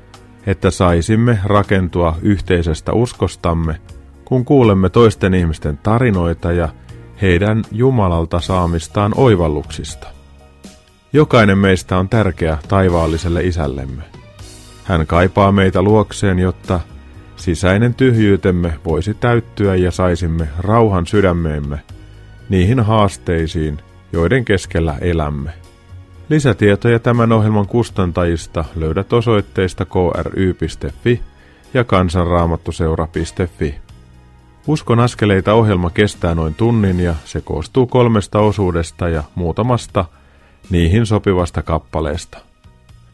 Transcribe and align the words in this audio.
että 0.47 0.71
saisimme 0.71 1.39
rakentua 1.45 2.17
yhteisestä 2.23 2.93
uskostamme, 2.93 3.81
kun 4.25 4.45
kuulemme 4.45 4.89
toisten 4.89 5.35
ihmisten 5.35 5.79
tarinoita 5.79 6.53
ja 6.53 6.69
heidän 7.23 7.63
Jumalalta 7.73 8.41
saamistaan 8.41 9.13
oivalluksista. 9.17 10.07
Jokainen 11.13 11.59
meistä 11.59 11.99
on 11.99 12.09
tärkeä 12.09 12.59
taivaalliselle 12.69 13.45
isällemme. 13.45 14.03
Hän 14.85 15.07
kaipaa 15.07 15.53
meitä 15.53 15.83
luokseen, 15.83 16.39
jotta 16.39 16.81
sisäinen 17.41 17.95
tyhjyytemme 17.95 18.73
voisi 18.85 19.15
täyttyä 19.15 19.77
ja 19.77 19.91
saisimme 19.91 20.49
rauhan 20.59 21.07
sydämeemme 21.07 21.81
niihin 22.49 22.81
haasteisiin, 22.81 23.79
joiden 24.13 24.45
keskellä 24.45 24.97
elämme. 25.01 25.51
Lisätietoja 26.29 26.99
tämän 26.99 27.33
ohjelman 27.33 27.67
kustantajista 27.67 28.65
löydät 28.77 29.13
osoitteista 29.13 29.85
kry.fi 29.85 31.21
ja 31.75 31.85
kansanraamattuseura.fi. 31.85 33.75
Uskon 34.67 35.01
askeleita 35.01 35.53
ohjelma 35.55 35.91
kestää 35.91 36.35
noin 36.35 36.55
tunnin 36.55 37.01
ja 37.01 37.15
se 37.25 37.41
koostuu 37.41 37.87
kolmesta 37.87 38.39
osuudesta 38.39 39.09
ja 39.09 39.23
muutamasta 39.35 40.05
niihin 40.71 41.07
sopivasta 41.07 41.63
kappaleesta. 41.63 42.39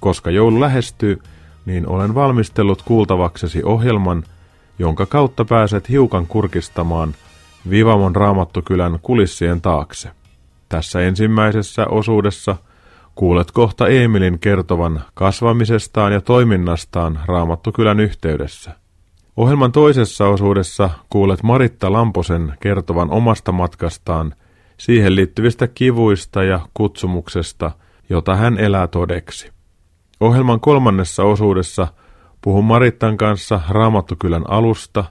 Koska 0.01 0.31
joulu 0.31 0.61
lähestyy, 0.61 1.23
niin 1.67 1.89
olen 1.89 2.15
valmistellut 2.15 2.83
kuultavaksesi 2.83 3.63
ohjelman, 3.65 4.25
jonka 4.79 5.07
kautta 5.07 5.45
pääset 5.45 5.89
hiukan 5.89 6.27
kurkistamaan 6.27 7.15
Vivamon 7.71 8.17
raamattukylän 8.17 8.99
kulissien 9.03 9.61
taakse. 9.61 10.11
Tässä 10.69 11.01
ensimmäisessä 11.01 11.87
osuudessa– 11.87 12.57
Kuulet 13.17 13.51
kohta 13.51 13.89
Emilin 13.89 14.39
kertovan 14.39 15.03
kasvamisestaan 15.15 16.13
ja 16.13 16.21
toiminnastaan 16.21 17.21
Raamattukylän 17.27 18.01
yhteydessä. 18.01 18.73
Ohjelman 19.37 19.73
toisessa 19.73 20.29
osuudessa 20.29 20.91
kuulet 21.11 21.43
Maritta 21.43 21.93
Lamposen 21.93 22.55
kertovan 22.61 23.11
omasta 23.11 23.53
matkastaan, 23.53 24.35
siihen 24.79 25.17
liittyvistä 25.17 25.67
kivuista 25.67 26.45
ja 26.45 26.61
kutsumuksesta, 26.75 27.71
jota 28.11 28.37
hän 28.37 28.59
elää 28.59 28.87
todeksi. 28.87 29.56
Ohjelman 30.21 30.61
kolmannessa 30.61 31.23
osuudessa 31.23 31.89
puhun 32.41 32.65
Marittan 32.65 33.17
kanssa 33.17 33.61
Raamattukylän 33.69 34.51
alusta, 34.51 35.05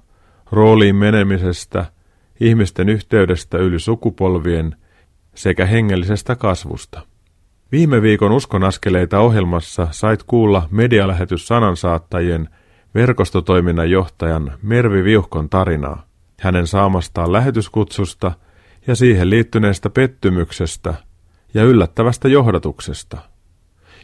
rooliin 0.52 0.96
menemisestä, 0.96 1.86
ihmisten 2.40 2.90
yhteydestä 2.90 3.58
yli 3.58 3.80
sukupolvien 3.80 4.76
sekä 5.36 5.66
hengellisestä 5.66 6.36
kasvusta. 6.36 7.02
Viime 7.72 8.02
viikon 8.02 8.32
uskonaskeleita 8.32 9.20
ohjelmassa 9.20 9.88
sait 9.92 10.24
kuulla 10.24 10.68
medialähetys 10.72 11.48
sanansaattajien 11.48 12.50
verkostotoiminnan 12.96 13.92
johtajan 13.92 14.58
Mervi 14.62 15.04
Viuhkon 15.04 15.50
tarinaa, 15.50 16.06
hänen 16.40 16.68
saamastaan 16.68 17.32
lähetyskutsusta 17.32 18.32
ja 18.88 18.96
siihen 18.96 19.30
liittyneestä 19.30 19.90
pettymyksestä 19.90 20.94
ja 21.54 21.64
yllättävästä 21.64 22.28
johdatuksesta. 22.28 23.35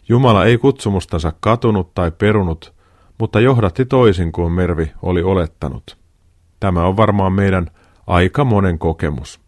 Jumala 0.09 0.45
ei 0.45 0.57
kutsumustansa 0.57 1.33
katunut 1.39 1.93
tai 1.93 2.11
perunut, 2.11 2.73
mutta 3.17 3.39
johdatti 3.39 3.85
toisin 3.85 4.31
kuin 4.31 4.51
Mervi 4.51 4.91
oli 5.01 5.23
olettanut. 5.23 5.97
Tämä 6.59 6.85
on 6.85 6.97
varmaan 6.97 7.33
meidän 7.33 7.67
aika 8.07 8.45
monen 8.45 8.79
kokemus. 8.79 9.41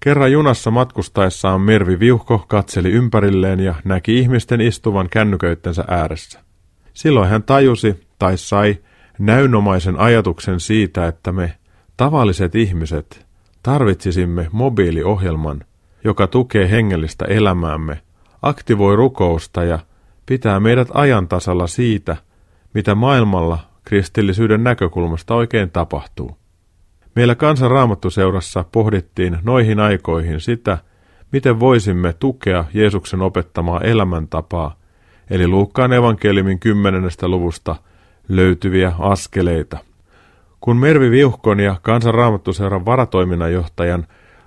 Kerran 0.00 0.32
junassa 0.32 0.70
matkustaessaan 0.70 1.60
Mervi 1.60 1.98
Viuhko 2.00 2.44
katseli 2.48 2.90
ympärilleen 2.90 3.60
ja 3.60 3.74
näki 3.84 4.18
ihmisten 4.18 4.60
istuvan 4.60 5.08
kännyköittensä 5.10 5.84
ääressä. 5.88 6.40
Silloin 6.92 7.28
hän 7.28 7.42
tajusi 7.42 8.06
tai 8.18 8.38
sai 8.38 8.78
näynomaisen 9.18 9.98
ajatuksen 9.98 10.60
siitä, 10.60 11.06
että 11.06 11.32
me, 11.32 11.54
tavalliset 11.96 12.54
ihmiset, 12.54 13.26
tarvitsisimme 13.62 14.48
mobiiliohjelman, 14.52 15.64
joka 16.04 16.26
tukee 16.26 16.70
hengellistä 16.70 17.24
elämäämme, 17.24 18.02
aktivoi 18.42 18.96
rukousta 18.96 19.64
ja 19.64 19.78
pitää 20.26 20.60
meidät 20.60 20.88
ajantasalla 20.94 21.66
siitä, 21.66 22.16
mitä 22.74 22.94
maailmalla 22.94 23.58
kristillisyyden 23.84 24.64
näkökulmasta 24.64 25.34
oikein 25.34 25.70
tapahtuu. 25.70 26.36
Meillä 27.14 27.34
kansanraamattuseurassa 27.34 28.64
pohdittiin 28.72 29.38
noihin 29.42 29.80
aikoihin 29.80 30.40
sitä, 30.40 30.78
miten 31.32 31.60
voisimme 31.60 32.12
tukea 32.12 32.64
Jeesuksen 32.74 33.22
opettamaa 33.22 33.80
elämäntapaa, 33.80 34.76
eli 35.30 35.48
Luukkaan 35.48 35.92
evankeliumin 35.92 36.58
kymmenennestä 36.58 37.28
luvusta 37.28 37.76
löytyviä 38.28 38.92
askeleita. 38.98 39.78
Kun 40.60 40.76
Mervi 40.76 41.10
Viuhkon 41.10 41.60
ja 41.60 41.76
kansanraamattuseuran 41.82 42.86
varatoiminnanjohtajan 42.86 44.06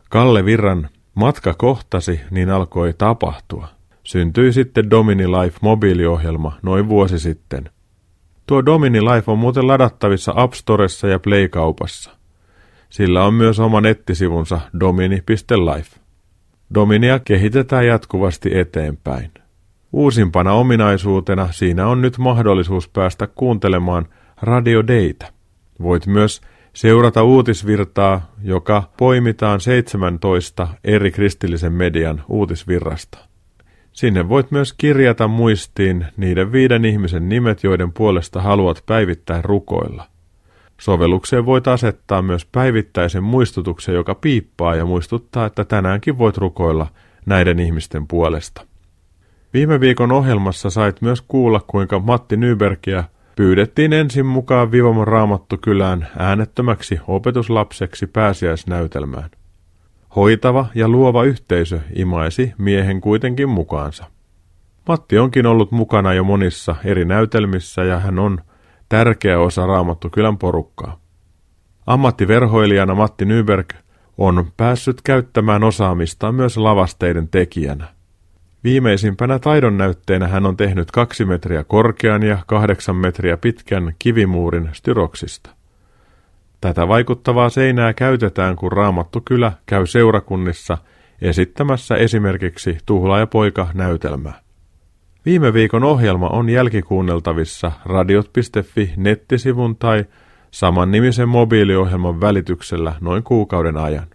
Kalle 0.10 0.46
Virran 0.46 0.90
matka 1.16 1.54
kohtasi, 1.54 2.22
niin 2.32 2.50
alkoi 2.50 2.94
tapahtua. 2.98 3.75
Syntyi 4.06 4.54
sitten 4.54 4.90
Domini 4.90 5.28
Life 5.28 5.58
mobiiliohjelma 5.62 6.58
noin 6.62 6.90
vuosi 6.90 7.20
sitten. 7.20 7.70
Tuo 8.48 8.66
Domini 8.66 9.02
Life 9.02 9.32
on 9.32 9.40
muuten 9.40 9.68
ladattavissa 9.68 10.34
App 10.36 10.54
Storessa 10.54 11.08
ja 11.08 11.20
Play-kaupassa. 11.20 12.12
Sillä 12.90 13.26
on 13.26 13.34
myös 13.34 13.60
oma 13.60 13.82
nettisivunsa 13.82 14.60
domini.life. 14.80 16.00
Dominia 16.74 17.20
kehitetään 17.20 17.88
jatkuvasti 17.88 18.58
eteenpäin. 18.58 19.32
Uusimpana 19.94 20.54
ominaisuutena 20.54 21.52
siinä 21.52 21.88
on 21.88 22.02
nyt 22.02 22.18
mahdollisuus 22.18 22.90
päästä 22.90 23.28
kuuntelemaan 23.28 24.06
Radio 24.42 24.84
Data. 24.88 25.34
Voit 25.82 26.08
myös 26.08 26.42
seurata 26.74 27.24
uutisvirtaa, 27.24 28.32
joka 28.44 28.84
poimitaan 28.98 29.60
17 29.60 30.68
eri 30.84 31.12
kristillisen 31.12 31.74
median 31.74 32.24
uutisvirrasta. 32.30 33.35
Sinne 33.96 34.30
voit 34.30 34.52
myös 34.52 34.74
kirjata 34.74 35.28
muistiin 35.28 36.06
niiden 36.18 36.52
viiden 36.52 36.86
ihmisen 36.86 37.30
nimet, 37.30 37.64
joiden 37.64 37.92
puolesta 37.92 38.42
haluat 38.42 38.84
päivittäin 38.86 39.46
rukoilla. 39.46 40.08
Sovellukseen 40.82 41.46
voit 41.46 41.68
asettaa 41.68 42.22
myös 42.22 42.46
päivittäisen 42.46 43.24
muistutuksen, 43.24 43.96
joka 43.96 44.16
piippaa 44.16 44.76
ja 44.76 44.86
muistuttaa, 44.86 45.46
että 45.46 45.66
tänäänkin 45.66 46.18
voit 46.18 46.38
rukoilla 46.38 46.88
näiden 47.26 47.60
ihmisten 47.60 48.08
puolesta. 48.08 48.66
Viime 49.54 49.80
viikon 49.80 50.12
ohjelmassa 50.12 50.70
sait 50.70 51.02
myös 51.02 51.22
kuulla, 51.28 51.62
kuinka 51.68 52.00
Matti 52.00 52.38
Nybergia 52.38 53.04
pyydettiin 53.36 53.94
ensin 53.94 54.26
mukaan 54.26 54.72
Vivamon 54.72 55.08
raamattu 55.08 55.58
kylään 55.58 56.08
äänettömäksi 56.18 57.00
opetuslapseksi 57.08 58.08
pääsiäisnäytelmään. 58.08 59.30
Hoitava 60.16 60.66
ja 60.76 60.88
luova 60.88 61.24
yhteisö 61.24 61.80
imaisi 61.96 62.54
miehen 62.58 63.02
kuitenkin 63.02 63.50
mukaansa. 63.50 64.06
Matti 64.88 65.18
onkin 65.18 65.46
ollut 65.46 65.72
mukana 65.72 66.14
jo 66.14 66.24
monissa 66.24 66.76
eri 66.84 67.06
näytelmissä 67.06 67.84
ja 67.84 68.00
hän 68.00 68.20
on 68.20 68.40
tärkeä 68.90 69.40
osa 69.40 69.66
Raamattu 69.66 70.10
kylän 70.10 70.38
porukkaa. 70.38 71.00
Ammattiverhoilijana 71.88 72.96
Matti 72.96 73.26
Nyberg 73.26 73.70
on 74.18 74.52
päässyt 74.58 75.02
käyttämään 75.02 75.64
osaamistaan 75.64 76.36
myös 76.36 76.58
lavasteiden 76.58 77.28
tekijänä. 77.28 77.88
Viimeisimpänä 78.64 79.40
taidon 79.40 79.78
näytteenä 79.78 80.28
hän 80.28 80.46
on 80.46 80.58
tehnyt 80.58 80.92
kaksi 80.92 81.26
metriä 81.26 81.64
korkean 81.64 82.24
ja 82.24 82.38
kahdeksan 82.48 82.96
metriä 82.96 83.38
pitkän 83.38 83.96
kivimuurin 84.00 84.70
styroksista. 84.74 85.50
Tätä 86.66 86.88
vaikuttavaa 86.88 87.50
seinää 87.50 87.94
käytetään, 87.94 88.56
kun 88.56 88.72
Raamattu 88.72 89.22
kylä 89.26 89.52
käy 89.66 89.86
seurakunnissa 89.86 90.78
esittämässä 91.22 91.96
esimerkiksi 91.96 92.78
Tuhla 92.86 93.20
ja 93.20 93.28
poika 93.28 93.68
näytelmää. 93.74 94.42
Viime 95.26 95.54
viikon 95.54 95.84
ohjelma 95.84 96.30
on 96.30 96.50
jälkikuunneltavissa 96.50 97.72
radiot.fi 97.86 98.94
nettisivun 98.98 99.76
tai 99.76 100.06
saman 100.52 100.92
nimisen 100.92 101.30
mobiiliohjelman 101.30 102.22
välityksellä 102.22 102.94
noin 103.02 103.24
kuukauden 103.24 103.78
ajan. 103.78 104.08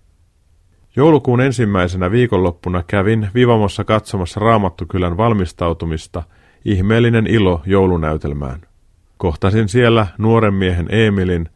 Joulukuun 0.96 1.41
ensimmäisenä 1.41 2.11
viikonloppuna 2.11 2.82
kävin 2.87 3.29
Vivamossa 3.35 3.85
katsomassa 3.85 4.41
Raamattukylän 4.41 5.17
valmistautumista 5.17 6.23
Ihmeellinen 6.64 7.26
ilo 7.26 7.62
joulunäytelmään. 7.67 8.61
Kohtasin 9.17 9.69
siellä 9.69 10.06
nuoren 10.19 10.55
miehen 10.55 10.87
Emilin, 10.91 11.49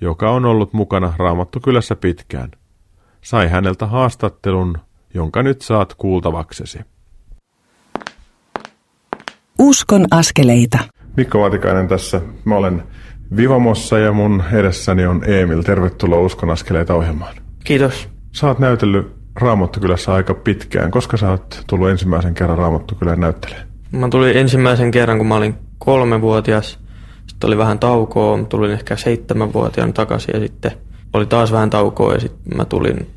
joka 0.00 0.30
on 0.30 0.44
ollut 0.44 0.72
mukana 0.72 1.12
Raamattukylässä 1.18 1.96
pitkään. 1.96 2.50
Sai 3.20 3.48
häneltä 3.48 3.86
haastattelun, 3.86 4.78
jonka 5.14 5.42
nyt 5.42 5.62
saat 5.62 5.94
kuultavaksesi. 5.94 6.78
Uskon 9.58 10.06
askeleita. 10.10 10.78
Mikko 11.16 11.40
Vaatikainen 11.40 11.88
tässä. 11.88 12.20
Mä 12.44 12.56
olen 12.56 12.82
Vivamossa 13.36 13.98
ja 13.98 14.12
mun 14.12 14.42
edessäni 14.52 15.06
on 15.06 15.30
Emil. 15.30 15.62
Tervetuloa 15.62 16.20
Uskon 16.20 16.50
askeleita 16.50 16.94
ohjelmaan. 16.94 17.34
Kiitos. 17.64 18.08
Sä 18.32 18.46
oot 18.46 18.58
näytellyt 18.58 19.12
Raamattukylässä 19.36 20.14
aika 20.14 20.34
pitkään. 20.34 20.90
Koska 20.90 21.16
sä 21.16 21.30
oot 21.30 21.64
tullut 21.66 21.88
ensimmäisen 21.88 22.34
kerran 22.34 22.58
Raamattukylään 22.58 23.20
näyttelemään? 23.20 23.68
Mä 23.92 24.08
tulin 24.08 24.36
ensimmäisen 24.36 24.90
kerran, 24.90 25.18
kun 25.18 25.26
mä 25.26 25.36
olin 25.36 25.54
kolmevuotias. 25.78 26.78
Sitten 27.30 27.48
oli 27.48 27.58
vähän 27.58 27.78
taukoa. 27.78 28.36
Mä 28.36 28.44
tulin 28.44 28.70
ehkä 28.70 28.96
seitsemänvuotiaana 28.96 29.92
takaisin 29.92 30.34
ja 30.34 30.40
sitten 30.40 30.72
oli 31.12 31.26
taas 31.26 31.52
vähän 31.52 31.70
taukoa 31.70 32.14
ja 32.14 32.20
sitten 32.20 32.56
mä 32.56 32.64
tulin 32.64 33.10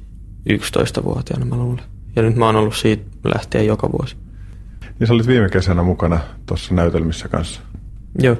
11-vuotiaana 0.49 1.45
mä 1.45 1.55
luulen. 1.55 1.83
Ja 2.15 2.21
nyt 2.21 2.35
mä 2.35 2.45
oon 2.45 2.55
ollut 2.55 2.75
siitä 2.75 3.03
lähtien 3.35 3.67
joka 3.67 3.91
vuosi. 3.91 4.15
Niin 4.99 5.07
sä 5.07 5.13
olit 5.13 5.27
viime 5.27 5.49
kesänä 5.49 5.83
mukana 5.83 6.19
tuossa 6.45 6.75
näytelmissä 6.75 7.27
kanssa. 7.27 7.61
Joo. 8.19 8.35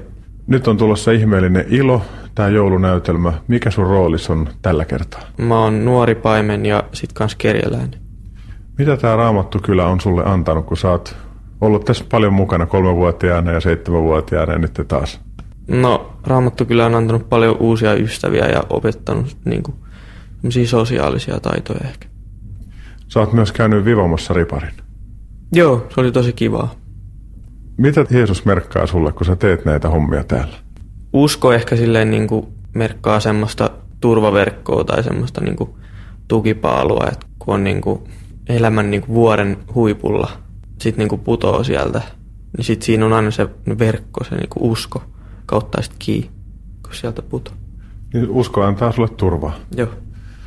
Nyt 0.47 0.67
on 0.67 0.77
tulossa 0.77 1.11
ihmeellinen 1.11 1.65
ilo, 1.69 2.01
tämä 2.35 2.49
joulunäytelmä. 2.49 3.33
Mikä 3.47 3.71
sun 3.71 3.87
roolis 3.87 4.29
on 4.29 4.49
tällä 4.61 4.85
kertaa? 4.85 5.21
Mä 5.37 5.59
oon 5.59 5.85
nuori 5.85 6.15
paimen 6.15 6.65
ja 6.65 6.83
sit 6.93 7.13
kans 7.13 7.35
kerjäläinen. 7.35 7.99
Mitä 8.77 8.97
tämä 8.97 9.15
Raamattukylä 9.15 9.87
on 9.87 10.01
sulle 10.01 10.23
antanut, 10.25 10.65
kun 10.65 10.77
sä 10.77 10.89
oot 10.89 11.15
ollut 11.61 11.85
tässä 11.85 12.05
paljon 12.11 12.33
mukana 12.33 12.65
kolmevuotiaana 12.65 13.51
ja 13.51 13.59
seitsemänvuotiaana 13.59 14.53
ja 14.53 14.59
nyt 14.59 14.81
taas? 14.87 15.21
No, 15.67 16.13
Raamattu 16.23 16.65
kyllä 16.65 16.85
on 16.85 16.95
antanut 16.95 17.29
paljon 17.29 17.57
uusia 17.59 17.93
ystäviä 17.93 18.45
ja 18.45 18.63
opettanut 18.69 19.37
niin 19.45 19.63
kuin, 19.63 19.75
sosiaalisia 20.65 21.39
taitoja 21.39 21.79
ehkä. 21.89 22.07
Sä 23.07 23.19
oot 23.19 23.33
myös 23.33 23.51
käynyt 23.51 23.85
Vivamossa 23.85 24.33
riparin. 24.33 24.73
Joo, 25.51 25.87
se 25.89 26.01
oli 26.01 26.11
tosi 26.11 26.33
kivaa. 26.33 26.75
Mitä 27.77 28.05
Jeesus 28.09 28.45
merkkaa 28.45 28.87
sulle, 28.87 29.11
kun 29.11 29.25
sä 29.25 29.35
teet 29.35 29.65
näitä 29.65 29.89
hommia 29.89 30.23
täällä? 30.23 30.55
Usko 31.13 31.53
ehkä 31.53 31.75
silleen 31.75 32.11
niin 32.11 32.27
kuin 32.27 32.47
merkkaa 32.73 33.19
semmoista 33.19 33.69
turvaverkkoa 33.99 34.83
tai 34.83 35.03
semmoista 35.03 35.41
niin 35.41 35.55
kuin 35.55 35.69
tukipaalua, 36.27 37.07
että 37.11 37.25
kun 37.39 37.53
on 37.53 37.63
niin 37.63 37.81
kuin 37.81 37.99
elämän 38.49 38.91
niin 38.91 39.01
kuin 39.01 39.15
vuoren 39.15 39.57
huipulla, 39.75 40.31
sitten 40.79 40.99
niin 40.99 41.09
kuin 41.09 41.21
putoo 41.21 41.63
sieltä, 41.63 42.01
niin 42.57 42.65
sitten 42.65 42.85
siinä 42.85 43.05
on 43.05 43.13
aina 43.13 43.31
se 43.31 43.47
verkko, 43.79 44.23
se 44.23 44.35
niin 44.35 44.49
kuin 44.49 44.71
usko 44.71 45.03
kautta 45.53 45.81
sitten 45.81 45.99
kiinni, 45.99 46.29
kun 46.83 46.93
sieltä 46.93 47.21
putoo. 47.21 47.53
Niin 48.13 48.29
usko 48.29 48.63
antaa 48.63 48.91
sulle 48.91 49.09
turvaa. 49.09 49.55
Joo. 49.75 49.89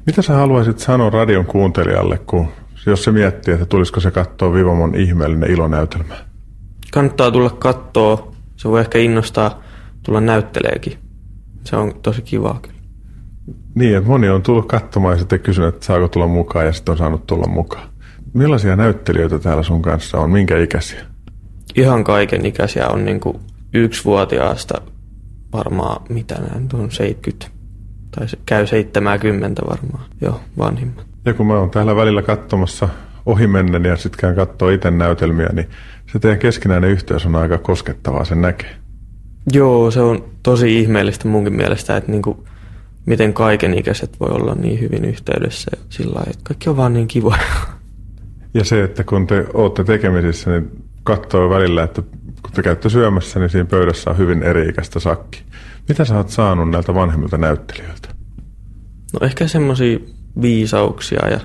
Mitä 0.06 0.22
sä 0.22 0.34
haluaisit 0.34 0.78
sanoa 0.78 1.10
radion 1.10 1.46
kuuntelijalle, 1.46 2.18
kun 2.18 2.48
jos 2.86 3.04
se 3.04 3.12
miettii, 3.12 3.54
että 3.54 3.66
tulisiko 3.66 4.00
se 4.00 4.10
katsoa 4.10 4.52
Vivamon 4.52 4.94
ihmeellinen 4.94 5.50
ilonäytelmä? 5.50 6.14
Kannattaa 6.92 7.30
tulla 7.30 7.50
katsoa. 7.50 8.32
Se 8.56 8.68
voi 8.68 8.80
ehkä 8.80 8.98
innostaa 8.98 9.62
tulla 10.02 10.20
näytteleekin. 10.20 10.98
Se 11.64 11.76
on 11.76 11.92
tosi 12.02 12.22
kivaa 12.22 12.58
kyllä. 12.62 12.76
Niin, 13.74 13.96
että 13.96 14.08
moni 14.08 14.28
on 14.28 14.42
tullut 14.42 14.68
katsomaan 14.68 15.14
ja 15.14 15.18
sitten 15.18 15.40
kysynyt, 15.40 15.74
että 15.74 15.86
saako 15.86 16.08
tulla 16.08 16.26
mukaan 16.26 16.66
ja 16.66 16.72
sitten 16.72 16.92
on 16.92 16.98
saanut 16.98 17.26
tulla 17.26 17.46
mukaan. 17.48 17.88
Millaisia 18.34 18.76
näyttelijöitä 18.76 19.38
täällä 19.38 19.62
sun 19.62 19.82
kanssa 19.82 20.18
on? 20.18 20.30
Minkä 20.30 20.58
ikäisiä? 20.58 21.00
Ihan 21.76 22.04
kaiken 22.04 22.46
ikäisiä 22.46 22.88
on 22.88 23.04
niin 23.04 23.20
kuin 23.20 23.36
yksivuotiaasta 23.74 24.95
varmaan, 25.56 26.02
mitä 26.08 26.34
näin, 26.34 26.68
on 26.74 26.90
70 26.90 27.56
tai 28.10 28.28
se 28.28 28.38
käy 28.46 28.66
70 28.66 29.62
varmaan, 29.70 30.04
jo 30.20 30.40
vanhimmat. 30.58 31.06
Ja 31.24 31.34
kun 31.34 31.46
mä 31.46 31.58
oon 31.58 31.70
täällä 31.70 31.96
välillä 31.96 32.22
katsomassa 32.22 32.88
ohimennen 33.26 33.84
ja 33.84 33.96
sitten 33.96 34.20
käyn 34.20 34.36
katsoa 34.36 34.70
itse 34.70 34.90
näytelmiä, 34.90 35.48
niin 35.52 35.68
se 36.12 36.18
teidän 36.18 36.38
keskinäinen 36.38 36.90
yhteys 36.90 37.26
on 37.26 37.36
aika 37.36 37.58
koskettavaa, 37.58 38.24
sen 38.24 38.40
näkee. 38.40 38.76
Joo, 39.52 39.90
se 39.90 40.00
on 40.00 40.24
tosi 40.42 40.80
ihmeellistä 40.80 41.28
munkin 41.28 41.56
mielestä, 41.56 41.96
että 41.96 42.10
niinku, 42.10 42.46
miten 43.06 43.32
kaikenikäiset 43.34 44.20
voi 44.20 44.28
olla 44.30 44.54
niin 44.54 44.80
hyvin 44.80 45.04
yhteydessä 45.04 45.70
sillä 45.88 46.14
lailla, 46.14 46.30
että 46.30 46.44
kaikki 46.44 46.70
on 46.70 46.76
vaan 46.76 46.92
niin 46.92 47.08
kivoja. 47.08 47.38
Ja 48.54 48.64
se, 48.64 48.84
että 48.84 49.04
kun 49.04 49.26
te 49.26 49.46
olette 49.54 49.84
tekemisissä, 49.84 50.50
niin 50.50 50.84
katsoo 51.02 51.50
välillä, 51.50 51.82
että 51.82 52.02
kun 52.42 52.52
te 52.52 52.62
käytte 52.62 52.88
syömässä, 52.88 53.40
niin 53.40 53.50
siinä 53.50 53.66
pöydässä 53.66 54.10
on 54.10 54.18
hyvin 54.18 54.42
eri-ikäistä 54.42 55.00
sakki. 55.00 55.42
Mitä 55.88 56.04
sä 56.04 56.16
oot 56.16 56.28
saanut 56.28 56.70
näiltä 56.70 56.94
vanhemmilta 56.94 57.38
näyttelijöiltä? 57.38 58.08
No 59.12 59.26
ehkä 59.26 59.48
semmoisia 59.48 59.98
viisauksia 60.40 61.28
ja 61.28 61.40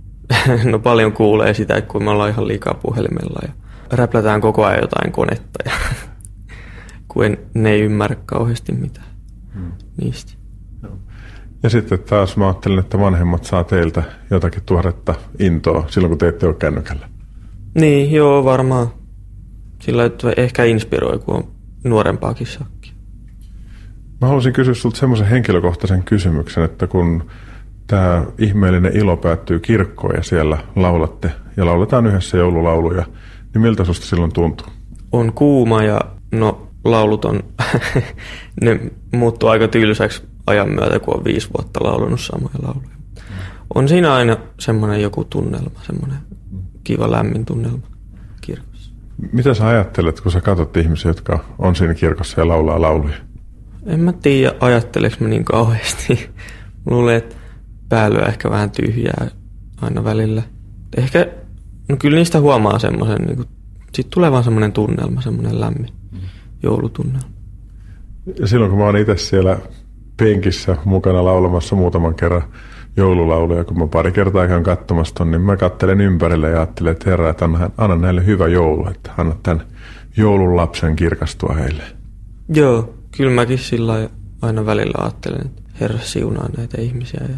no 0.70 0.78
paljon 0.78 1.12
kuulee 1.12 1.54
sitä, 1.54 1.80
kun 1.80 2.04
me 2.04 2.10
ollaan 2.10 2.30
ihan 2.30 2.48
liikaa 2.48 2.74
puhelimella 2.74 3.40
ja 3.42 3.52
räplätään 3.92 4.40
koko 4.40 4.64
ajan 4.64 4.80
jotain 4.82 5.12
konetta 5.12 5.58
ja 5.64 5.72
kun 7.08 7.36
ne 7.54 7.70
ei 7.70 7.80
ymmärrä 7.80 8.16
kauheasti 8.26 8.72
mitään 8.72 9.06
hmm. 9.54 9.72
niistä. 10.02 10.32
Ja 11.62 11.70
sitten 11.70 11.98
taas 11.98 12.36
mä 12.36 12.46
ajattelen, 12.46 12.78
että 12.78 12.98
vanhemmat 12.98 13.44
saa 13.44 13.64
teiltä 13.64 14.02
jotakin 14.30 14.62
tuoretta 14.66 15.14
intoa 15.38 15.84
silloin, 15.88 16.10
kun 16.10 16.18
te 16.18 16.28
ette 16.28 16.46
ole 16.46 16.54
kännykällä. 16.54 17.08
Niin, 17.74 18.12
joo, 18.12 18.44
varmaan. 18.44 18.88
Sillä 19.82 20.04
että 20.04 20.32
ehkä 20.36 20.64
inspiroi, 20.64 21.18
kun 21.18 21.34
on 21.34 21.48
nuorempaakin 21.84 22.46
sakkia. 22.46 22.92
Mä 24.20 24.26
haluaisin 24.26 24.52
kysyä 24.52 24.74
sinulta 24.74 24.98
semmoisen 24.98 25.26
henkilökohtaisen 25.26 26.02
kysymyksen, 26.02 26.64
että 26.64 26.86
kun 26.86 27.30
tämä 27.86 28.26
ihmeellinen 28.38 28.96
ilo 28.96 29.16
päättyy 29.16 29.60
kirkkoon 29.60 30.14
ja 30.14 30.22
siellä 30.22 30.58
laulatte 30.76 31.30
ja 31.56 31.66
lauletaan 31.66 32.06
yhdessä 32.06 32.36
joululauluja, 32.38 33.04
niin 33.54 33.62
miltä 33.62 33.84
susta 33.84 34.06
silloin 34.06 34.32
tuntuu? 34.32 34.66
On 35.12 35.32
kuuma 35.32 35.82
ja 35.82 36.00
no 36.32 36.68
laulut 36.84 37.24
on, 37.24 37.40
ne 38.62 38.80
muuttuu 39.12 39.48
aika 39.48 39.68
tylsäksi 39.68 40.22
ajan 40.46 40.68
myötä, 40.68 40.98
kun 40.98 41.16
on 41.16 41.24
viisi 41.24 41.48
vuotta 41.58 41.80
laulunut 41.84 42.20
samoja 42.20 42.54
lauluja. 42.62 42.96
On 43.74 43.88
siinä 43.88 44.14
aina 44.14 44.36
semmoinen 44.60 45.02
joku 45.02 45.24
tunnelma, 45.24 45.80
semmoinen 45.82 46.18
kiva 46.84 47.10
lämmin 47.10 47.44
tunnelma. 47.44 47.91
Mitä 49.32 49.54
sä 49.54 49.68
ajattelet, 49.68 50.20
kun 50.20 50.32
sä 50.32 50.40
katsot 50.40 50.76
ihmisiä, 50.76 51.10
jotka 51.10 51.44
on 51.58 51.76
siinä 51.76 51.94
kirkossa 51.94 52.40
ja 52.40 52.48
laulaa 52.48 52.80
lauluja? 52.80 53.14
En 53.86 54.00
mä 54.00 54.12
tiedä, 54.12 54.54
ajatteleks 54.60 55.20
mä 55.20 55.28
niin 55.28 55.44
kauheasti. 55.44 56.30
Luulen, 56.90 57.16
että 57.16 57.36
päällä 57.88 58.18
on 58.18 58.28
ehkä 58.28 58.50
vähän 58.50 58.70
tyhjää 58.70 59.26
aina 59.80 60.04
välillä. 60.04 60.42
Ehkä, 60.96 61.26
no 61.88 61.96
kyllä 61.96 62.16
niistä 62.16 62.40
huomaa 62.40 62.78
semmoisen, 62.78 63.18
niin 63.26 63.44
sitten 63.92 64.14
tulee 64.14 64.32
vaan 64.32 64.44
semmoinen 64.44 64.72
tunnelma, 64.72 65.20
semmoinen 65.20 65.60
lämmin 65.60 65.88
joulutunnelma. 66.62 67.28
Ja 68.40 68.46
silloin 68.46 68.70
kun 68.70 68.78
mä 68.78 68.84
oon 68.84 68.96
itse 68.96 69.16
siellä 69.16 69.58
penkissä 70.16 70.76
mukana 70.84 71.24
laulamassa 71.24 71.76
muutaman 71.76 72.14
kerran 72.14 72.42
joululauluja, 72.96 73.64
kun 73.64 73.78
mä 73.78 73.86
pari 73.86 74.12
kertaa 74.12 74.48
käyn 74.48 74.62
katsomassa 74.62 75.14
ton, 75.14 75.30
niin 75.30 75.40
mä 75.40 75.56
kattelen 75.56 76.00
ympärille 76.00 76.50
ja 76.50 76.56
ajattelen, 76.56 76.92
että 76.92 77.10
herra, 77.10 77.30
että 77.30 77.44
anna, 77.44 77.70
anna 77.78 77.96
näille 77.96 78.26
hyvä 78.26 78.48
joulu, 78.48 78.88
että 78.88 79.10
anna 79.18 79.36
tämän 79.42 79.66
joulun 80.16 80.56
lapsen 80.56 80.96
kirkastua 80.96 81.54
heille. 81.54 81.82
Joo, 82.48 82.94
kyllä 83.16 83.32
mäkin 83.32 83.58
sillä 83.58 84.08
aina 84.42 84.66
välillä 84.66 85.02
ajattelen, 85.02 85.40
että 85.46 85.62
herra 85.80 85.98
siunaa 85.98 86.48
näitä 86.56 86.80
ihmisiä 86.80 87.20
ja 87.28 87.36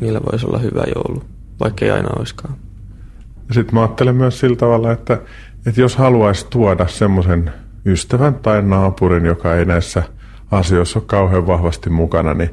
niillä 0.00 0.20
voisi 0.32 0.46
olla 0.46 0.58
hyvä 0.58 0.84
joulu, 0.94 1.22
vaikka 1.60 1.84
ei 1.84 1.90
aina 1.90 2.08
olisikaan. 2.16 2.54
Sitten 3.52 3.74
mä 3.74 3.80
ajattelen 3.80 4.16
myös 4.16 4.40
sillä 4.40 4.56
tavalla, 4.56 4.92
että, 4.92 5.20
että 5.66 5.80
jos 5.80 5.96
haluaisi 5.96 6.46
tuoda 6.50 6.88
semmoisen 6.88 7.52
ystävän 7.86 8.34
tai 8.34 8.62
naapurin, 8.62 9.24
joka 9.24 9.56
ei 9.56 9.64
näissä 9.64 10.02
asioissa 10.50 10.98
ole 10.98 11.06
kauhean 11.06 11.46
vahvasti 11.46 11.90
mukana, 11.90 12.34
niin 12.34 12.50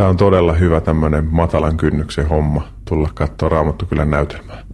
Tämä 0.00 0.10
on 0.10 0.16
todella 0.16 0.52
hyvä 0.52 0.80
tämmöinen 0.80 1.28
matalan 1.30 1.76
kynnyksen 1.76 2.28
homma 2.28 2.68
tulla 2.84 3.08
katsoa 3.14 3.48
Raamattu 3.48 3.86
kyllä 3.86 4.04
näytelmää. 4.04 4.64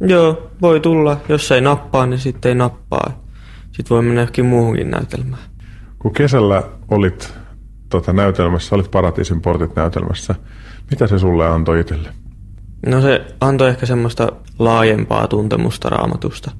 Joo, 0.00 0.50
voi 0.62 0.80
tulla. 0.80 1.16
Jos 1.28 1.52
ei 1.52 1.60
nappaa, 1.60 2.06
niin 2.06 2.20
sitten 2.20 2.48
ei 2.48 2.54
nappaa. 2.54 3.24
Sitten 3.64 3.90
voi 3.90 4.02
mennä 4.02 4.20
johonkin 4.20 4.46
muuhunkin 4.46 4.90
näytelmään. 4.90 5.42
Kun 5.98 6.12
kesällä 6.12 6.62
olit 6.88 7.34
tota, 7.88 8.12
näytelmässä, 8.12 8.74
olit 8.74 8.90
Paratiisin 8.90 9.40
portit 9.40 9.76
näytelmässä, 9.76 10.34
mitä 10.90 11.06
se 11.06 11.18
sulle 11.18 11.48
antoi 11.48 11.80
itselle? 11.80 12.08
No 12.86 13.00
se 13.00 13.26
antoi 13.40 13.68
ehkä 13.68 13.86
semmoista 13.86 14.32
laajempaa 14.58 15.26
tuntemusta 15.26 15.88
raamatusta. 15.88 16.50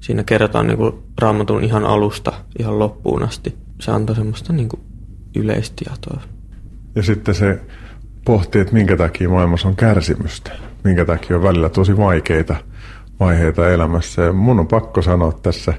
Siinä 0.00 0.24
kerrotaan 0.24 0.66
niin 0.66 0.78
kuin 0.78 0.92
raamatun 1.20 1.64
ihan 1.64 1.84
alusta 1.84 2.32
ihan 2.58 2.78
loppuun 2.78 3.22
asti. 3.22 3.56
Se 3.80 3.90
antoi 3.90 4.16
semmoista 4.16 4.52
niin 4.52 4.68
kuin 4.68 4.80
yleistietoa 5.36 6.20
Ja 6.94 7.02
sitten 7.02 7.34
se 7.34 7.60
pohtii, 8.24 8.60
että 8.60 8.74
minkä 8.74 8.96
takia 8.96 9.28
maailmassa 9.28 9.68
on 9.68 9.76
kärsimystä, 9.76 10.52
minkä 10.84 11.04
takia 11.04 11.36
on 11.36 11.42
välillä 11.42 11.68
tosi 11.68 11.96
vaikeita 11.96 12.56
vaiheita 13.20 13.70
elämässä. 13.70 14.22
Ja 14.22 14.32
mun 14.32 14.60
on 14.60 14.66
pakko 14.66 15.02
sanoa 15.02 15.32
tässä 15.32 15.74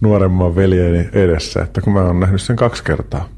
nuoremman 0.00 0.56
veljeni 0.56 1.08
edessä, 1.12 1.62
että 1.62 1.80
kun 1.80 1.92
mä 1.92 2.00
oon 2.00 2.20
nähnyt 2.20 2.42
sen 2.42 2.56
kaksi 2.56 2.84
kertaa, 2.84 3.28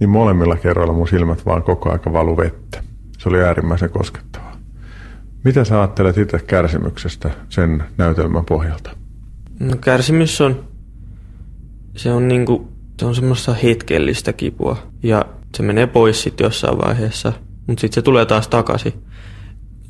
niin 0.00 0.10
molemmilla 0.10 0.56
kerroilla 0.56 0.92
mun 0.92 1.08
silmät 1.08 1.46
vaan 1.46 1.62
koko 1.62 1.92
aika 1.92 2.12
valu 2.12 2.36
vettä. 2.36 2.82
Se 3.18 3.28
oli 3.28 3.42
äärimmäisen 3.42 3.90
koskettavaa. 3.90 4.56
Mitä 5.44 5.64
sä 5.64 5.78
ajattelet 5.80 6.18
itse 6.18 6.38
kärsimyksestä 6.38 7.30
sen 7.48 7.84
näytelmän 7.98 8.44
pohjalta? 8.44 8.90
No 9.60 9.76
kärsimys 9.76 10.40
on, 10.40 10.64
se 11.96 12.12
on 12.12 12.28
niinku, 12.28 12.68
se 13.00 13.06
on 13.06 13.14
semmoista 13.14 13.54
hetkellistä 13.54 14.32
kipua 14.32 14.76
ja 15.02 15.24
se 15.56 15.62
menee 15.62 15.86
pois 15.86 16.22
sitten 16.22 16.44
jossain 16.44 16.78
vaiheessa, 16.78 17.32
mutta 17.66 17.80
sitten 17.80 17.94
se 17.94 18.02
tulee 18.02 18.26
taas 18.26 18.48
takaisin. 18.48 18.92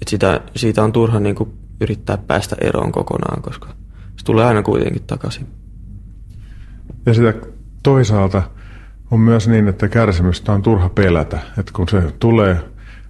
Et 0.02 0.08
sitä, 0.08 0.40
siitä 0.56 0.84
on 0.84 0.92
turha 0.92 1.20
niinku 1.20 1.54
yrittää 1.80 2.18
päästä 2.18 2.56
eroon 2.60 2.92
kokonaan, 2.92 3.42
koska 3.42 3.68
se 4.16 4.24
tulee 4.24 4.44
aina 4.44 4.62
kuitenkin 4.62 5.02
takaisin. 5.06 5.46
Ja 7.06 7.14
sitä 7.14 7.34
toisaalta 7.82 8.42
on 9.10 9.20
myös 9.20 9.48
niin, 9.48 9.68
että 9.68 9.88
kärsimystä 9.88 10.52
on 10.52 10.62
turha 10.62 10.88
pelätä. 10.88 11.38
Että 11.58 11.72
kun 11.72 11.88
se 11.88 12.02
tulee 12.18 12.56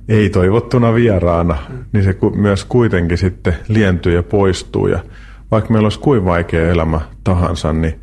ei-toivottuna 0.09 0.95
vieraana, 0.95 1.59
mm. 1.69 1.85
niin 1.93 2.05
se 2.05 2.17
myös 2.35 2.65
kuitenkin 2.65 3.19
sitten 3.19 3.57
lientyy 3.69 4.15
ja 4.15 4.23
poistuu. 4.23 4.87
Ja 4.87 5.01
vaikka 5.51 5.73
meillä 5.73 5.87
olisi 5.87 6.01
kuin 6.01 6.25
vaikea 6.25 6.71
elämä 6.71 7.01
tahansa, 7.25 7.73
niin 7.73 8.01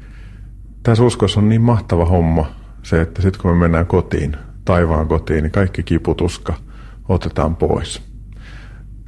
tässä 0.84 1.04
uskossa 1.04 1.40
on 1.40 1.50
niin 1.50 1.62
mahtava 1.62 2.06
homma 2.06 2.52
se, 2.84 3.02
että 3.02 3.22
sitten 3.22 3.42
kun 3.42 3.52
me 3.52 3.58
mennään 3.58 3.86
kotiin, 3.86 4.36
taivaan 4.66 5.08
kotiin, 5.08 5.44
niin 5.44 5.52
kaikki 5.52 5.84
kiputuska 5.84 6.54
otetaan 7.10 7.56
pois. 7.56 8.02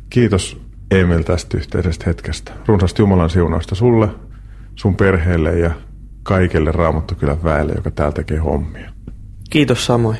Kiitos 0.09 0.61
Emil 0.91 1.23
tästä 1.23 1.57
yhteisestä 1.57 2.03
hetkestä. 2.07 2.51
Runsaasti 2.67 3.01
Jumalan 3.01 3.29
siunausta 3.29 3.75
sulle, 3.75 4.09
sun 4.75 4.95
perheelle 4.95 5.59
ja 5.59 5.71
kaikelle 6.23 6.71
Raamattukylän 6.71 7.43
väelle, 7.43 7.73
joka 7.75 7.91
täällä 7.91 8.13
tekee 8.13 8.37
hommia. 8.37 8.91
Kiitos 9.49 9.85
samoin. 9.85 10.17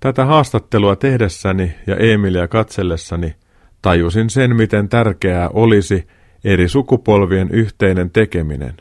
Tätä 0.00 0.24
haastattelua 0.24 0.96
tehdessäni 0.96 1.74
ja 1.86 1.96
Emilia 1.96 2.48
katsellessani 2.48 3.34
tajusin 3.82 4.30
sen, 4.30 4.56
miten 4.56 4.88
tärkeää 4.88 5.48
olisi 5.48 6.06
eri 6.44 6.68
sukupolvien 6.68 7.50
yhteinen 7.50 8.10
tekeminen. 8.10 8.76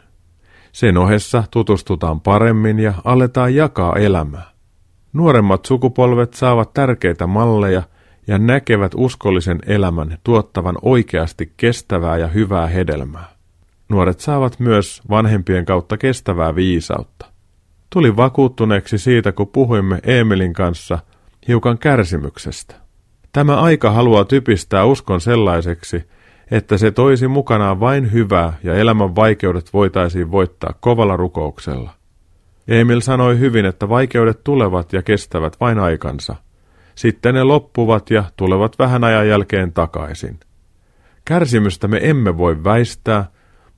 Sen 0.71 0.97
ohessa 0.97 1.43
tutustutaan 1.51 2.21
paremmin 2.21 2.79
ja 2.79 2.93
aletaan 3.03 3.55
jakaa 3.55 3.95
elämää. 3.95 4.51
Nuoremmat 5.13 5.65
sukupolvet 5.65 6.33
saavat 6.33 6.73
tärkeitä 6.73 7.27
malleja 7.27 7.83
ja 8.27 8.37
näkevät 8.37 8.91
uskollisen 8.95 9.59
elämän 9.65 10.17
tuottavan 10.23 10.75
oikeasti 10.81 11.53
kestävää 11.57 12.17
ja 12.17 12.27
hyvää 12.27 12.67
hedelmää. 12.67 13.29
Nuoret 13.89 14.19
saavat 14.19 14.59
myös 14.59 15.01
vanhempien 15.09 15.65
kautta 15.65 15.97
kestävää 15.97 16.55
viisautta. 16.55 17.25
Tuli 17.89 18.17
vakuuttuneeksi 18.17 18.97
siitä, 18.97 19.31
kun 19.31 19.47
puhuimme 19.47 19.99
Emilin 20.03 20.53
kanssa 20.53 20.99
hiukan 21.47 21.77
kärsimyksestä. 21.77 22.75
Tämä 23.31 23.61
aika 23.61 23.91
haluaa 23.91 24.25
typistää 24.25 24.85
uskon 24.85 25.21
sellaiseksi, 25.21 26.03
että 26.51 26.77
se 26.77 26.91
toisi 26.91 27.27
mukanaan 27.27 27.79
vain 27.79 28.11
hyvää 28.11 28.53
ja 28.63 28.75
elämän 28.75 29.15
vaikeudet 29.15 29.73
voitaisiin 29.73 30.31
voittaa 30.31 30.73
kovalla 30.79 31.17
rukouksella. 31.17 31.91
Emil 32.67 32.99
sanoi 32.99 33.39
hyvin, 33.39 33.65
että 33.65 33.89
vaikeudet 33.89 34.43
tulevat 34.43 34.93
ja 34.93 35.03
kestävät 35.03 35.59
vain 35.59 35.79
aikansa. 35.79 36.35
Sitten 36.95 37.35
ne 37.35 37.43
loppuvat 37.43 38.11
ja 38.11 38.23
tulevat 38.37 38.79
vähän 38.79 39.03
ajan 39.03 39.27
jälkeen 39.27 39.73
takaisin. 39.73 40.39
Kärsimystä 41.25 41.87
me 41.87 41.99
emme 42.03 42.37
voi 42.37 42.63
väistää, 42.63 43.25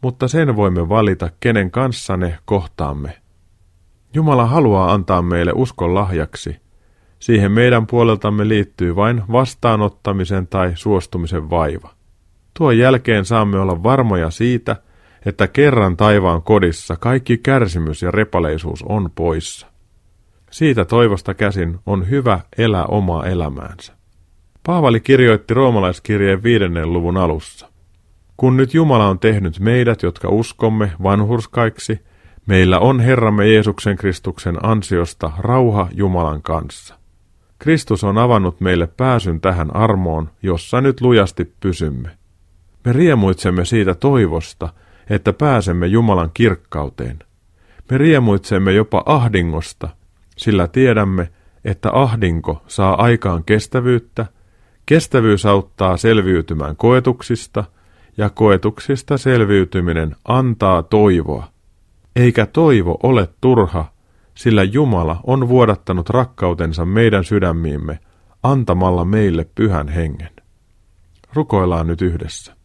mutta 0.02 0.28
sen 0.28 0.56
voimme 0.56 0.90
valita, 0.90 1.30
kenen 1.40 1.72
kanssa 1.72 2.18
ne 2.18 2.38
kohtaamme. 2.46 3.18
Jumala 4.14 4.46
haluaa 4.46 4.94
antaa 4.94 5.22
meille 5.22 5.52
uskon 5.56 5.96
lahjaksi. 5.96 6.58
Siihen 7.20 7.52
meidän 7.52 7.88
puoleltamme 7.88 8.48
liittyy 8.48 8.96
vain 8.96 9.24
vastaanottamisen 9.32 10.48
tai 10.48 10.72
suostumisen 10.76 11.50
vaiva. 11.50 12.01
Tuon 12.54 12.78
jälkeen 12.78 13.26
saamme 13.26 13.60
olla 13.60 13.84
varmoja 13.84 14.30
siitä, 14.30 14.76
että 15.26 15.48
kerran 15.48 15.98
taivaan 15.98 16.42
kodissa 16.42 16.96
kaikki 16.96 17.38
kärsimys 17.38 18.02
ja 18.02 18.12
repaleisuus 18.12 18.84
on 18.84 19.10
poissa. 19.16 19.68
Siitä 20.52 20.86
toivosta 20.86 21.34
käsin 21.34 21.80
on 21.86 22.10
hyvä 22.10 22.40
elää 22.58 22.86
omaa 22.86 23.26
elämäänsä. 23.26 23.94
Paavali 24.66 25.00
kirjoitti 25.00 25.54
roomalaiskirjeen 25.54 26.44
viidennen 26.44 26.94
luvun 26.94 27.18
alussa. 27.18 27.68
Kun 28.38 28.58
nyt 28.58 28.74
Jumala 28.74 29.08
on 29.08 29.20
tehnyt 29.20 29.60
meidät, 29.60 30.04
jotka 30.04 30.30
uskomme, 30.30 30.92
vanhurskaiksi, 31.04 32.00
meillä 32.46 32.80
on 32.80 33.00
Herramme 33.00 33.48
Jeesuksen 33.48 33.98
Kristuksen 33.98 34.66
ansiosta 34.66 35.32
rauha 35.38 35.88
Jumalan 35.94 36.42
kanssa. 36.42 36.96
Kristus 37.60 38.04
on 38.04 38.18
avannut 38.18 38.62
meille 38.62 38.88
pääsyn 38.88 39.42
tähän 39.42 39.76
armoon, 39.76 40.30
jossa 40.44 40.82
nyt 40.82 41.02
lujasti 41.02 41.54
pysymme. 41.60 42.21
Me 42.86 42.94
riemuitsemme 42.94 43.66
siitä 43.66 43.96
toivosta, 43.96 44.70
että 45.10 45.34
pääsemme 45.34 45.88
Jumalan 45.88 46.32
kirkkauteen. 46.34 47.20
Me 47.92 47.98
riemuitsemme 47.98 48.72
jopa 48.72 49.04
ahdingosta, 49.06 49.90
sillä 50.38 50.68
tiedämme, 50.68 51.30
että 51.66 51.90
ahdinko 51.94 52.64
saa 52.68 53.02
aikaan 53.02 53.44
kestävyyttä, 53.44 54.26
kestävyys 54.86 55.46
auttaa 55.46 55.98
selviytymään 55.98 56.76
koetuksista– 56.76 57.64
ja 58.18 58.30
koetuksista 58.30 59.18
selviytyminen 59.18 60.16
antaa 60.26 60.84
toivoa. 60.84 61.48
Eikä 62.16 62.46
toivo 62.46 63.00
ole 63.04 63.30
turha, 63.42 63.86
sillä 64.36 64.64
Jumala 64.64 65.20
on 65.24 65.50
vuodattanut 65.50 66.10
rakkautensa 66.10 66.86
meidän 66.86 67.24
sydämiimme 67.24 68.00
antamalla 68.44 69.06
meille 69.06 69.46
pyhän 69.56 69.88
hengen. 69.88 70.30
Rukoillaan 71.34 71.88
nyt 71.88 72.02
yhdessä. 72.02 72.56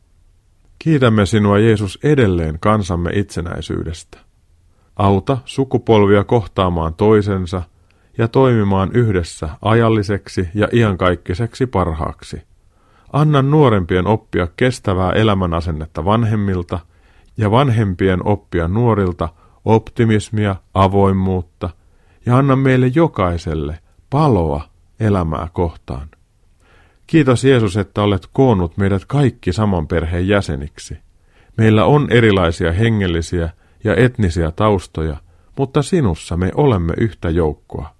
Kiitämme 0.86 1.26
sinua 1.26 1.58
Jeesus 1.58 1.98
edelleen 2.02 2.58
kansamme 2.60 3.10
itsenäisyydestä. 3.14 4.18
Auta 4.96 5.38
sukupolvia 5.44 6.24
kohtaamaan 6.24 6.94
toisensa 6.94 7.62
ja 8.18 8.28
toimimaan 8.28 8.90
yhdessä 8.94 9.48
ajalliseksi 9.62 10.48
ja 10.54 10.68
iankaikkiseksi 10.72 11.66
parhaaksi. 11.66 12.42
Anna 13.12 13.42
nuorempien 13.42 14.06
oppia 14.06 14.48
kestävää 14.56 15.12
elämänasennetta 15.12 16.04
vanhemmilta 16.04 16.78
ja 17.36 17.50
vanhempien 17.50 18.26
oppia 18.26 18.68
nuorilta 18.68 19.28
optimismia, 19.64 20.56
avoimuutta 20.74 21.70
ja 22.26 22.38
anna 22.38 22.56
meille 22.56 22.86
jokaiselle 22.94 23.78
paloa 24.10 24.62
elämää 25.00 25.48
kohtaan. 25.52 26.08
Kiitos 27.06 27.44
Jeesus, 27.44 27.76
että 27.76 28.02
olet 28.02 28.28
koonnut 28.32 28.76
meidät 28.76 29.04
kaikki 29.04 29.52
saman 29.52 29.88
perheen 29.88 30.28
jäseniksi. 30.28 30.98
Meillä 31.56 31.84
on 31.84 32.06
erilaisia 32.10 32.72
hengellisiä 32.72 33.50
ja 33.84 33.94
etnisiä 33.96 34.50
taustoja, 34.50 35.16
mutta 35.58 35.82
sinussa 35.82 36.36
me 36.36 36.50
olemme 36.54 36.94
yhtä 36.98 37.30
joukkoa. 37.30 37.96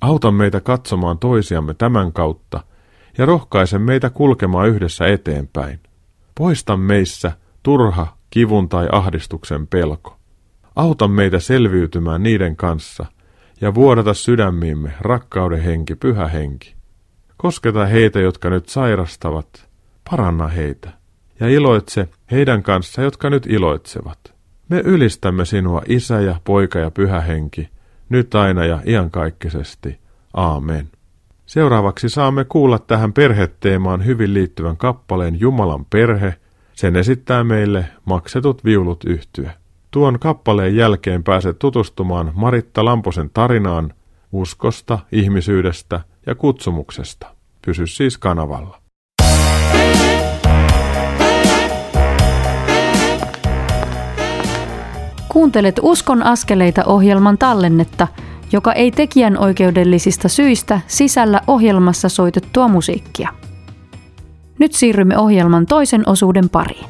Auta 0.00 0.30
meitä 0.30 0.60
katsomaan 0.60 1.18
toisiamme 1.18 1.74
tämän 1.74 2.12
kautta 2.12 2.64
ja 3.18 3.26
rohkaise 3.26 3.78
meitä 3.78 4.10
kulkemaan 4.10 4.68
yhdessä 4.68 5.06
eteenpäin. 5.06 5.80
Poista 6.34 6.76
meissä 6.76 7.32
turha 7.62 8.16
kivun 8.30 8.68
tai 8.68 8.88
ahdistuksen 8.92 9.66
pelko. 9.66 10.16
Auta 10.76 11.08
meitä 11.08 11.38
selviytymään 11.38 12.22
niiden 12.22 12.56
kanssa 12.56 13.06
ja 13.60 13.74
vuodata 13.74 14.14
sydämiimme 14.14 14.92
rakkauden 15.00 15.62
henki, 15.62 15.94
pyhä 15.94 16.28
henki. 16.28 16.79
Kosketa 17.40 17.86
heitä, 17.86 18.20
jotka 18.20 18.50
nyt 18.50 18.68
sairastavat, 18.68 19.68
paranna 20.10 20.48
heitä 20.48 20.90
ja 21.40 21.48
iloitse 21.48 22.08
heidän 22.30 22.62
kanssa, 22.62 23.02
jotka 23.02 23.30
nyt 23.30 23.46
iloitsevat. 23.46 24.34
Me 24.68 24.80
ylistämme 24.84 25.44
sinua, 25.44 25.82
Isä 25.88 26.20
ja 26.20 26.40
Poika 26.44 26.78
ja 26.78 26.90
Pyhä 26.90 27.20
Henki, 27.20 27.68
nyt 28.08 28.34
aina 28.34 28.64
ja 28.64 28.80
iankaikkisesti. 28.86 29.98
Aamen. 30.34 30.88
Seuraavaksi 31.46 32.08
saamme 32.08 32.44
kuulla 32.44 32.78
tähän 32.78 33.12
perheteemaan 33.12 34.04
hyvin 34.04 34.34
liittyvän 34.34 34.76
kappaleen 34.76 35.40
Jumalan 35.40 35.84
perhe. 35.84 36.34
Sen 36.72 36.96
esittää 36.96 37.44
meille 37.44 37.84
maksetut 38.04 38.64
viulut 38.64 39.04
yhtyä. 39.04 39.52
Tuon 39.90 40.18
kappaleen 40.18 40.76
jälkeen 40.76 41.24
pääset 41.24 41.58
tutustumaan 41.58 42.32
Maritta 42.34 42.84
Lamposen 42.84 43.30
tarinaan 43.34 43.94
uskosta, 44.32 44.98
ihmisyydestä 45.12 46.00
ja 46.26 46.34
kutsumuksesta. 46.34 47.26
Pysy 47.66 47.86
siis 47.86 48.18
kanavalla. 48.18 48.80
Kuuntelet 55.28 55.80
Uskon 55.82 56.22
askeleita 56.22 56.84
ohjelman 56.84 57.38
tallennetta– 57.38 58.08
joka 58.52 58.72
ei 58.72 58.90
tekijänoikeudellisista 58.90 60.28
syistä 60.28 60.80
sisällä 60.86 61.40
ohjelmassa 61.46 62.08
soitettua 62.08 62.68
musiikkia. 62.68 63.28
Nyt 64.58 64.72
siirrymme 64.72 65.18
ohjelman 65.18 65.66
toisen 65.66 66.08
osuuden 66.08 66.48
pariin. 66.48 66.86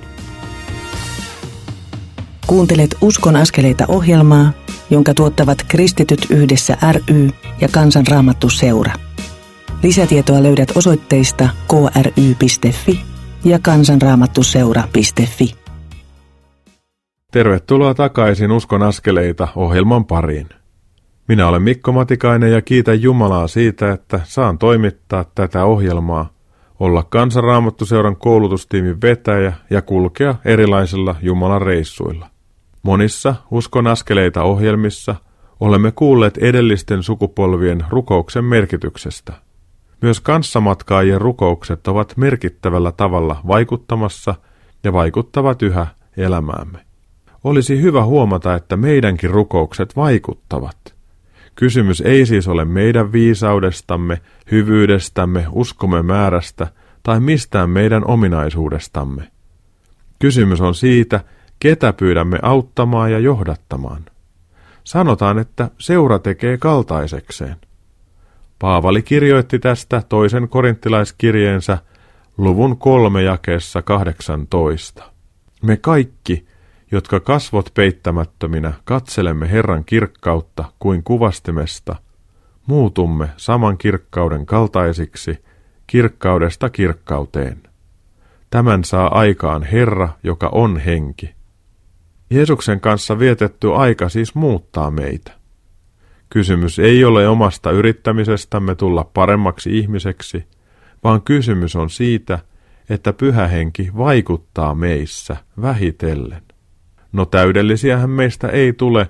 Kuuntelet 2.47 2.97
Uskon 3.01 3.37
askeleita 3.37 3.85
ohjelmaa, 3.89 4.53
jonka 4.91 5.15
tuottavat 5.15 5.59
Kristityt 5.69 6.27
yhdessä 6.31 6.77
ry 6.93 7.31
ja 7.61 7.69
Kansanraamattu 7.69 8.51
seura. 8.51 8.93
Lisätietoa 9.83 10.43
löydät 10.43 10.69
osoitteista 10.77 11.49
kry.fi 11.69 13.01
ja 13.45 13.59
kansanraamattuseura.fi. 13.59 15.55
Tervetuloa 17.33 17.95
takaisin 17.95 18.53
Uskon 18.53 18.83
askeleita 18.83 19.49
ohjelman 19.57 20.05
pariin. 20.05 20.49
Minä 21.29 21.49
olen 21.49 21.63
Mikko 21.63 21.93
Matikainen 21.93 22.53
ja 22.53 22.63
kiitän 22.63 23.03
Jumalaa 23.03 23.49
siitä, 23.49 23.93
että 23.93 24.21
saan 24.25 24.59
toimittaa 24.59 25.25
tätä 25.35 25.65
ohjelmaa, 25.65 26.31
olla 26.81 27.03
Kansanraamattuseuran 27.03 28.17
koulutustiimin 28.17 29.01
vetäjä 29.01 29.53
ja 29.71 29.83
kulkea 29.83 30.35
erilaisilla 30.45 31.15
Jumalan 31.23 31.63
reissuilla. 31.63 32.27
Monissa 32.83 33.35
Uskon 33.51 33.87
askeleita 33.87 34.43
ohjelmissa 34.43 35.15
olemme 35.61 35.93
kuulleet 35.93 36.39
edellisten 36.39 37.03
sukupolvien 37.03 37.85
rukouksen 37.89 38.45
merkityksestä. 38.45 39.50
Myös 40.03 40.21
kanssamatkaajien 40.21 41.21
rukoukset 41.21 41.89
ovat 41.89 42.17
merkittävällä 42.17 42.93
tavalla 42.93 43.41
vaikuttamassa 43.47 44.35
ja 44.85 44.93
vaikuttavat 44.93 45.63
yhä 45.63 45.87
elämäämme. 46.17 46.79
Olisi 47.45 47.83
hyvä 47.83 48.05
huomata, 48.05 48.55
että 48.55 48.77
meidänkin 48.77 49.31
rukoukset 49.31 49.97
vaikuttavat. 49.97 50.95
Kysymys 51.55 52.01
ei 52.01 52.27
siis 52.27 52.49
ole 52.49 52.65
meidän 52.65 53.13
viisaudestamme, 53.13 54.21
hyvyydestämme, 54.51 55.47
uskomme 55.53 56.03
määrästä 56.03 56.67
tai 57.03 57.21
mistään 57.21 57.71
meidän 57.71 58.07
ominaisuudestamme. 58.07 59.31
Kysymys 60.19 60.61
on 60.61 60.75
siitä, 60.75 61.21
ketä 61.61 61.93
pyydämme 61.93 62.39
auttamaan 62.43 63.13
ja 63.13 63.19
johdattamaan. 63.19 64.05
Sanotaan, 64.85 65.39
että 65.39 65.71
seura 65.79 66.19
tekee 66.19 66.59
kaltaisekseen. 66.59 67.57
Paavali 68.61 69.03
kirjoitti 69.03 69.59
tästä 69.59 70.03
toisen 70.09 70.49
korinttilaiskirjeensä 70.49 71.79
luvun 72.37 72.77
kolme 72.77 73.23
jakeessa 73.23 73.83
18. 73.83 75.05
Me 75.63 75.77
kaikki, 75.77 76.47
jotka 76.93 77.21
kasvot 77.21 77.71
peittämättöminä 77.75 78.73
katselemme 78.85 79.51
Herran 79.51 79.85
kirkkautta 79.85 80.65
kuin 80.79 81.03
kuvastimesta, 81.03 81.97
muutumme 82.67 83.29
saman 83.37 83.79
kirkkauden 83.79 84.47
kaltaisiksi 84.47 85.45
kirkkaudesta 85.87 86.71
kirkkauteen. 86.71 87.63
Tämän 88.51 88.85
saa 88.85 89.19
aikaan 89.19 89.63
Herra, 89.63 90.09
joka 90.23 90.49
on 90.53 90.79
henki. 90.79 91.35
Jeesuksen 92.31 92.81
kanssa 92.81 93.19
vietetty 93.19 93.75
aika 93.75 94.09
siis 94.09 94.35
muuttaa 94.35 94.91
meitä. 94.91 95.40
Kysymys 96.31 96.79
ei 96.79 97.05
ole 97.05 97.29
omasta 97.29 97.71
yrittämisestämme 97.71 98.75
tulla 98.75 99.05
paremmaksi 99.15 99.79
ihmiseksi, 99.79 100.45
vaan 101.05 101.23
kysymys 101.23 101.77
on 101.77 101.91
siitä, 101.91 102.39
että 102.91 103.13
pyhä 103.13 103.47
henki 103.47 103.91
vaikuttaa 103.97 104.75
meissä 104.75 105.37
vähitellen. 105.63 106.43
No 107.13 107.25
täydellisiähän 107.25 108.11
meistä 108.11 108.49
ei 108.49 108.73
tule, 108.73 109.09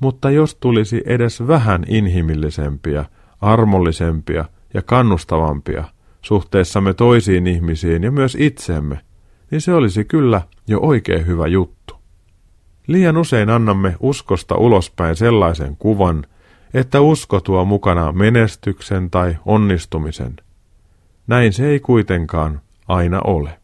mutta 0.00 0.30
jos 0.30 0.54
tulisi 0.54 1.02
edes 1.06 1.46
vähän 1.46 1.84
inhimillisempiä, 1.88 3.04
armollisempia 3.40 4.44
ja 4.74 4.82
kannustavampia 4.82 5.84
suhteessamme 6.22 6.94
toisiin 6.94 7.46
ihmisiin 7.46 8.02
ja 8.02 8.10
myös 8.10 8.36
itseemme, 8.40 9.00
niin 9.50 9.60
se 9.60 9.74
olisi 9.74 10.04
kyllä 10.04 10.42
jo 10.66 10.80
oikein 10.82 11.26
hyvä 11.26 11.46
juttu. 11.46 11.94
Liian 12.86 13.16
usein 13.16 13.50
annamme 13.50 13.96
uskosta 14.00 14.54
ulospäin 14.54 15.16
sellaisen 15.16 15.76
kuvan, 15.76 16.26
että 16.74 17.00
usko 17.00 17.40
tuo 17.40 17.64
mukanaan 17.64 18.18
menestyksen 18.18 19.10
tai 19.10 19.36
onnistumisen. 19.46 20.36
Näin 21.26 21.52
se 21.52 21.66
ei 21.66 21.80
kuitenkaan 21.80 22.60
aina 22.88 23.20
ole. 23.24 23.58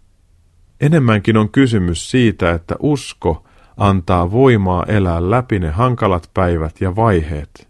Enemmänkin 0.81 1.37
on 1.37 1.49
kysymys 1.49 2.11
siitä, 2.11 2.51
että 2.51 2.77
usko 2.79 3.45
antaa 3.77 4.31
voimaa 4.31 4.85
elää 4.89 5.31
läpi 5.31 5.59
ne 5.59 5.71
hankalat 5.71 6.31
päivät 6.35 6.81
ja 6.81 6.97
vaiheet. 6.97 7.69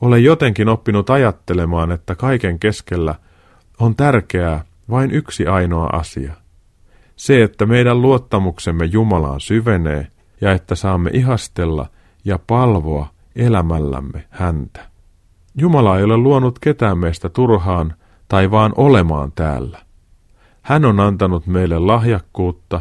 Olen 0.00 0.24
jotenkin 0.24 0.68
oppinut 0.68 1.10
ajattelemaan, 1.10 1.92
että 1.92 2.14
kaiken 2.14 2.58
keskellä 2.58 3.14
on 3.80 3.96
tärkeää 3.96 4.64
vain 4.90 5.10
yksi 5.10 5.46
ainoa 5.46 5.86
asia. 5.92 6.32
Se, 7.16 7.42
että 7.42 7.66
meidän 7.66 8.02
luottamuksemme 8.02 8.84
Jumalaan 8.84 9.40
syvenee 9.40 10.06
ja 10.40 10.52
että 10.52 10.74
saamme 10.74 11.10
ihastella 11.12 11.86
ja 12.24 12.38
palvoa 12.46 13.08
elämällämme 13.36 14.24
häntä. 14.30 14.90
Jumala 15.54 15.98
ei 15.98 16.04
ole 16.04 16.16
luonut 16.16 16.58
ketään 16.58 16.98
meistä 16.98 17.28
turhaan 17.28 17.94
tai 18.28 18.50
vaan 18.50 18.72
olemaan 18.76 19.32
täällä. 19.32 19.78
Hän 20.62 20.84
on 20.84 21.00
antanut 21.00 21.46
meille 21.46 21.78
lahjakkuutta 21.78 22.80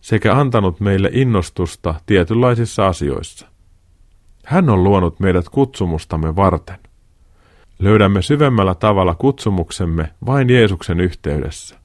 sekä 0.00 0.34
antanut 0.34 0.80
meille 0.80 1.10
innostusta 1.12 1.94
tietynlaisissa 2.06 2.86
asioissa. 2.86 3.46
Hän 4.44 4.70
on 4.70 4.84
luonut 4.84 5.20
meidät 5.20 5.48
kutsumustamme 5.48 6.36
varten. 6.36 6.78
Löydämme 7.78 8.22
syvemmällä 8.22 8.74
tavalla 8.74 9.14
kutsumuksemme 9.14 10.10
vain 10.26 10.50
Jeesuksen 10.50 11.00
yhteydessä. 11.00 11.76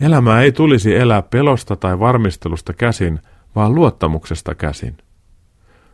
Elämää 0.00 0.42
ei 0.42 0.52
tulisi 0.52 0.96
elää 0.96 1.22
pelosta 1.22 1.76
tai 1.76 1.98
varmistelusta 1.98 2.72
käsin, 2.72 3.20
vaan 3.56 3.74
luottamuksesta 3.74 4.54
käsin. 4.54 4.96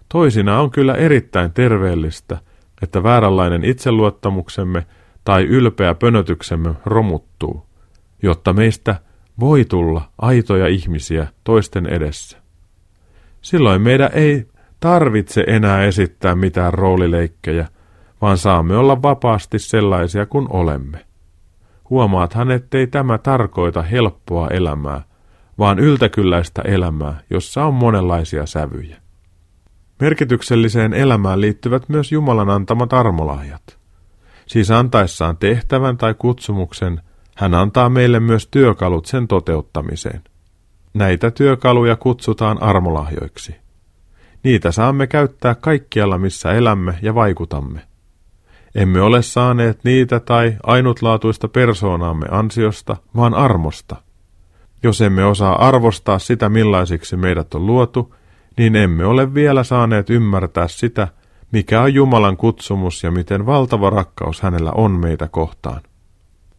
Toisina 0.09 0.61
on 0.61 0.71
kyllä 0.71 0.95
erittäin 0.95 1.53
terveellistä, 1.53 2.39
että 2.83 3.03
vääränlainen 3.03 3.65
itseluottamuksemme 3.65 4.87
tai 5.25 5.45
ylpeä 5.45 5.95
pönötyksemme 5.95 6.75
romuttuu, 6.85 7.67
jotta 8.23 8.53
meistä 8.53 8.97
voi 9.41 9.65
tulla 9.65 10.03
aitoja 10.19 10.69
ihmisiä 10.69 11.27
toisten 11.45 11.87
edessä. 11.87 12.39
Silloin 13.41 13.83
meidän 13.83 14.11
ei 14.13 14.47
tarvitse 14.81 15.45
enää 15.47 15.85
esittää 15.85 16.35
mitään 16.35 16.75
roolileikkejä, 16.75 17.69
vaan 18.21 18.39
saamme 18.39 18.77
olla 18.77 19.03
vapaasti 19.03 19.59
sellaisia 19.59 20.27
kuin 20.27 20.47
olemme. 20.51 21.05
Huomaathan, 21.91 22.51
ettei 22.51 22.87
tämä 22.87 23.19
tarkoita 23.19 23.83
helppoa 23.83 24.49
elämää, 24.49 25.03
vaan 25.59 25.79
yltäkylläistä 25.79 26.63
elämää, 26.63 27.21
jossa 27.31 27.65
on 27.65 27.75
monenlaisia 27.75 28.47
sävyjä. 28.47 29.04
Merkitykselliseen 30.05 30.95
elämään 30.95 31.41
liittyvät 31.41 31.89
myös 31.89 32.13
Jumalan 32.13 32.51
antamat 32.51 32.93
armolahjat. 32.93 33.79
Siis 34.47 34.71
antaessaan 34.71 35.37
tehtävän 35.37 35.97
tai 35.97 36.15
kutsumuksen, 36.15 37.01
hän 37.37 37.55
antaa 37.55 37.89
meille 37.89 38.21
myös 38.21 38.49
työkalut 38.51 39.07
sen 39.07 39.29
toteuttamiseen. 39.29 40.23
Näitä 40.95 41.31
työkaluja 41.31 41.97
kutsutaan 41.97 42.63
armolahjoiksi. 42.63 43.57
Niitä 44.43 44.73
saamme 44.73 45.07
käyttää 45.07 45.55
kaikkialla, 45.55 46.19
missä 46.19 46.53
elämme 46.53 46.99
ja 47.03 47.15
vaikutamme. 47.15 47.81
Emme 48.75 49.01
ole 49.01 49.23
saaneet 49.23 49.85
niitä 49.85 50.21
tai 50.21 50.57
ainutlaatuista 50.63 51.49
persoonaamme 51.49 52.27
ansiosta, 52.31 52.97
vaan 53.17 53.35
armosta. 53.35 53.97
Jos 54.83 55.01
emme 55.01 55.25
osaa 55.25 55.69
arvostaa 55.69 56.19
sitä, 56.19 56.49
millaisiksi 56.49 57.17
meidät 57.17 57.55
on 57.55 57.67
luotu, 57.67 58.15
niin 58.57 58.77
emme 58.77 59.07
ole 59.07 59.35
vielä 59.35 59.65
saaneet 59.65 60.11
ymmärtää 60.11 60.69
sitä, 60.69 61.09
mikä 61.53 61.83
on 61.83 61.95
Jumalan 61.95 62.37
kutsumus 62.37 63.03
ja 63.03 63.11
miten 63.11 63.47
valtava 63.47 63.91
rakkaus 63.91 64.43
hänellä 64.43 64.73
on 64.73 64.91
meitä 64.91 65.29
kohtaan. 65.29 65.81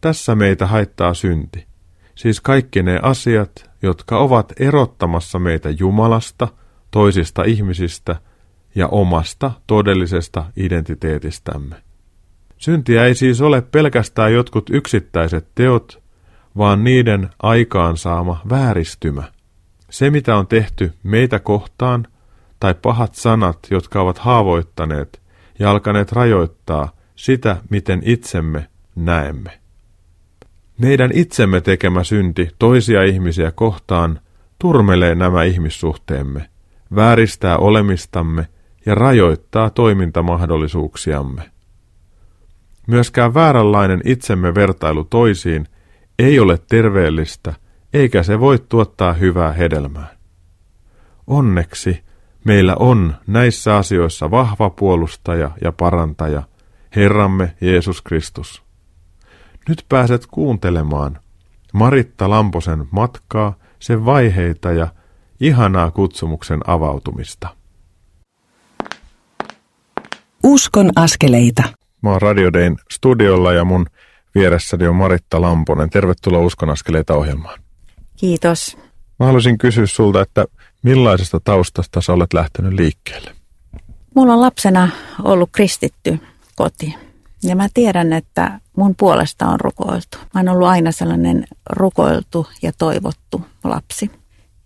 Tässä 0.00 0.34
meitä 0.34 0.66
haittaa 0.66 1.14
synti, 1.14 1.66
siis 2.14 2.40
kaikki 2.40 2.82
ne 2.82 3.00
asiat, 3.02 3.70
jotka 3.82 4.18
ovat 4.18 4.52
erottamassa 4.60 5.38
meitä 5.38 5.68
Jumalasta, 5.78 6.48
toisista 6.90 7.44
ihmisistä 7.44 8.16
ja 8.74 8.88
omasta 8.88 9.50
todellisesta 9.66 10.44
identiteetistämme. 10.56 11.76
Syntiä 12.58 13.04
ei 13.04 13.14
siis 13.14 13.40
ole 13.40 13.60
pelkästään 13.62 14.32
jotkut 14.32 14.70
yksittäiset 14.70 15.48
teot, 15.54 16.02
vaan 16.56 16.84
niiden 16.84 17.28
aikaansaama 17.42 18.40
vääristymä. 18.50 19.22
Se, 19.90 20.10
mitä 20.10 20.36
on 20.36 20.46
tehty 20.46 20.92
meitä 21.02 21.38
kohtaan, 21.38 22.06
tai 22.60 22.74
pahat 22.82 23.14
sanat, 23.14 23.58
jotka 23.70 24.00
ovat 24.00 24.18
haavoittaneet 24.18 25.22
ja 25.58 25.70
alkaneet 25.70 26.12
rajoittaa 26.12 26.90
sitä, 27.16 27.56
miten 27.70 28.02
itsemme 28.04 28.68
näemme. 28.96 29.60
Meidän 30.78 31.10
itsemme 31.14 31.60
tekemä 31.60 32.04
synti 32.04 32.50
toisia 32.58 33.02
ihmisiä 33.04 33.50
kohtaan 33.50 34.20
turmelee 34.58 35.14
nämä 35.14 35.42
ihmissuhteemme, 35.44 36.48
vääristää 36.94 37.58
olemistamme 37.58 38.48
ja 38.86 38.94
rajoittaa 38.94 39.70
toimintamahdollisuuksiamme. 39.70 41.50
Myöskään 42.86 43.34
vääränlainen 43.34 44.00
itsemme 44.04 44.54
vertailu 44.54 45.04
toisiin 45.04 45.68
ei 46.18 46.40
ole 46.40 46.58
terveellistä, 46.68 47.54
eikä 47.96 48.22
se 48.22 48.40
voi 48.40 48.58
tuottaa 48.68 49.12
hyvää 49.12 49.52
hedelmää. 49.52 50.16
Onneksi 51.26 52.04
meillä 52.44 52.76
on 52.78 53.16
näissä 53.26 53.76
asioissa 53.76 54.30
vahva 54.30 54.70
puolustaja 54.70 55.50
ja 55.64 55.72
parantaja, 55.72 56.42
Herramme 56.96 57.54
Jeesus 57.60 58.02
Kristus. 58.02 58.62
Nyt 59.68 59.84
pääset 59.88 60.26
kuuntelemaan 60.26 61.18
Maritta 61.72 62.30
Lamposen 62.30 62.88
matkaa, 62.90 63.54
sen 63.78 64.04
vaiheita 64.04 64.72
ja 64.72 64.88
ihanaa 65.40 65.90
kutsumuksen 65.90 66.60
avautumista. 66.66 67.48
Uskon 70.44 70.90
askeleita. 70.96 71.62
Mä 72.02 72.10
oon 72.10 72.22
Radiodein 72.22 72.76
studiolla 72.90 73.52
ja 73.52 73.64
mun 73.64 73.86
vieressäni 74.34 74.86
on 74.86 74.96
Maritta 74.96 75.40
Lamponen. 75.40 75.90
Tervetuloa 75.90 76.40
Uskon 76.40 76.70
askeleita 76.70 77.14
ohjelmaan. 77.14 77.65
Kiitos. 78.16 78.76
Mä 79.18 79.26
haluaisin 79.26 79.58
kysyä 79.58 79.86
sulta, 79.86 80.20
että 80.20 80.44
millaisesta 80.82 81.40
taustasta 81.44 82.00
sä 82.00 82.12
olet 82.12 82.32
lähtenyt 82.32 82.72
liikkeelle? 82.72 83.30
Mulla 84.14 84.32
on 84.32 84.40
lapsena 84.40 84.88
ollut 85.22 85.50
kristitty 85.52 86.18
koti. 86.54 86.94
Ja 87.42 87.56
mä 87.56 87.68
tiedän, 87.74 88.12
että 88.12 88.60
mun 88.76 88.94
puolesta 88.96 89.46
on 89.46 89.60
rukoiltu. 89.60 90.18
Mä 90.34 90.40
oon 90.40 90.48
ollut 90.48 90.68
aina 90.68 90.92
sellainen 90.92 91.44
rukoiltu 91.70 92.46
ja 92.62 92.72
toivottu 92.78 93.44
lapsi. 93.64 94.10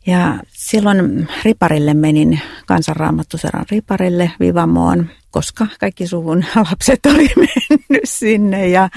Ja 0.06 0.38
silloin 0.52 1.28
riparille 1.44 1.94
menin 1.94 2.40
kansanraamattuseran 2.66 3.64
riparille 3.70 4.32
Vivamoon, 4.40 5.06
koska 5.30 5.66
kaikki 5.80 6.06
suvun 6.06 6.44
lapset 6.70 7.06
oli 7.06 7.28
mennyt 7.36 8.02
sinne 8.04 8.68
ja, 8.68 8.88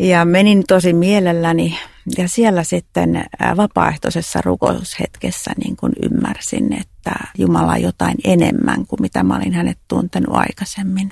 ja 0.00 0.24
menin 0.24 0.64
tosi 0.68 0.92
mielelläni. 0.92 1.78
Ja 2.18 2.28
siellä 2.28 2.64
sitten 2.64 3.24
vapaaehtoisessa 3.56 4.40
rukoushetkessä 4.44 5.50
niin 5.64 5.76
kuin 5.76 5.92
ymmärsin, 6.02 6.72
että 6.72 7.14
Jumala 7.38 7.72
on 7.72 7.82
jotain 7.82 8.14
enemmän 8.24 8.86
kuin 8.86 9.02
mitä 9.02 9.22
mä 9.22 9.36
olin 9.36 9.52
hänet 9.52 9.78
tuntenut 9.88 10.36
aikaisemmin. 10.36 11.10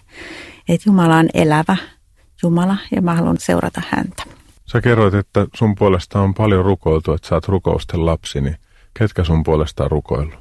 Että 0.68 0.88
Jumala 0.88 1.16
on 1.16 1.28
elävä 1.34 1.76
Jumala 2.42 2.76
ja 2.94 3.02
mä 3.02 3.14
haluan 3.14 3.38
seurata 3.38 3.82
häntä. 3.88 4.22
Sä 4.66 4.80
kerroit, 4.80 5.14
että 5.14 5.46
sun 5.54 5.74
puolesta 5.74 6.20
on 6.20 6.34
paljon 6.34 6.64
rukoiltu, 6.64 7.12
että 7.12 7.28
sä 7.28 7.34
oot 7.34 7.48
rukousten 7.48 8.06
lapsi, 8.06 8.40
niin 8.40 8.56
ketkä 8.98 9.24
sun 9.24 9.42
puolesta 9.42 9.84
on 9.84 9.90
rukoillut? 9.90 10.38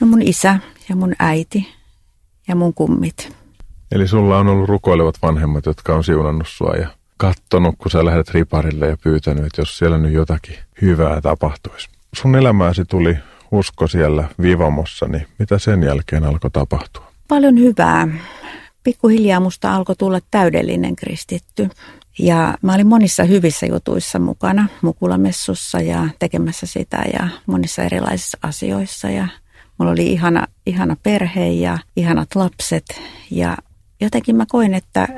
No 0.00 0.06
mun 0.06 0.22
isä 0.22 0.58
ja 0.88 0.96
mun 0.96 1.14
äiti 1.18 1.68
ja 2.48 2.56
mun 2.56 2.74
kummit. 2.74 3.36
Eli 3.92 4.08
sulla 4.08 4.38
on 4.38 4.48
ollut 4.48 4.68
rukoilevat 4.68 5.14
vanhemmat, 5.22 5.66
jotka 5.66 5.94
on 5.94 6.04
siunannut 6.04 6.48
sua 6.48 6.74
ja 6.74 6.88
kattonut, 7.18 7.74
kun 7.78 7.90
sä 7.90 8.04
lähdet 8.04 8.30
riparille 8.30 8.86
ja 8.86 8.96
pyytänyt, 8.96 9.44
että 9.44 9.60
jos 9.60 9.78
siellä 9.78 9.98
nyt 9.98 10.12
jotakin 10.12 10.56
hyvää 10.82 11.20
tapahtuisi. 11.20 11.88
Sun 12.16 12.36
elämääsi 12.36 12.84
tuli 12.84 13.18
usko 13.50 13.86
siellä 13.86 14.28
Vivamossa, 14.42 15.06
niin 15.08 15.26
mitä 15.38 15.58
sen 15.58 15.82
jälkeen 15.82 16.24
alkoi 16.24 16.50
tapahtua? 16.50 17.12
Paljon 17.28 17.58
hyvää 17.58 18.08
pikkuhiljaa 18.82 19.40
musta 19.40 19.74
alkoi 19.74 19.96
tulla 19.96 20.18
täydellinen 20.30 20.96
kristitty. 20.96 21.68
Ja 22.18 22.54
mä 22.62 22.74
olin 22.74 22.86
monissa 22.86 23.24
hyvissä 23.24 23.66
jutuissa 23.66 24.18
mukana, 24.18 24.68
Mukulamessussa 24.82 25.80
ja 25.80 26.08
tekemässä 26.18 26.66
sitä 26.66 27.02
ja 27.12 27.28
monissa 27.46 27.82
erilaisissa 27.82 28.38
asioissa. 28.42 29.10
Ja 29.10 29.28
mulla 29.78 29.92
oli 29.92 30.06
ihana, 30.06 30.46
ihana 30.66 30.96
perhe 31.02 31.48
ja 31.48 31.78
ihanat 31.96 32.28
lapset. 32.34 32.84
Ja 33.30 33.56
jotenkin 34.00 34.36
mä 34.36 34.44
koin, 34.48 34.74
että, 34.74 35.08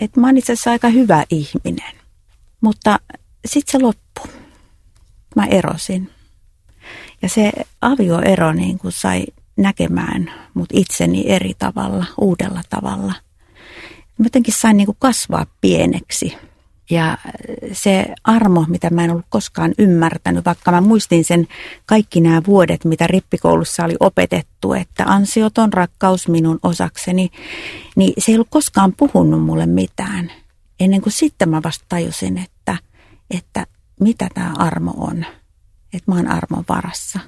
että 0.00 0.20
mä 0.20 0.26
oon 0.26 0.36
itse 0.38 0.52
asiassa 0.52 0.70
aika 0.70 0.88
hyvä 0.88 1.24
ihminen. 1.30 1.94
Mutta 2.60 2.98
sitten 3.46 3.72
se 3.72 3.78
loppui. 3.78 4.40
Mä 5.36 5.46
erosin. 5.46 6.10
Ja 7.22 7.28
se 7.28 7.52
avioero 7.80 8.52
niin 8.52 8.78
kuin 8.78 8.92
sai 8.92 9.26
näkemään 9.56 10.32
mut 10.54 10.68
itseni 10.72 11.24
eri 11.26 11.54
tavalla, 11.58 12.06
uudella 12.20 12.62
tavalla. 12.70 13.12
Mä 14.18 14.24
jotenkin 14.26 14.54
sain 14.54 14.76
niin 14.76 14.86
kuin 14.86 14.96
kasvaa 15.00 15.46
pieneksi. 15.60 16.36
Ja 16.90 17.18
se 17.72 18.06
armo, 18.24 18.64
mitä 18.68 18.90
mä 18.90 19.04
en 19.04 19.10
ollut 19.10 19.26
koskaan 19.28 19.74
ymmärtänyt, 19.78 20.44
vaikka 20.44 20.70
mä 20.70 20.80
muistin 20.80 21.24
sen 21.24 21.48
kaikki 21.86 22.20
nämä 22.20 22.42
vuodet, 22.46 22.84
mitä 22.84 23.06
rippikoulussa 23.06 23.84
oli 23.84 23.96
opetettu, 24.00 24.72
että 24.72 25.04
ansioton 25.06 25.72
rakkaus 25.72 26.28
minun 26.28 26.58
osakseni, 26.62 27.30
niin 27.96 28.12
se 28.18 28.32
ei 28.32 28.36
ollut 28.36 28.48
koskaan 28.50 28.92
puhunut 28.96 29.44
mulle 29.44 29.66
mitään. 29.66 30.32
Ennen 30.80 31.00
kuin 31.00 31.12
sitten 31.12 31.48
mä 31.48 31.60
vasta 31.64 31.84
tajusin, 31.88 32.38
että, 32.38 32.76
että 33.30 33.66
mitä 34.00 34.28
tämä 34.34 34.52
armo 34.58 34.94
on. 34.96 35.26
Että 35.92 36.12
mä 36.12 36.14
oon 36.14 36.28
armon 36.28 36.64
varassa. 36.68 37.20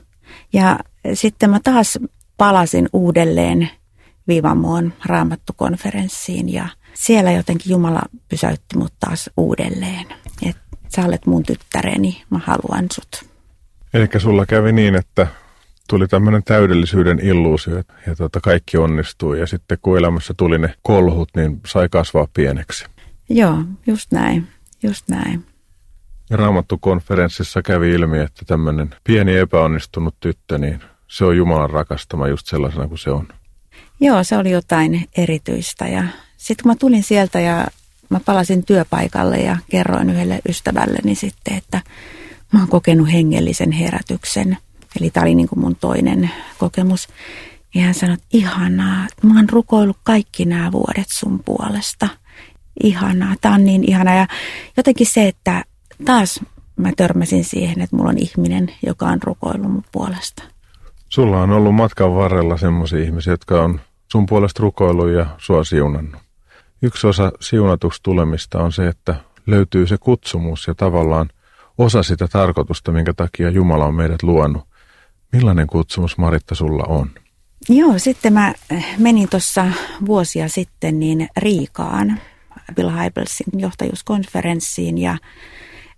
Ja 0.52 0.78
sitten 1.14 1.50
mä 1.50 1.60
taas 1.64 1.98
palasin 2.36 2.88
uudelleen 2.92 3.70
Vivamoon 4.28 4.92
raamattukonferenssiin 5.04 6.52
ja 6.52 6.68
siellä 6.94 7.32
jotenkin 7.32 7.72
Jumala 7.72 8.02
pysäytti 8.28 8.76
mut 8.76 8.92
taas 9.00 9.30
uudelleen. 9.36 10.06
Että 10.42 10.62
sä 10.88 11.04
olet 11.04 11.26
mun 11.26 11.42
tyttäreni, 11.42 12.22
mä 12.30 12.40
haluan 12.44 12.86
sut. 12.92 13.32
Eli 13.94 14.08
sulla 14.18 14.46
kävi 14.46 14.72
niin, 14.72 14.94
että 14.94 15.26
tuli 15.88 16.08
tämmöinen 16.08 16.42
täydellisyyden 16.44 17.20
illuusio 17.20 17.76
ja 18.06 18.16
tuota, 18.16 18.40
kaikki 18.40 18.76
onnistui 18.76 19.40
ja 19.40 19.46
sitten 19.46 19.78
kun 19.82 19.98
elämässä 19.98 20.34
tuli 20.36 20.58
ne 20.58 20.74
kolhut, 20.82 21.28
niin 21.36 21.60
sai 21.66 21.88
kasvaa 21.88 22.28
pieneksi. 22.34 22.84
Joo, 23.28 23.58
just 23.86 24.12
näin, 24.12 24.48
just 24.82 25.08
näin. 25.08 25.44
Ja 26.30 26.36
raamattukonferenssissa 26.36 27.62
kävi 27.62 27.90
ilmi, 27.90 28.18
että 28.18 28.44
tämmöinen 28.44 28.90
pieni 29.04 29.36
epäonnistunut 29.36 30.14
tyttö, 30.20 30.58
niin 30.58 30.80
se 31.08 31.24
on 31.24 31.36
Jumalan 31.36 31.70
rakastama 31.70 32.28
just 32.28 32.46
sellaisena 32.46 32.88
kuin 32.88 32.98
se 32.98 33.10
on. 33.10 33.28
Joo, 34.00 34.24
se 34.24 34.36
oli 34.36 34.50
jotain 34.50 35.08
erityistä 35.16 35.88
ja 35.88 36.04
sitten 36.42 36.62
kun 36.62 36.70
mä 36.70 36.76
tulin 36.76 37.02
sieltä 37.02 37.40
ja 37.40 37.66
mä 38.08 38.20
palasin 38.20 38.64
työpaikalle 38.64 39.36
ja 39.36 39.56
kerroin 39.70 40.10
yhdelle 40.10 40.40
ystävälleni 40.48 41.14
sitten, 41.14 41.56
että 41.56 41.80
mä 42.52 42.58
oon 42.58 42.68
kokenut 42.68 43.12
hengellisen 43.12 43.72
herätyksen. 43.72 44.56
Eli 45.00 45.10
tämä 45.10 45.24
oli 45.24 45.34
niin 45.34 45.48
kuin 45.48 45.58
mun 45.58 45.76
toinen 45.76 46.30
kokemus. 46.58 47.08
Ja 47.74 47.82
hän 47.82 47.94
sanoi, 47.94 48.14
että 48.14 48.26
ihanaa, 48.32 49.06
mä 49.22 49.36
oon 49.36 49.48
rukoillut 49.48 49.96
kaikki 50.02 50.44
nämä 50.44 50.72
vuodet 50.72 51.08
sun 51.08 51.40
puolesta. 51.44 52.08
Ihanaa, 52.82 53.34
tämä 53.40 53.54
on 53.54 53.64
niin 53.64 53.84
ihanaa. 53.90 54.14
Ja 54.14 54.26
jotenkin 54.76 55.06
se, 55.06 55.28
että 55.28 55.64
taas 56.04 56.40
mä 56.76 56.92
törmäsin 56.96 57.44
siihen, 57.44 57.80
että 57.80 57.96
mulla 57.96 58.10
on 58.10 58.18
ihminen, 58.18 58.74
joka 58.86 59.06
on 59.06 59.22
rukoillut 59.22 59.72
mun 59.72 59.84
puolesta. 59.92 60.42
Sulla 61.08 61.42
on 61.42 61.50
ollut 61.50 61.74
matkan 61.74 62.14
varrella 62.14 62.56
semmoisia 62.56 63.04
ihmisiä, 63.04 63.32
jotka 63.32 63.62
on 63.62 63.80
sun 64.12 64.26
puolesta 64.26 64.62
rukoillut 64.62 65.10
ja 65.10 65.26
sua 65.38 65.64
siunannut. 65.64 66.22
Yksi 66.82 67.06
osa 67.06 67.32
siunatuksi 67.40 68.00
tulemista 68.02 68.62
on 68.62 68.72
se, 68.72 68.88
että 68.88 69.14
löytyy 69.46 69.86
se 69.86 69.96
kutsumus 69.98 70.66
ja 70.66 70.74
tavallaan 70.74 71.30
osa 71.78 72.02
sitä 72.02 72.28
tarkoitusta, 72.28 72.92
minkä 72.92 73.12
takia 73.12 73.50
Jumala 73.50 73.84
on 73.84 73.94
meidät 73.94 74.22
luonut. 74.22 74.62
Millainen 75.32 75.66
kutsumus 75.66 76.18
Maritta 76.18 76.54
sulla 76.54 76.84
on? 76.84 77.10
Joo, 77.68 77.98
sitten 77.98 78.32
mä 78.32 78.54
menin 78.98 79.28
tuossa 79.28 79.66
vuosia 80.06 80.48
sitten 80.48 81.00
niin 81.00 81.28
Riikaan 81.36 82.20
Bill 82.74 82.90
Hybelsin 82.90 83.60
johtajuuskonferenssiin 83.60 84.98
ja 84.98 85.18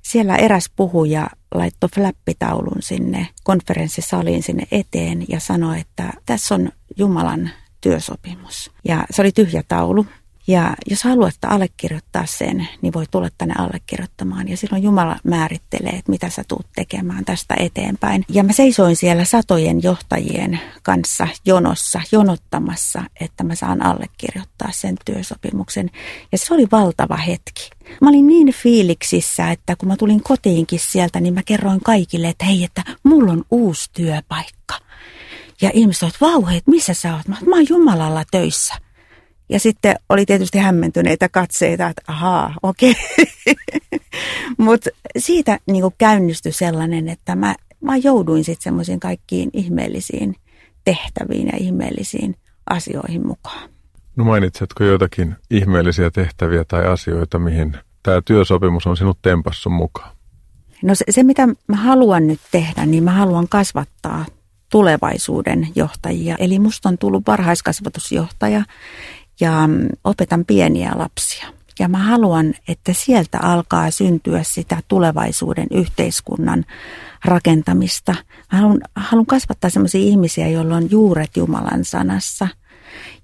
siellä 0.03 0.37
eräs 0.37 0.71
puhuja 0.77 1.31
laittoi 1.55 1.89
flappitaulun 1.95 2.83
sinne 2.83 3.29
konferenssisaliin 3.45 4.43
sinne 4.43 4.67
eteen 4.71 5.25
ja 5.29 5.41
sanoi, 5.41 5.81
että 5.81 6.13
tässä 6.27 6.55
on 6.55 6.69
Jumalan 6.97 7.51
työsopimus. 7.81 8.71
Ja 8.85 9.05
se 9.11 9.23
oli 9.23 9.33
tyhjä 9.33 9.63
taulu. 9.69 10.07
Ja 10.47 10.77
jos 10.91 11.05
haluat 11.05 11.35
allekirjoittaa 11.47 12.27
sen, 12.27 12.69
niin 12.83 12.93
voi 12.93 13.05
tulla 13.11 13.29
tänne 13.39 13.55
allekirjoittamaan. 13.59 14.49
Ja 14.49 14.57
silloin 14.57 14.83
Jumala 14.83 15.17
määrittelee, 15.25 15.93
että 15.93 16.11
mitä 16.11 16.29
sä 16.29 16.45
tuut 16.49 16.67
tekemään 16.75 17.25
tästä 17.25 17.55
eteenpäin. 17.59 18.25
Ja 18.29 18.45
mä 18.45 18.53
seisoin 18.53 18.97
siellä 18.97 19.25
satojen 19.25 19.83
johtajien 19.83 20.61
kanssa 20.83 21.29
jonossa, 21.45 22.01
jonottamassa, 22.13 23.03
että 23.21 23.45
mä 23.45 23.55
saan 23.55 23.83
allekirjoittaa 23.87 24.69
sen 24.73 24.95
työsopimuksen. 25.05 25.91
Ja 26.33 26.39
se 26.39 26.55
oli 26.55 26.67
valtava 26.73 27.17
hetki. 27.17 27.71
Mä 28.01 28.09
olin 28.09 28.27
niin 28.27 28.53
fiiliksissä, 28.53 29.51
että 29.51 29.77
kun 29.77 29.89
mä 29.89 29.97
tulin 29.97 30.23
kotiinkin 30.23 30.81
sieltä, 30.81 31.21
niin 31.21 31.35
mä 31.35 31.43
kerroin 31.43 31.81
kaikille, 31.81 32.29
että 32.29 32.45
hei, 32.45 32.65
että 32.65 32.83
mulla 33.03 33.33
on 33.33 33.45
uusi 33.51 33.91
työpaikka. 33.93 34.75
Ja 35.63 35.71
ihmiset 35.75 36.03
olivat, 36.03 36.21
vau, 36.21 36.47
hei, 36.47 36.61
missä 36.67 36.95
sä 36.95 37.15
oot? 37.15 37.29
Mä, 37.29 37.37
mä 37.47 37.57
oon 37.57 37.67
Jumalalla 37.69 38.25
töissä. 38.31 38.75
Ja 39.49 39.61
sitten 39.61 39.97
oli 40.09 40.27
tietysti 40.27 40.59
hämmentyneitä 40.59 41.29
katseita, 41.29 41.89
että 41.89 42.03
ahaa, 42.07 42.55
okei. 42.63 42.95
Okay. 43.47 43.99
Mutta 44.59 44.91
siitä 45.19 45.59
niin 45.67 45.85
käynnistyi 45.99 46.53
sellainen, 46.53 47.09
että 47.09 47.37
mä, 47.37 47.55
mä 47.81 47.97
jouduin 47.97 48.45
sitten 48.45 48.63
semmoisiin 48.63 49.01
kaikkiin 49.01 49.51
ihmeellisiin 49.53 50.37
tehtäviin 50.85 51.47
ja 51.47 51.57
ihmeellisiin 51.57 52.37
asioihin 52.71 53.27
mukaan. 53.27 53.69
No 54.17 54.25
mainitsetko 54.25 54.85
joitakin 54.85 55.37
ihmeellisiä 55.51 56.11
tehtäviä 56.11 56.65
tai 56.65 56.87
asioita, 56.87 57.39
mihin 57.39 57.77
tämä 58.03 58.23
työsopimus 58.25 58.87
on 58.87 58.97
sinut 58.97 59.19
tempassu 59.23 59.71
mukaan? 59.71 60.11
No 60.83 60.95
se, 60.95 61.05
se, 61.11 61.23
mitä 61.23 61.49
mä 61.67 61.77
haluan 61.77 62.27
nyt 62.27 62.41
tehdä, 62.51 62.87
niin 62.87 63.05
mä 63.05 63.13
haluan 63.13 63.49
kasvattaa 63.49 64.25
tulevaisuuden 64.71 65.69
johtajia. 65.75 66.37
Eli 66.39 66.59
musta 66.59 66.89
on 66.89 66.99
tullut 66.99 67.23
varhaiskasvatusjohtaja 67.27 68.63
ja 69.41 69.67
mm, 69.67 69.89
opetan 70.05 70.45
pieniä 70.45 70.93
lapsia. 70.95 71.47
Ja 71.79 71.89
mä 71.89 71.99
haluan, 71.99 72.55
että 72.69 72.93
sieltä 72.93 73.39
alkaa 73.43 73.91
syntyä 73.91 74.43
sitä 74.43 74.81
tulevaisuuden 74.89 75.67
yhteiskunnan 75.71 76.65
rakentamista. 77.25 78.15
Mä 78.53 78.59
haluan, 78.59 78.81
haluan 78.97 79.27
kasvattaa 79.27 79.71
sellaisia 79.71 80.01
ihmisiä, 80.01 80.49
joilla 80.49 80.77
on 80.77 80.91
juuret 80.91 81.37
Jumalan 81.37 81.85
sanassa 81.85 82.49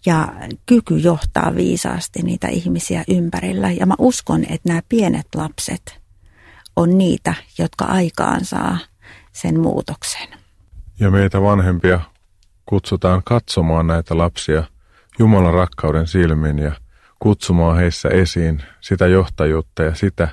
ja 0.06 0.32
kyky 0.66 0.98
johtaa 0.98 1.54
viisaasti 1.54 2.22
niitä 2.22 2.48
ihmisiä 2.48 3.04
ympärillä. 3.08 3.70
Ja 3.70 3.86
mä 3.86 3.94
uskon, 3.98 4.44
että 4.44 4.68
nämä 4.68 4.80
pienet 4.88 5.26
lapset 5.34 6.00
on 6.76 6.98
niitä, 6.98 7.34
jotka 7.58 7.84
aikaan 7.84 8.44
saa 8.44 8.78
sen 9.32 9.60
muutoksen. 9.60 10.28
Ja 11.00 11.10
meitä 11.10 11.42
vanhempia 11.42 12.00
kutsutaan 12.66 13.22
katsomaan 13.24 13.86
näitä 13.86 14.18
lapsia 14.18 14.64
Jumalan 15.20 15.54
rakkauden 15.54 16.06
silmin 16.06 16.58
ja 16.58 16.72
kutsumaan 17.18 17.76
heissä 17.76 18.08
esiin 18.08 18.62
sitä 18.80 19.06
johtajuutta 19.06 19.82
ja 19.82 19.94
sitä 19.94 20.28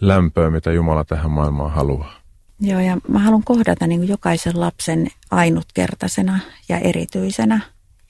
lämpöä, 0.00 0.50
mitä 0.50 0.72
Jumala 0.72 1.04
tähän 1.04 1.30
maailmaan 1.30 1.70
haluaa. 1.70 2.20
Joo, 2.60 2.80
ja 2.80 2.98
mä 3.08 3.18
haluan 3.18 3.44
kohdata 3.44 3.86
niin 3.86 4.00
kuin 4.00 4.08
jokaisen 4.08 4.60
lapsen 4.60 5.08
ainutkertaisena 5.30 6.38
ja 6.68 6.78
erityisenä 6.78 7.60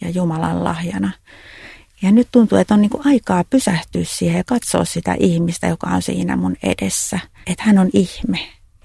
ja 0.01 0.11
Jumalan 0.11 0.65
lahjana. 0.65 1.11
Ja 2.03 2.13
nyt 2.13 2.29
tuntuu, 2.33 2.59
että 2.59 2.75
on 2.75 2.81
niin 2.81 2.91
kuin 2.91 3.07
aikaa 3.07 3.45
pysähtyä 3.45 4.03
siihen 4.05 4.39
ja 4.39 4.45
katsoa 4.45 4.85
sitä 4.85 5.17
ihmistä, 5.21 5.67
joka 5.67 5.87
on 5.87 6.03
siinä 6.03 6.37
mun 6.37 6.57
edessä. 6.63 7.19
Että 7.47 7.63
hän 7.65 7.79
on 7.79 7.91
ihme. 7.93 8.39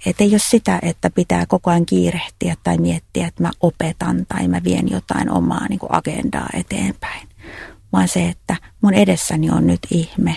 Että 0.06 0.24
ei 0.24 0.30
ole 0.30 0.38
sitä, 0.38 0.78
että 0.82 1.10
pitää 1.10 1.46
koko 1.46 1.70
ajan 1.70 1.86
kiirehtiä 1.86 2.54
tai 2.64 2.78
miettiä, 2.78 3.26
että 3.26 3.42
mä 3.42 3.50
opetan 3.60 4.26
tai 4.28 4.48
mä 4.48 4.60
vien 4.64 4.90
jotain 4.90 5.30
omaa 5.30 5.68
niin 5.68 5.78
kuin 5.78 5.94
agendaa 5.94 6.48
eteenpäin. 6.54 7.33
Vaan 7.94 8.08
se, 8.08 8.28
että 8.28 8.56
mun 8.80 8.94
edessäni 8.94 9.50
on 9.50 9.66
nyt 9.66 9.80
ihme, 9.90 10.36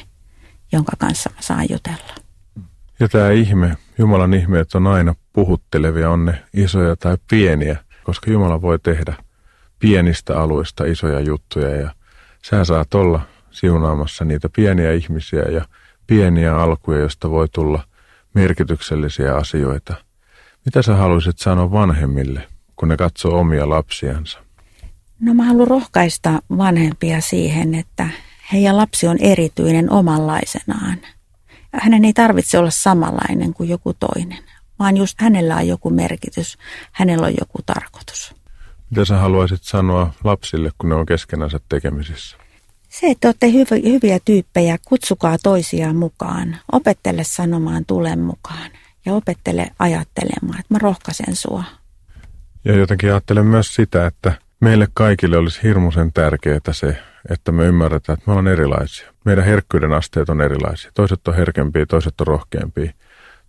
jonka 0.72 0.92
kanssa 0.98 1.30
mä 1.30 1.42
saan 1.42 1.66
jutella. 1.70 2.16
Ja 3.00 3.10
tämä 3.10 3.30
ihme, 3.30 3.78
Jumalan 3.98 4.34
ihmeet 4.34 4.76
on 4.76 4.88
aina 4.88 5.16
puhuttelevia, 5.34 6.10
on 6.10 6.26
ne 6.26 6.44
isoja 6.54 6.96
tai 6.96 7.18
pieniä, 7.30 7.78
koska 8.04 8.32
Jumala 8.32 8.62
voi 8.62 8.80
tehdä 8.80 9.16
pienistä 9.80 10.40
alueista 10.40 10.86
isoja 10.86 11.20
juttuja 11.20 11.70
ja 11.70 11.92
sä 12.46 12.66
saat 12.66 12.94
olla 12.94 13.22
siunaamassa 13.52 14.26
niitä 14.26 14.50
pieniä 14.56 14.94
ihmisiä 14.94 15.44
ja 15.44 15.66
pieniä 16.08 16.58
alkuja, 16.58 17.00
joista 17.00 17.30
voi 17.30 17.48
tulla 17.50 17.84
merkityksellisiä 18.34 19.36
asioita. 19.36 19.96
Mitä 20.66 20.82
sä 20.82 20.96
haluaisit 20.96 21.38
sanoa 21.38 21.72
vanhemmille, 21.72 22.48
kun 22.76 22.88
ne 22.88 22.98
katsoo 22.98 23.40
omia 23.40 23.70
lapsiansa? 23.70 24.47
No 25.20 25.34
mä 25.34 25.46
haluan 25.46 25.68
rohkaista 25.68 26.42
vanhempia 26.58 27.22
siihen, 27.22 27.76
että 27.76 28.10
heidän 28.54 28.78
lapsi 28.78 29.08
on 29.08 29.18
erityinen 29.20 29.92
omanlaisenaan. 29.92 30.98
Hänen 31.74 32.06
ei 32.06 32.14
tarvitse 32.14 32.58
olla 32.58 32.72
samanlainen 32.72 33.54
kuin 33.54 33.70
joku 33.70 33.94
toinen, 33.94 34.44
vaan 34.80 34.98
just 34.98 35.22
hänellä 35.22 35.56
on 35.56 35.68
joku 35.68 35.90
merkitys, 35.90 36.58
hänellä 36.92 37.28
on 37.28 37.34
joku 37.40 37.60
tarkoitus. 37.66 38.36
Mitä 38.90 39.06
sä 39.06 39.18
haluaisit 39.18 39.64
sanoa 39.64 40.14
lapsille, 40.24 40.72
kun 40.78 40.90
ne 40.90 40.96
on 40.96 41.06
keskenänsä 41.06 41.60
tekemisissä? 41.70 42.38
Se, 42.90 43.08
että 43.08 43.28
olette 43.28 43.52
hyviä 43.84 44.20
tyyppejä, 44.26 44.78
kutsukaa 44.86 45.38
toisiaan 45.44 45.96
mukaan. 45.96 46.58
Opettele 46.72 47.24
sanomaan 47.24 47.86
tulen 47.86 48.20
mukaan 48.20 48.72
ja 49.06 49.14
opettele 49.14 49.72
ajattelemaan, 49.80 50.60
että 50.60 50.74
mä 50.74 50.78
rohkaisen 50.80 51.36
sua. 51.36 51.64
Ja 52.66 52.76
jotenkin 52.76 53.12
ajattelen 53.12 53.46
myös 53.46 53.76
sitä, 53.76 54.08
että 54.08 54.34
meille 54.60 54.88
kaikille 54.94 55.38
olisi 55.38 55.64
hirmuisen 55.64 56.14
tärkeää 56.14 56.60
se, 56.72 56.98
että 57.30 57.52
me 57.52 57.66
ymmärretään, 57.66 58.18
että 58.18 58.24
me 58.28 58.32
ollaan 58.32 58.48
erilaisia. 58.48 59.14
Meidän 59.26 59.46
herkkyyden 59.46 59.94
asteet 59.94 60.30
on 60.30 60.42
erilaisia. 60.42 60.92
Toiset 60.94 61.28
on 61.28 61.36
herkempiä, 61.36 61.86
toiset 61.86 62.22
on 62.22 62.28
rohkeampia. 62.28 62.92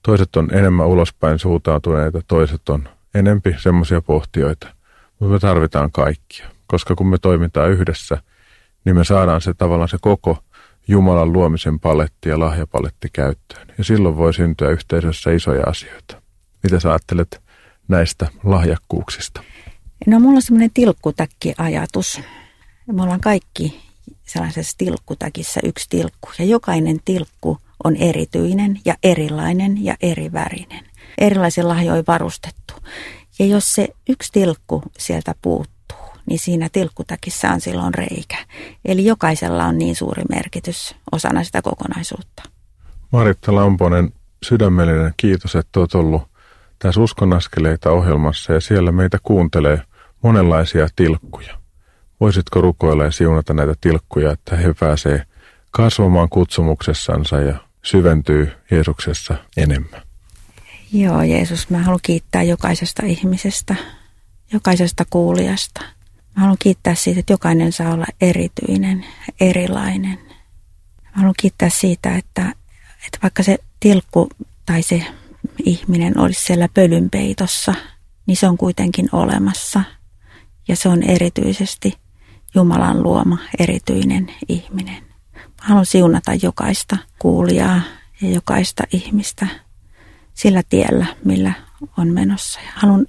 Toiset 0.03 0.37
on 0.37 0.49
enemmän 0.53 0.87
ulospäin 0.87 1.38
suuntautuneita, 1.38 2.21
toiset 2.29 2.68
on 2.68 2.88
enempi 3.14 3.55
semmoisia 3.59 4.03
pohtijoita. 4.03 4.68
Mutta 5.18 5.33
me 5.33 5.38
tarvitaan 5.38 5.92
kaikkia, 5.92 6.47
koska 6.66 6.94
kun 6.94 7.07
me 7.09 7.18
toimitaan 7.18 7.71
yhdessä, 7.71 8.23
niin 8.85 8.97
me 8.97 9.05
saadaan 9.05 9.40
se 9.40 9.55
tavallaan 9.55 9.88
se 9.88 9.97
koko 10.01 10.38
Jumalan 10.88 11.33
luomisen 11.33 11.81
paletti 11.81 12.29
ja 12.29 12.38
lahjapaletti 12.38 13.09
käyttöön. 13.12 13.66
Ja 13.79 13.85
silloin 13.85 14.16
voi 14.16 14.35
syntyä 14.35 14.71
yhteisössä 14.71 15.31
isoja 15.31 15.62
asioita. 15.66 16.23
Mitä 16.62 16.81
sä 16.81 16.90
ajattelet 16.90 17.42
näistä 17.88 18.27
lahjakkuuksista? 18.44 19.42
No 20.06 20.20
mulla 20.20 20.37
on 20.37 20.42
semmoinen 20.42 20.70
tilkkutäkki-ajatus. 20.74 22.20
Me 22.92 23.02
ollaan 23.02 23.20
kaikki 23.20 23.80
sellaisessa 24.26 24.78
tilkkutäkissä 24.78 25.61
yksi 25.64 25.87
tilkku. 25.88 26.28
Ja 26.38 26.44
jokainen 26.44 27.00
tilkku 27.04 27.58
on 27.84 27.96
erityinen 27.96 28.80
ja 28.84 28.94
erilainen 29.02 29.84
ja 29.84 29.96
erivärinen. 30.00 30.84
Erilaisia 31.18 31.68
lahjoja 31.68 32.02
varustettu. 32.06 32.74
Ja 33.38 33.46
jos 33.46 33.74
se 33.74 33.88
yksi 34.08 34.32
tilkku 34.32 34.82
sieltä 34.98 35.34
puuttuu, 35.42 35.98
niin 36.26 36.38
siinä 36.38 36.68
tilkkutäkissä 36.72 37.50
on 37.50 37.61
silloin 37.61 37.94
reikä. 37.94 38.37
Eli 38.84 39.04
jokaisella 39.04 39.64
on 39.64 39.78
niin 39.78 39.96
suuri 39.96 40.22
merkitys 40.28 40.94
osana 41.12 41.44
sitä 41.44 41.62
kokonaisuutta. 41.62 42.42
Maritta 43.12 43.54
Lamponen, 43.54 44.12
sydämellinen 44.42 45.14
kiitos, 45.16 45.54
että 45.54 45.80
olet 45.80 45.94
ollut 45.94 46.22
tässä 46.78 47.00
Uskonaskeleita 47.00 47.90
ohjelmassa 47.90 48.52
ja 48.52 48.61
siellä 48.61 48.92
meitä 48.92 49.18
kuuntelee 49.22 49.82
monenlaisia 50.22 50.88
tilkkuja. 50.96 51.59
Voisitko 52.20 52.61
rukoilla 52.61 53.04
ja 53.04 53.11
siunata 53.11 53.54
näitä 53.54 53.74
tilkkuja, 53.81 54.33
että 54.33 54.57
he 54.57 54.74
pääsee 54.81 55.22
kasvamaan 55.70 56.28
kutsumuksessansa 56.28 57.37
ja 57.40 57.59
syventyy 57.83 58.52
Jeesuksessa 58.70 59.35
enemmän? 59.57 60.02
Joo, 60.92 61.22
Jeesus, 61.22 61.70
mä 61.70 61.78
haluan 61.78 62.00
kiittää 62.02 62.42
jokaisesta 62.42 63.07
ihmisestä, 63.07 63.74
jokaisesta 64.52 65.04
kuulijasta. 65.11 65.81
Mä 66.37 66.40
haluan 66.40 66.57
kiittää 66.59 66.94
siitä, 66.94 67.20
että 67.20 67.33
jokainen 67.33 67.72
saa 67.72 67.92
olla 67.92 68.07
erityinen, 68.20 69.07
erilainen. 69.40 70.18
Mä 71.04 71.11
haluan 71.12 71.35
kiittää 71.40 71.68
siitä, 71.68 72.16
että, 72.16 72.42
että 73.07 73.18
vaikka 73.22 73.42
se 73.42 73.59
tilkku 73.81 74.28
tai 74.66 74.83
se 74.83 75.04
ihminen 75.64 76.18
olisi 76.18 76.44
siellä 76.44 76.68
pölynpeitossa, 76.74 77.74
niin 78.26 78.37
se 78.37 78.48
on 78.48 78.59
kuitenkin 78.59 79.09
olemassa. 79.12 79.83
Ja 80.68 80.76
se 80.76 80.88
on 80.88 81.02
erityisesti 81.02 81.94
Jumalan 82.54 83.02
luoma 83.02 83.38
erityinen 83.59 84.31
ihminen. 84.48 85.02
Mä 85.35 85.40
haluan 85.61 85.87
siunata 85.87 86.35
jokaista 86.42 86.96
kuulijaa 87.18 87.81
ja 88.20 88.31
jokaista 88.31 88.83
ihmistä 88.92 89.46
sillä 90.35 90.62
tiellä, 90.68 91.07
millä 91.24 91.52
on 91.96 92.09
menossa. 92.09 92.61
Ja 92.61 92.70
haluan 92.74 93.07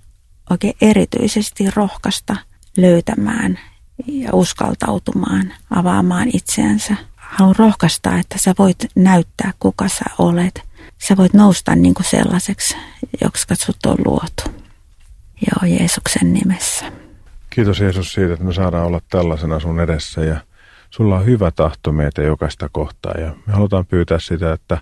oikein 0.49 0.73
erityisesti 0.81 1.71
rohkaista 1.75 2.35
löytämään 2.77 3.59
ja 4.07 4.29
uskaltautumaan, 4.33 5.53
avaamaan 5.69 6.29
itseänsä. 6.33 6.95
Haluan 7.15 7.55
rohkaista, 7.55 8.17
että 8.17 8.37
sä 8.37 8.53
voit 8.59 8.85
näyttää, 8.95 9.53
kuka 9.59 9.87
sä 9.87 10.05
olet. 10.17 10.61
Sä 10.97 11.17
voit 11.17 11.33
nousta 11.33 11.75
niin 11.75 11.93
kuin 11.93 12.05
sellaiseksi, 12.05 12.75
joksi 13.21 13.45
sut 13.53 13.85
on 13.85 13.97
luotu. 14.05 14.61
Joo, 15.41 15.77
Jeesuksen 15.77 16.33
nimessä. 16.33 16.91
Kiitos 17.59 17.79
Jeesus 17.79 18.13
siitä, 18.13 18.33
että 18.33 18.45
me 18.45 18.53
saadaan 18.53 18.85
olla 18.85 18.99
tällaisena 19.09 19.59
sun 19.59 19.79
edessä 19.79 20.21
ja 20.21 20.39
sulla 20.89 21.15
on 21.15 21.25
hyvä 21.25 21.51
tahto 21.51 21.91
meitä 21.91 22.21
jokaista 22.21 22.69
kohtaa 22.71 23.13
ja 23.17 23.35
me 23.45 23.53
halutaan 23.53 23.85
pyytää 23.85 24.19
sitä, 24.19 24.53
että 24.53 24.77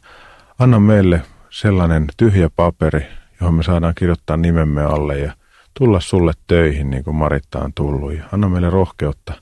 anna 0.60 0.80
meille 0.80 1.22
sellainen 1.50 2.08
tyhjä 2.18 2.50
paperi, 2.56 3.08
johon 3.42 3.54
me 3.54 3.64
saadaan 3.64 3.94
kirjoittaa 3.96 4.38
nimemme 4.38 4.84
alle 4.84 5.20
ja 5.20 5.32
tulla 5.74 6.00
sulle 6.00 6.34
töihin 6.48 6.90
niin 6.90 7.04
kuin 7.04 7.16
Maritta 7.16 7.60
on 7.60 7.74
tullut. 7.74 8.14
Ja 8.14 8.24
anna 8.32 8.50
meille 8.50 8.70
rohkeutta 8.70 9.34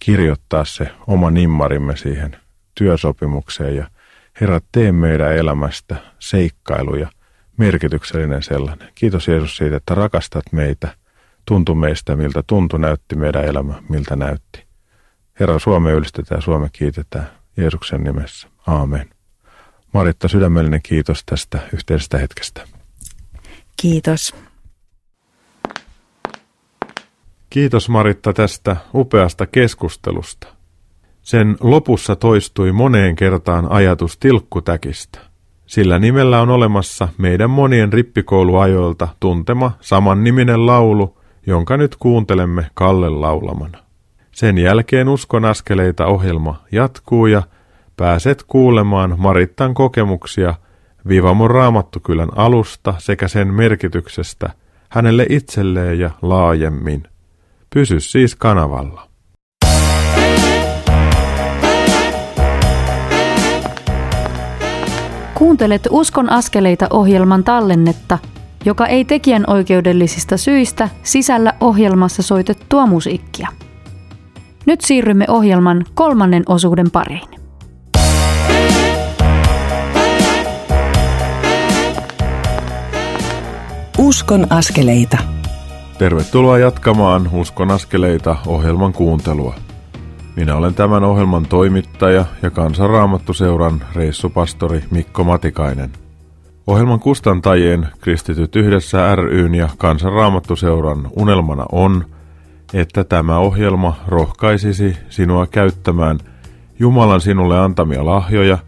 kirjoittaa 0.00 0.64
se 0.64 0.90
oma 1.06 1.30
nimmarimme 1.30 1.96
siihen 1.96 2.36
työsopimukseen 2.74 3.76
ja 3.76 3.90
Herra, 4.40 4.60
tee 4.72 4.92
meidän 4.92 5.36
elämästä 5.36 5.96
seikkailuja, 6.18 7.08
merkityksellinen 7.56 8.42
sellainen. 8.42 8.88
Kiitos 8.94 9.28
Jeesus 9.28 9.56
siitä, 9.56 9.76
että 9.76 9.94
rakastat 9.94 10.44
meitä, 10.52 10.97
tuntu 11.48 11.74
meistä, 11.74 12.16
miltä 12.16 12.42
tuntu, 12.46 12.76
näytti 12.76 13.16
meidän 13.16 13.44
elämä, 13.44 13.74
miltä 13.88 14.16
näytti. 14.16 14.64
Herra, 15.40 15.58
Suomea 15.58 15.94
ylistetään, 15.94 16.42
Suomea 16.42 16.68
kiitetään 16.72 17.30
Jeesuksen 17.56 18.04
nimessä. 18.04 18.48
Aamen. 18.66 19.10
Maritta, 19.94 20.28
sydämellinen 20.28 20.82
kiitos 20.82 21.22
tästä 21.26 21.58
yhteisestä 21.74 22.18
hetkestä. 22.18 22.68
Kiitos. 23.76 24.34
Kiitos 27.50 27.88
Maritta 27.88 28.32
tästä 28.32 28.76
upeasta 28.94 29.46
keskustelusta. 29.46 30.48
Sen 31.22 31.56
lopussa 31.60 32.16
toistui 32.16 32.72
moneen 32.72 33.16
kertaan 33.16 33.72
ajatus 33.72 34.18
tilkkutäkistä. 34.18 35.18
Sillä 35.66 35.98
nimellä 35.98 36.40
on 36.40 36.50
olemassa 36.50 37.08
meidän 37.18 37.50
monien 37.50 37.92
rippikouluajoilta 37.92 39.08
tuntema 39.20 39.72
saman 39.80 40.24
niminen 40.24 40.66
laulu, 40.66 41.17
jonka 41.48 41.76
nyt 41.76 41.96
kuuntelemme 41.96 42.66
Kalle 42.74 43.08
laulamana. 43.08 43.78
Sen 44.32 44.58
jälkeen 44.58 45.08
Uskon 45.08 45.44
askeleita 45.44 46.06
ohjelma 46.06 46.62
jatkuu 46.72 47.26
ja 47.26 47.42
pääset 47.96 48.44
kuulemaan 48.48 49.14
Marittan 49.18 49.74
kokemuksia 49.74 50.54
Vivamon 51.08 51.50
Raamattukylän 51.50 52.28
alusta 52.36 52.94
sekä 52.98 53.28
sen 53.28 53.54
merkityksestä 53.54 54.50
hänelle 54.88 55.26
itselleen 55.28 55.98
ja 55.98 56.10
laajemmin. 56.22 57.02
Pysy 57.74 58.00
siis 58.00 58.36
kanavalla. 58.36 59.08
Kuuntelet 65.34 65.88
Uskon 65.90 66.30
askeleita 66.30 66.86
ohjelman 66.90 67.44
tallennetta, 67.44 68.18
joka 68.64 68.86
ei 68.86 69.04
tekijän 69.04 69.44
oikeudellisista 69.46 70.36
syistä 70.36 70.88
sisällä 71.02 71.52
ohjelmassa 71.60 72.22
soitettua 72.22 72.86
musiikkia. 72.86 73.48
Nyt 74.66 74.80
siirrymme 74.80 75.24
ohjelman 75.28 75.84
kolmannen 75.94 76.42
osuuden 76.46 76.90
pariin. 76.90 77.28
Uskon 83.98 84.46
askeleita. 84.50 85.18
Tervetuloa 85.98 86.58
jatkamaan 86.58 87.30
Uskon 87.32 87.70
askeleita 87.70 88.36
ohjelman 88.46 88.92
kuuntelua. 88.92 89.54
Minä 90.36 90.56
olen 90.56 90.74
tämän 90.74 91.04
ohjelman 91.04 91.46
toimittaja 91.46 92.24
ja 92.42 92.50
kansanraamattuseuran 92.50 93.84
reissupastori 93.94 94.84
Mikko 94.90 95.24
Matikainen. 95.24 96.07
Ohjelman 96.68 97.00
kustantajien 97.00 97.88
Kristityt 98.00 98.56
yhdessä 98.56 99.16
ryn 99.16 99.54
ja 99.54 99.68
kansanraamattuseuran 99.78 101.08
unelmana 101.16 101.66
on, 101.72 102.04
että 102.74 103.04
tämä 103.04 103.38
ohjelma 103.38 103.96
rohkaisisi 104.08 104.96
sinua 105.08 105.46
käyttämään 105.46 106.18
Jumalan 106.78 107.20
sinulle 107.20 107.58
antamia 107.58 108.06
lahjoja 108.06 108.58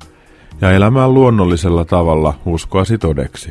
ja 0.61 0.73
elämään 0.73 1.15
luonnollisella 1.15 1.85
tavalla 1.85 2.35
uskoasi 2.45 2.99
todeksi. 2.99 3.51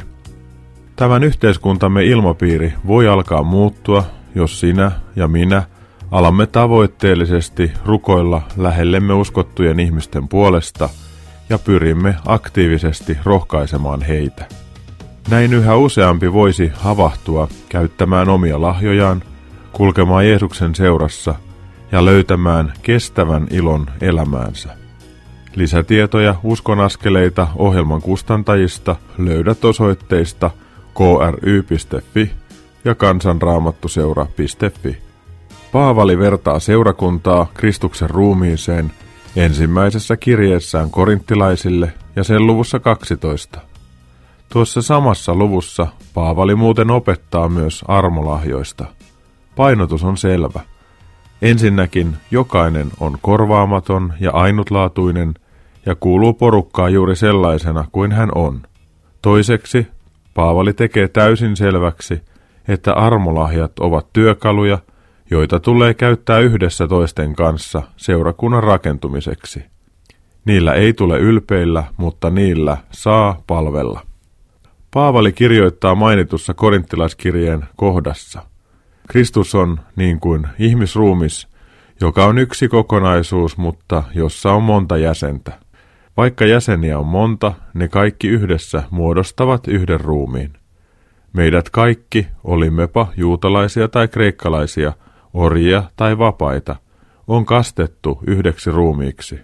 Tämän 0.96 1.24
yhteiskuntamme 1.24 2.06
ilmapiiri 2.06 2.74
voi 2.88 3.08
alkaa 3.08 3.44
muuttua, 3.44 4.04
jos 4.36 4.60
sinä 4.60 4.92
ja 5.16 5.28
minä 5.28 5.64
alamme 6.12 6.48
tavoitteellisesti 6.48 7.72
rukoilla 7.86 8.42
lähellemme 8.58 9.14
uskottujen 9.14 9.80
ihmisten 9.80 10.28
puolesta 10.28 10.90
ja 11.50 11.60
pyrimme 11.60 12.16
aktiivisesti 12.26 13.18
rohkaisemaan 13.24 14.02
heitä. 14.02 14.46
Näin 15.30 15.54
yhä 15.54 15.76
useampi 15.76 16.34
voisi 16.34 16.72
havahtua 16.76 17.48
käyttämään 17.70 18.30
omia 18.30 18.62
lahjojaan, 18.62 19.24
kulkemaan 19.72 20.28
Jeesuksen 20.28 20.76
seurassa 20.76 21.36
ja 21.92 22.06
löytämään 22.06 22.74
kestävän 22.82 23.48
ilon 23.52 23.86
elämäänsä. 24.02 24.70
Lisätietoja 25.56 26.36
uskonaskeleita 26.44 27.48
ohjelman 27.56 28.02
kustantajista 28.02 28.96
löydät 29.18 29.66
osoitteista– 29.66 30.52
kry.fi 31.00 32.32
ja 32.86 32.96
kansanraamattuseura.fi. 32.96 34.98
Paavali 35.72 36.20
vertaa 36.20 36.60
seurakuntaa 36.60 37.48
Kristuksen 37.54 38.10
ruumiiseen 38.10 38.92
ensimmäisessä 39.40 40.18
kirjeessään 40.18 40.92
korinttilaisille 40.92 41.94
ja 42.16 42.24
sen 42.24 42.48
luvussa 42.48 42.80
12. 42.80 43.62
Tuossa 44.50 44.82
samassa 44.82 45.36
luvussa 45.36 45.88
Paavali 46.14 46.56
muuten 46.56 46.92
opettaa 46.92 47.50
myös 47.50 47.86
armolahjoista. 47.88 48.86
Painotus 49.56 50.04
on 50.04 50.18
selvä. 50.18 50.60
Ensinnäkin 51.42 52.18
jokainen 52.32 52.92
on 53.00 53.18
korvaamaton 53.22 54.14
ja 54.20 54.32
ainutlaatuinen 54.32 55.34
ja 55.86 55.96
kuuluu 55.96 56.34
porukkaa 56.34 56.90
juuri 56.90 57.16
sellaisena 57.16 57.86
kuin 57.92 58.12
hän 58.12 58.30
on. 58.36 58.62
Toiseksi 59.22 59.88
Paavali 60.34 60.74
tekee 60.74 61.08
täysin 61.08 61.56
selväksi, 61.56 62.22
että 62.68 62.94
armolahjat 62.94 63.80
ovat 63.80 64.14
työkaluja, 64.14 64.78
joita 65.32 65.60
tulee 65.60 65.94
käyttää 65.94 66.40
yhdessä 66.40 66.88
toisten 66.88 67.36
kanssa 67.36 67.82
seurakunnan 67.98 68.64
rakentumiseksi. 68.64 69.64
Niillä 70.46 70.74
ei 70.74 70.94
tule 70.94 71.20
ylpeillä, 71.20 71.84
mutta 71.98 72.30
niillä 72.30 72.78
saa 72.92 73.42
palvella. 73.48 74.02
Paavali 74.94 75.32
kirjoittaa 75.32 75.96
mainitussa 75.96 76.54
korinttilaiskirjeen 76.54 77.66
kohdassa. 77.76 78.42
Kristus 79.10 79.56
on 79.56 79.80
niin 79.96 80.20
kuin 80.20 80.48
ihmisruumis, 80.60 81.48
joka 82.02 82.26
on 82.26 82.38
yksi 82.38 82.68
kokonaisuus, 82.68 83.58
mutta 83.58 84.04
jossa 84.16 84.52
on 84.52 84.64
monta 84.64 84.98
jäsentä. 84.98 85.52
Vaikka 86.18 86.46
jäseniä 86.46 87.00
on 87.00 87.06
monta, 87.06 87.54
ne 87.74 87.88
kaikki 87.88 88.28
yhdessä 88.28 88.84
muodostavat 88.90 89.68
yhden 89.68 90.00
ruumiin. 90.00 90.54
Meidät 91.34 91.70
kaikki, 91.70 92.28
olimmepa 92.44 93.08
juutalaisia 93.18 93.88
tai 93.88 94.08
kreikkalaisia, 94.08 94.94
orjia 95.34 95.84
tai 95.96 96.18
vapaita, 96.18 96.76
on 97.28 97.46
kastettu 97.46 98.20
yhdeksi 98.28 98.72
ruumiiksi. 98.72 99.40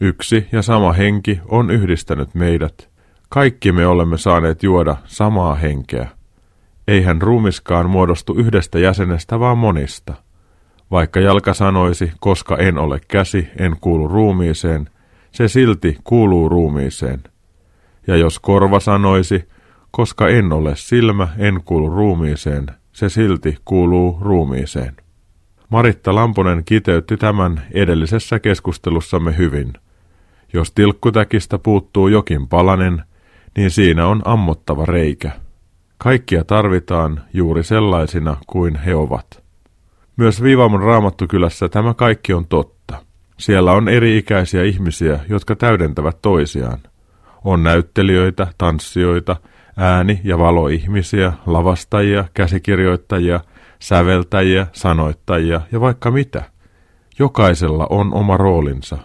Yksi 0.00 0.48
ja 0.52 0.62
sama 0.62 0.92
henki 0.92 1.40
on 1.48 1.70
yhdistänyt 1.70 2.34
meidät. 2.34 2.88
Kaikki 3.28 3.72
me 3.72 3.86
olemme 3.86 4.18
saaneet 4.18 4.62
juoda 4.62 4.96
samaa 5.04 5.54
henkeä. 5.54 6.08
Eihän 6.88 7.22
ruumiskaan 7.22 7.90
muodostu 7.90 8.34
yhdestä 8.34 8.78
jäsenestä, 8.78 9.40
vaan 9.40 9.58
monista. 9.58 10.14
Vaikka 10.90 11.20
jalka 11.20 11.54
sanoisi, 11.54 12.12
koska 12.20 12.56
en 12.56 12.78
ole 12.78 13.00
käsi, 13.08 13.48
en 13.58 13.76
kuulu 13.80 14.08
ruumiiseen, 14.08 14.90
se 15.32 15.48
silti 15.48 15.98
kuuluu 16.04 16.48
ruumiiseen. 16.48 17.22
Ja 18.06 18.16
jos 18.16 18.38
korva 18.38 18.80
sanoisi, 18.80 19.48
koska 19.90 20.28
en 20.28 20.52
ole 20.52 20.76
silmä, 20.76 21.28
en 21.38 21.60
kuulu 21.64 21.90
ruumiiseen, 21.90 22.66
se 22.96 23.08
silti 23.08 23.56
kuuluu 23.64 24.18
ruumiiseen. 24.20 24.96
Maritta 25.68 26.14
Lamponen 26.14 26.64
kiteytti 26.64 27.16
tämän 27.16 27.62
edellisessä 27.72 28.38
keskustelussamme 28.38 29.36
hyvin. 29.36 29.72
Jos 30.52 30.72
tilkkutäkistä 30.72 31.58
puuttuu 31.58 32.08
jokin 32.08 32.48
palanen, 32.48 33.02
niin 33.56 33.70
siinä 33.70 34.06
on 34.06 34.22
ammottava 34.24 34.86
reikä. 34.86 35.30
Kaikkia 35.98 36.44
tarvitaan 36.44 37.20
juuri 37.32 37.64
sellaisina 37.64 38.36
kuin 38.46 38.76
he 38.76 38.94
ovat. 38.94 39.42
Myös 40.16 40.42
Viivamon 40.42 40.82
raamattukylässä 40.82 41.68
tämä 41.68 41.94
kaikki 41.94 42.32
on 42.32 42.46
totta. 42.46 43.02
Siellä 43.38 43.72
on 43.72 43.88
eri-ikäisiä 43.88 44.62
ihmisiä, 44.64 45.20
jotka 45.28 45.56
täydentävät 45.56 46.22
toisiaan. 46.22 46.78
On 47.44 47.62
näyttelijöitä, 47.62 48.46
tanssijoita, 48.58 49.36
ääni- 49.76 50.20
ja 50.24 50.38
valoihmisiä, 50.38 51.32
lavastajia, 51.46 52.24
käsikirjoittajia, 52.34 53.40
säveltäjiä, 53.78 54.66
sanoittajia 54.72 55.60
ja 55.72 55.80
vaikka 55.80 56.10
mitä. 56.10 56.42
Jokaisella 57.18 57.86
on 57.90 58.14
oma 58.14 58.36
roolinsa. 58.36 58.98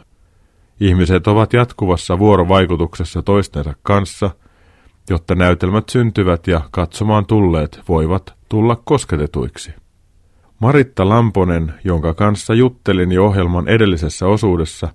Ihmiset 0.79 1.27
ovat 1.27 1.53
jatkuvassa 1.53 2.19
vuorovaikutuksessa 2.19 3.21
toistensa 3.21 3.73
kanssa, 3.83 4.29
jotta 5.09 5.35
näytelmät 5.35 5.89
syntyvät 5.89 6.47
ja 6.47 6.61
katsomaan 6.71 7.25
tulleet 7.25 7.81
voivat 7.89 8.33
tulla 8.49 8.81
kosketetuiksi. 8.85 9.73
Maritta 10.59 11.09
Lamponen, 11.09 11.73
jonka 11.83 12.13
kanssa 12.13 12.53
juttelin 12.53 13.11
jo 13.11 13.25
ohjelman 13.25 13.67
edellisessä 13.67 14.27
osuudessa, 14.27 14.89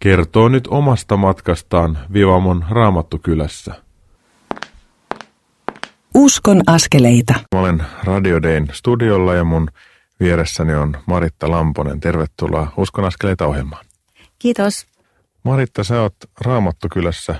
kertoo 0.00 0.48
nyt 0.48 0.66
omasta 0.66 1.16
matkastaan 1.16 1.98
Vivamon 2.12 2.64
Raamattukylässä. 2.70 3.81
Uskon 6.14 6.62
askeleita. 6.66 7.34
Mä 7.54 7.60
olen 7.60 7.82
Radio 8.04 8.42
Dayn 8.42 8.68
studiolla 8.72 9.34
ja 9.34 9.44
mun 9.44 9.68
vieressäni 10.20 10.74
on 10.74 10.96
Maritta 11.06 11.50
Lamponen. 11.50 12.00
Tervetuloa 12.00 12.72
Uskon 12.76 13.04
askeleita 13.04 13.46
ohjelmaan. 13.46 13.84
Kiitos. 14.38 14.86
Maritta, 15.44 15.84
sä 15.84 16.00
oot 16.00 16.16
Raamattukylässä 16.40 17.34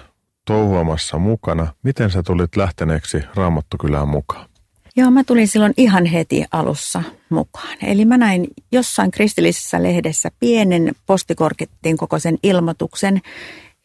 touhuamassa 0.44 1.18
mukana. 1.18 1.66
Miten 1.82 2.10
sä 2.10 2.22
tulit 2.22 2.56
lähteneeksi 2.56 3.22
Raamattukylään 3.34 4.08
mukaan? 4.08 4.48
Joo, 4.96 5.10
mä 5.10 5.24
tulin 5.24 5.48
silloin 5.48 5.74
ihan 5.76 6.06
heti 6.06 6.44
alussa 6.52 7.02
mukaan. 7.30 7.76
Eli 7.82 8.04
mä 8.04 8.18
näin 8.18 8.46
jossain 8.72 9.10
kristillisessä 9.10 9.82
lehdessä 9.82 10.28
pienen 10.40 10.92
postikorkittiin 11.06 11.96
kokoisen 11.96 12.38
ilmoituksen, 12.42 13.20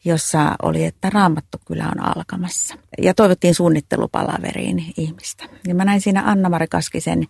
jossa 0.04 0.54
oli, 0.62 0.84
että 0.84 1.10
Raamattu 1.10 1.58
kyllä 1.66 1.84
on 1.84 2.16
alkamassa. 2.16 2.74
Ja 3.02 3.14
toivottiin 3.14 3.54
suunnittelupalaveriin 3.54 4.92
ihmistä. 4.96 5.44
Ja 5.66 5.74
mä 5.74 5.84
näin 5.84 6.00
siinä 6.00 6.22
Anna-Mari 6.26 6.66
Kaskisen 6.66 7.24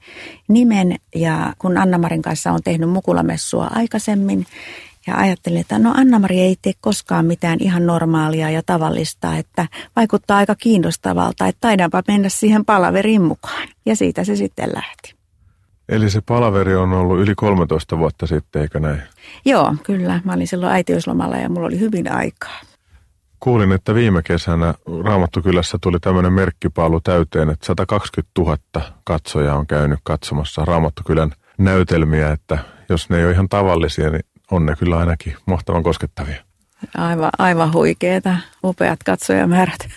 nimen 0.49 0.97
ja 1.15 1.55
kun 1.59 1.79
Anna-Marin 1.79 2.23
kanssa 2.23 2.53
on 2.53 2.63
tehnyt 2.65 2.91
mukulamessua 2.91 3.71
aikaisemmin, 3.71 4.47
ja 5.07 5.17
ajattelin, 5.17 5.61
että 5.61 5.79
no 5.79 5.95
Anna-Mari 5.97 6.41
ei 6.41 6.57
tee 6.63 6.73
koskaan 6.81 7.27
mitään 7.27 7.59
ihan 7.61 7.87
normaalia 7.87 8.51
ja 8.51 8.63
tavallista, 8.67 9.37
että 9.37 9.67
vaikuttaa 9.97 10.39
aika 10.39 10.55
kiinnostavalta, 10.55 11.47
että 11.47 11.61
taidaanpa 11.61 12.03
mennä 12.09 12.29
siihen 12.29 12.65
palaveriin 12.65 13.23
mukaan. 13.23 13.69
Ja 13.87 13.97
siitä 13.97 14.25
se 14.25 14.37
sitten 14.37 14.69
lähti. 14.75 15.18
Eli 15.89 16.11
se 16.11 16.21
palaveri 16.21 16.77
on 16.77 16.93
ollut 16.93 17.19
yli 17.19 17.35
13 17.35 17.99
vuotta 17.99 18.27
sitten, 18.27 18.63
eikö 18.63 18.81
näin? 18.81 19.03
Joo, 19.45 19.75
kyllä. 19.83 20.21
Mä 20.25 20.33
olin 20.33 20.47
silloin 20.47 20.73
äitiyslomalla 20.73 21.37
ja 21.37 21.49
mulla 21.49 21.67
oli 21.67 21.81
hyvin 21.81 22.13
aikaa. 22.13 22.61
Kuulin, 23.41 23.73
että 23.73 23.95
viime 23.95 24.23
kesänä 24.23 24.75
Raamattukylässä 25.05 25.79
tuli 25.81 26.01
tämmöinen 26.01 26.33
merkkipaalu 26.33 27.01
täyteen, 27.01 27.51
että 27.51 27.67
120 27.67 28.33
000 28.39 28.59
katsojaa 29.05 29.59
on 29.59 29.67
käynyt 29.67 30.01
katsomassa 30.03 30.65
Raamattukylän 30.65 31.33
näytelmiä, 31.59 32.33
että 32.33 32.59
jos 32.89 33.11
ne 33.11 33.19
ei 33.19 33.25
ole 33.25 33.33
ihan 33.33 33.49
tavallisia, 33.49 34.11
niin 34.11 34.25
on 34.51 34.67
ne 34.67 34.77
kyllä 34.77 34.99
ainakin 34.99 35.37
mahtavan 35.47 35.83
koskettavia. 35.83 36.43
Aivan, 36.97 37.31
aivan 37.39 37.73
huikeeta, 37.73 38.37
upeat 38.65 38.99
katsojamäärät. 39.05 39.89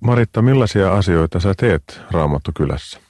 Maritta, 0.00 0.42
millaisia 0.42 0.92
asioita 0.92 1.40
sä 1.40 1.54
teet 1.56 2.00
Raamattukylässä? 2.10 3.00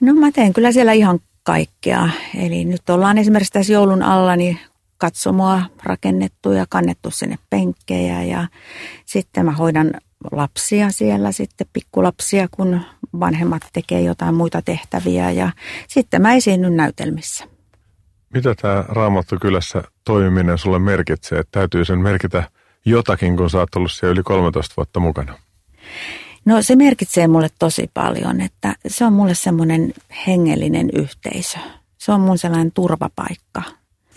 No 0.00 0.14
mä 0.14 0.32
teen 0.32 0.52
kyllä 0.52 0.72
siellä 0.72 0.92
ihan 0.92 1.18
kaikkea. 1.42 2.08
Eli 2.38 2.64
nyt 2.64 2.90
ollaan 2.90 3.18
esimerkiksi 3.18 3.52
tässä 3.52 3.72
joulun 3.72 4.02
alla 4.02 4.36
niin 4.36 4.58
katsomoa 4.98 5.62
rakennettu 5.82 6.52
ja 6.52 6.66
kannettu 6.68 7.10
sinne 7.10 7.38
penkkejä 7.50 8.22
ja 8.22 8.48
sitten 9.06 9.44
mä 9.44 9.52
hoidan 9.52 9.90
lapsia 10.32 10.90
siellä, 10.90 11.32
sitten 11.32 11.66
pikkulapsia, 11.72 12.48
kun 12.50 12.80
vanhemmat 13.20 13.62
tekee 13.72 14.00
jotain 14.00 14.34
muita 14.34 14.62
tehtäviä 14.62 15.30
ja 15.30 15.50
sitten 15.88 16.22
mä 16.22 16.34
esiinnyn 16.34 16.76
näytelmissä. 16.76 17.44
Mitä 18.34 18.54
tämä 18.54 18.84
Raamattu 18.88 19.36
kylässä 19.40 19.82
toimiminen 20.04 20.58
sulle 20.58 20.78
merkitsee? 20.78 21.42
Täytyy 21.50 21.84
sen 21.84 21.98
merkitä 21.98 22.50
jotakin, 22.84 23.36
kun 23.36 23.50
sä 23.50 23.58
oot 23.58 23.74
ollut 23.76 23.92
siellä 23.92 24.12
yli 24.12 24.22
13 24.22 24.74
vuotta 24.76 25.00
mukana. 25.00 25.38
No 26.44 26.62
se 26.62 26.76
merkitsee 26.76 27.28
mulle 27.28 27.48
tosi 27.58 27.90
paljon, 27.94 28.40
että 28.40 28.76
se 28.86 29.04
on 29.04 29.12
mulle 29.12 29.34
semmoinen 29.34 29.94
hengellinen 30.26 30.90
yhteisö. 30.94 31.58
Se 31.98 32.12
on 32.12 32.20
mun 32.20 32.38
sellainen 32.38 32.72
turvapaikka. 32.72 33.62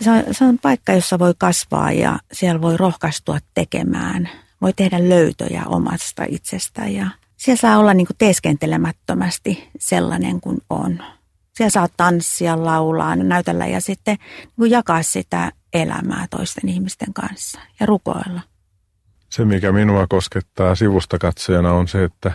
Se 0.00 0.10
on, 0.10 0.24
se 0.30 0.44
on 0.44 0.58
paikka, 0.58 0.92
jossa 0.92 1.18
voi 1.18 1.34
kasvaa 1.38 1.92
ja 1.92 2.18
siellä 2.32 2.60
voi 2.60 2.76
rohkaistua 2.76 3.38
tekemään. 3.54 4.28
Voi 4.60 4.72
tehdä 4.72 5.08
löytöjä 5.08 5.62
omasta 5.66 6.24
itsestään 6.28 6.94
ja 6.94 7.06
siellä 7.36 7.60
saa 7.60 7.78
olla 7.78 7.94
niin 7.94 8.06
kuin 8.06 8.16
teeskentelemättömästi 8.16 9.68
sellainen 9.78 10.40
kuin 10.40 10.58
on. 10.70 10.98
Siellä 11.56 11.70
saa 11.70 11.88
tanssia, 11.96 12.64
laulaa, 12.64 13.16
näytellä 13.16 13.66
ja 13.66 13.80
sitten 13.80 14.16
niin 14.56 14.70
jakaa 14.70 15.02
sitä 15.02 15.52
elämää 15.72 16.26
toisten 16.30 16.68
ihmisten 16.68 17.14
kanssa 17.14 17.60
ja 17.80 17.86
rukoilla. 17.86 18.40
Se, 19.34 19.44
mikä 19.44 19.72
minua 19.72 20.06
koskettaa 20.06 20.74
sivusta 20.74 21.18
katsojana, 21.18 21.72
on 21.72 21.88
se, 21.88 22.04
että 22.04 22.32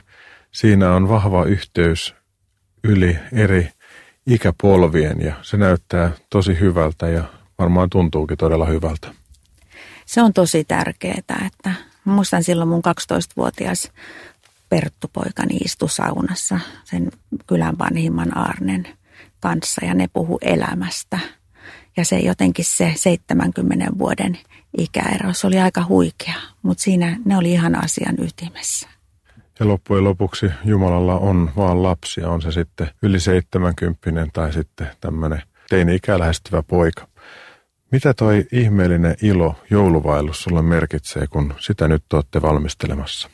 siinä 0.52 0.96
on 0.96 1.10
vahva 1.10 1.46
yhteys 1.46 2.16
yli 2.84 3.20
eri 3.34 3.70
ikäpolvien 4.28 5.22
ja 5.22 5.34
se 5.42 5.58
näyttää 5.58 6.12
tosi 6.30 6.60
hyvältä 6.60 7.10
ja 7.10 7.24
varmaan 7.60 7.90
tuntuukin 7.90 8.38
todella 8.38 8.66
hyvältä. 8.66 9.14
Se 10.06 10.22
on 10.22 10.34
tosi 10.34 10.64
tärkeää, 10.64 11.48
että 11.48 11.74
muistan 12.06 12.44
silloin 12.44 12.70
mun 12.70 12.82
12-vuotias 12.88 13.92
Perttu-poikani 14.70 15.58
istui 15.66 15.90
saunassa 15.90 16.60
sen 16.84 17.12
kylän 17.48 17.78
vanhimman 17.78 18.38
Arnen 18.38 18.88
kanssa 19.40 19.86
ja 19.86 19.94
ne 19.94 20.08
puhu 20.14 20.38
elämästä. 20.42 21.20
Ja 21.98 22.06
se 22.06 22.20
jotenkin 22.20 22.66
se 22.66 22.94
70 22.96 23.86
vuoden 23.98 24.38
ikäero, 24.78 25.34
se 25.34 25.48
oli 25.48 25.60
aika 25.60 25.86
huikea, 25.90 26.36
mutta 26.62 26.84
siinä 26.84 27.18
ne 27.26 27.38
oli 27.38 27.52
ihan 27.52 27.84
asian 27.84 28.16
ytimessä. 28.20 28.88
Ja 29.60 29.68
loppujen 29.68 30.04
lopuksi 30.04 30.46
Jumalalla 30.66 31.20
on 31.20 31.52
vaan 31.58 31.84
lapsia, 31.84 32.30
on 32.30 32.42
se 32.42 32.52
sitten 32.52 32.90
yli 33.02 33.20
70 33.20 34.30
tai 34.34 34.54
sitten 34.54 34.88
tämmöinen 35.02 35.42
teini-ikää 35.70 36.20
lähestyvä 36.20 36.64
poika. 36.64 37.08
Mitä 37.92 38.14
toi 38.14 38.46
ihmeellinen 38.52 39.16
ilo 39.22 39.56
jouluvaellus 39.70 40.44
sulle 40.44 40.62
merkitsee, 40.62 41.28
kun 41.28 41.54
sitä 41.60 41.88
nyt 41.88 42.04
olette 42.14 42.42
valmistelemassa? 42.42 43.30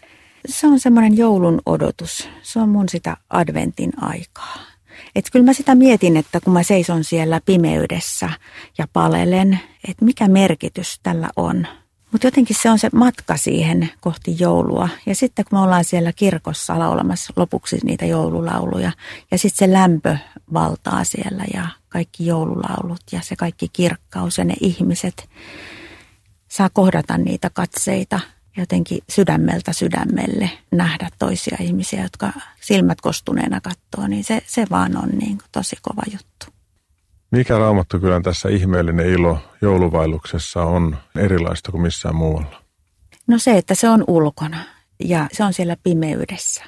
Se 0.47 0.67
on 0.67 0.79
semmoinen 0.79 1.17
joulun 1.17 1.61
odotus. 1.65 2.29
Se 2.41 2.59
on 2.59 2.69
mun 2.69 2.89
sitä 2.89 3.17
adventin 3.29 3.91
aikaa. 4.01 4.74
Että 5.15 5.31
kyllä 5.31 5.45
mä 5.45 5.53
sitä 5.53 5.75
mietin, 5.75 6.17
että 6.17 6.39
kun 6.39 6.53
mä 6.53 6.63
seison 6.63 7.03
siellä 7.03 7.41
pimeydessä 7.45 8.29
ja 8.77 8.87
palelen, 8.93 9.59
että 9.89 10.05
mikä 10.05 10.27
merkitys 10.27 10.99
tällä 11.03 11.29
on. 11.35 11.67
Mutta 12.11 12.27
jotenkin 12.27 12.55
se 12.61 12.69
on 12.69 12.79
se 12.79 12.89
matka 12.93 13.37
siihen 13.37 13.89
kohti 14.01 14.35
joulua. 14.39 14.89
Ja 15.05 15.15
sitten 15.15 15.45
kun 15.45 15.59
me 15.59 15.63
ollaan 15.63 15.83
siellä 15.83 16.13
kirkossa 16.13 16.79
laulamassa 16.79 17.33
lopuksi 17.35 17.77
niitä 17.83 18.05
joululauluja 18.05 18.91
ja 19.31 19.37
sitten 19.37 19.67
se 19.67 19.73
lämpö 19.73 20.17
valtaa 20.53 21.03
siellä 21.03 21.43
ja 21.53 21.67
kaikki 21.89 22.25
joululaulut 22.25 23.01
ja 23.11 23.21
se 23.21 23.35
kaikki 23.35 23.67
kirkkaus 23.73 24.37
ja 24.37 24.45
ne 24.45 24.53
ihmiset 24.61 25.29
saa 26.47 26.69
kohdata 26.69 27.17
niitä 27.17 27.49
katseita 27.49 28.19
jotenkin 28.57 28.99
sydämeltä 29.09 29.73
sydämelle 29.73 30.49
nähdä 30.71 31.09
toisia 31.19 31.57
ihmisiä, 31.59 32.03
jotka 32.03 32.33
silmät 32.61 33.01
kostuneena 33.01 33.61
katsoo, 33.61 34.07
niin 34.07 34.23
se, 34.23 34.41
se 34.47 34.65
vaan 34.71 34.97
on 34.97 35.09
niin 35.09 35.37
kuin 35.37 35.49
tosi 35.51 35.75
kova 35.81 36.01
juttu. 36.11 36.45
Mikä 37.31 37.57
Raamattu 37.57 37.99
kyllä 37.99 38.21
tässä 38.21 38.49
ihmeellinen 38.49 39.09
ilo 39.09 39.39
jouluvailuksessa 39.61 40.63
on 40.63 40.97
erilaista 41.15 41.71
kuin 41.71 41.81
missään 41.81 42.15
muualla? 42.15 42.63
No 43.27 43.39
se, 43.39 43.57
että 43.57 43.75
se 43.75 43.89
on 43.89 44.03
ulkona 44.07 44.57
ja 45.03 45.27
se 45.31 45.43
on 45.43 45.53
siellä 45.53 45.77
pimeydessä. 45.83 46.63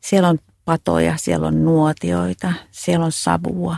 Siellä 0.00 0.28
on 0.28 0.38
patoja, 0.64 1.16
siellä 1.16 1.46
on 1.46 1.64
nuotioita, 1.64 2.52
siellä 2.70 3.04
on 3.06 3.12
savua, 3.12 3.76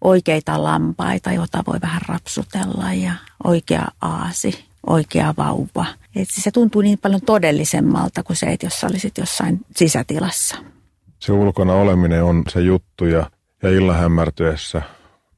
oikeita 0.00 0.62
lampaita, 0.64 1.32
joita 1.32 1.62
voi 1.66 1.80
vähän 1.80 2.02
rapsutella 2.08 2.92
ja 2.92 3.12
oikea 3.44 3.88
aasi, 4.00 4.64
oikea 4.86 5.34
vauva. 5.36 5.86
Et 6.16 6.28
se 6.30 6.50
tuntuu 6.50 6.82
niin 6.82 6.98
paljon 6.98 7.20
todellisemmalta 7.20 8.22
kuin 8.22 8.36
se, 8.36 8.46
että 8.46 8.66
jos 8.66 8.84
olisit 8.84 9.18
jossain 9.18 9.60
sisätilassa. 9.76 10.56
Se 11.18 11.32
ulkona 11.32 11.74
oleminen 11.74 12.24
on 12.24 12.42
se 12.48 12.60
juttu 12.60 13.04
ja, 13.04 13.30
ja 13.62 13.70
illan 13.70 13.96
hämärtyessä 13.96 14.82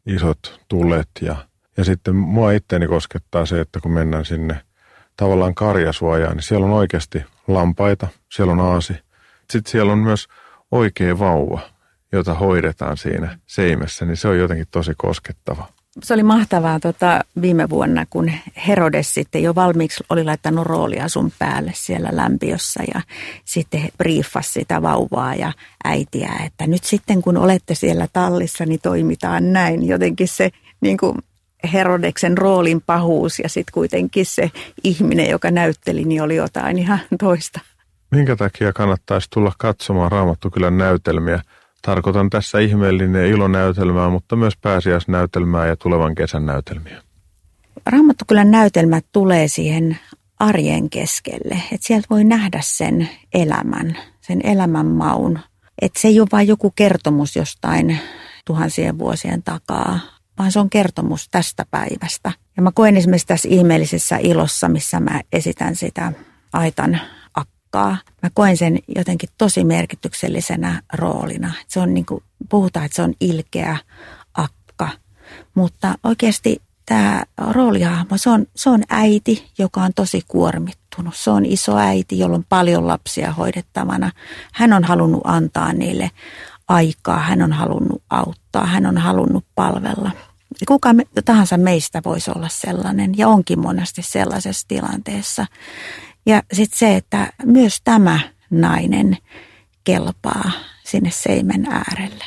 isot 0.07 0.61
tulet 0.69 1.09
ja, 1.21 1.37
ja 1.77 1.85
sitten 1.85 2.17
mua 2.17 2.53
itteeni 2.53 2.87
koskettaa 2.87 3.47
se, 3.47 3.61
että 3.61 3.81
kun 3.81 3.93
mennään 3.93 4.25
sinne 4.25 4.61
tavallaan 5.17 5.55
karjasuojaan, 5.55 6.37
niin 6.37 6.43
siellä 6.43 6.67
on 6.67 6.73
oikeasti 6.73 7.25
lampaita, 7.49 8.09
siellä 8.33 8.53
on 8.53 8.61
aasi. 8.61 8.93
Sitten 9.51 9.71
siellä 9.71 9.93
on 9.93 9.99
myös 9.99 10.29
oikea 10.71 11.19
vauva, 11.19 11.61
jota 12.13 12.35
hoidetaan 12.35 12.97
siinä 12.97 13.39
seimessä, 13.47 14.05
niin 14.05 14.17
se 14.17 14.29
on 14.29 14.39
jotenkin 14.39 14.67
tosi 14.71 14.93
koskettava. 14.97 15.69
Se 16.03 16.15
oli 16.15 16.23
mahtavaa 16.23 16.81
tota, 16.81 17.21
viime 17.41 17.71
vuonna, 17.71 18.07
kun 18.11 18.33
Herodes 18.67 19.15
sitten 19.15 19.43
jo 19.43 19.55
valmiiksi 19.55 20.05
oli 20.09 20.25
laittanut 20.25 20.67
roolia 20.67 21.09
sun 21.09 21.33
päälle 21.39 21.73
siellä 21.75 22.09
lämpiössä 22.13 22.83
ja 22.95 23.01
sitten 23.45 23.89
briefasi 23.99 24.53
sitä 24.53 24.83
vauvaa 24.83 25.35
ja 25.35 25.53
äitiä, 25.85 26.33
että 26.47 26.67
nyt 26.67 26.85
sitten 26.85 27.23
kun 27.23 27.37
olette 27.37 27.75
siellä 27.75 28.09
tallissa, 28.13 28.67
niin 28.67 28.81
toimitaan 28.83 29.53
näin. 29.53 29.89
Jotenkin 29.89 30.29
se 30.29 30.51
niin 30.81 30.97
kuin 30.97 31.19
Herodeksen 31.73 32.39
roolin 32.39 32.81
pahuus 32.81 33.39
ja 33.39 33.49
sitten 33.49 33.73
kuitenkin 33.73 34.27
se 34.27 34.51
ihminen, 34.85 35.31
joka 35.31 35.51
näytteli, 35.51 36.05
niin 36.05 36.23
oli 36.23 36.37
jotain 36.37 36.79
ihan 36.79 37.01
toista. 37.19 37.61
Minkä 38.11 38.37
takia 38.37 38.73
kannattaisi 38.73 39.31
tulla 39.31 39.53
katsomaan 39.59 40.13
Raamattukylän 40.13 40.79
näytelmiä? 40.79 41.43
Tarkoitan 41.83 42.31
tässä 42.31 42.59
ihmeellinen 42.59 43.27
ilonäytelmää, 43.27 44.11
mutta 44.11 44.37
myös 44.37 44.57
pääsiäisnäytelmää 44.57 45.67
ja 45.67 45.77
tulevan 45.77 46.15
kesän 46.15 46.47
näytelmiä. 46.47 47.03
Raamattukylän 47.87 48.51
näytelmät 48.51 49.05
tulee 49.13 49.49
siihen 49.49 49.99
arjen 50.39 50.91
keskelle, 50.91 51.55
että 51.73 51.87
sieltä 51.87 52.07
voi 52.11 52.25
nähdä 52.25 52.61
sen 52.63 53.09
elämän, 53.35 53.99
sen 54.21 54.41
elämän 54.45 54.87
maun. 54.87 55.39
Että 55.83 56.01
se 56.01 56.09
ei 56.09 56.21
ole 56.21 56.29
vain 56.33 56.49
joku 56.49 56.71
kertomus 56.71 57.37
jostain 57.37 57.99
tuhansien 58.47 58.99
vuosien 58.99 59.43
takaa, 59.43 59.99
vaan 60.39 60.53
se 60.53 60.61
on 60.61 60.71
kertomus 60.71 61.29
tästä 61.29 61.67
päivästä. 61.71 62.33
Ja 62.57 62.63
mä 62.63 62.71
koen 62.75 62.97
esimerkiksi 62.97 63.27
tässä 63.27 63.49
ihmeellisessä 63.49 64.17
ilossa, 64.17 64.69
missä 64.69 65.01
mä 65.01 65.21
esitän 65.33 65.77
sitä 65.77 66.13
aitan 66.53 67.01
akkaa. 67.73 67.97
Mä 68.23 68.31
koen 68.35 68.57
sen 68.57 68.79
jotenkin 68.97 69.29
tosi 69.39 69.65
merkityksellisenä 69.65 70.83
roolina. 70.93 71.53
Se 71.69 71.81
on 71.81 71.95
niin 71.95 72.07
kuin, 72.07 72.23
puhutaan, 72.49 72.87
että 72.87 72.97
se 72.97 73.03
on 73.03 73.15
ilkeä 73.21 73.77
akka, 74.35 74.89
mutta 75.55 75.95
oikeasti 76.05 76.63
tämä 76.87 77.23
roolihahmo, 77.51 78.19
se 78.19 78.31
on, 78.31 78.47
se 78.57 78.71
on 78.71 78.83
äiti, 78.89 79.51
joka 79.59 79.83
on 79.83 79.95
tosi 79.95 80.23
kuormittunut. 80.29 81.17
Se 81.17 81.31
on 81.31 81.47
iso 81.47 81.77
äiti, 81.77 82.19
jolla 82.19 82.37
on 82.37 82.45
paljon 82.49 82.87
lapsia 82.87 83.33
hoidettavana. 83.33 84.11
Hän 84.53 84.73
on 84.73 84.85
halunnut 84.85 85.23
antaa 85.25 85.73
niille 85.73 86.11
aikaa, 86.69 87.19
hän 87.19 87.43
on 87.43 87.53
halunnut 87.53 88.03
auttaa, 88.11 88.67
hän 88.67 88.87
on 88.87 88.99
halunnut 88.99 89.45
palvella. 89.55 90.11
Kuka 90.69 90.89
tahansa 91.25 91.57
meistä 91.57 92.03
voisi 92.05 92.31
olla 92.37 92.49
sellainen 92.49 93.19
ja 93.19 93.29
onkin 93.29 93.61
monesti 93.61 94.03
sellaisessa 94.03 94.69
tilanteessa. 94.69 95.47
Ja 96.27 96.43
sitten 96.53 96.79
se, 96.79 96.97
että 96.97 97.33
myös 97.45 97.81
tämä 97.85 98.21
nainen 98.51 99.17
kelpaa 99.85 100.51
sinne 100.85 101.11
seimen 101.11 101.67
äärelle. 101.71 102.25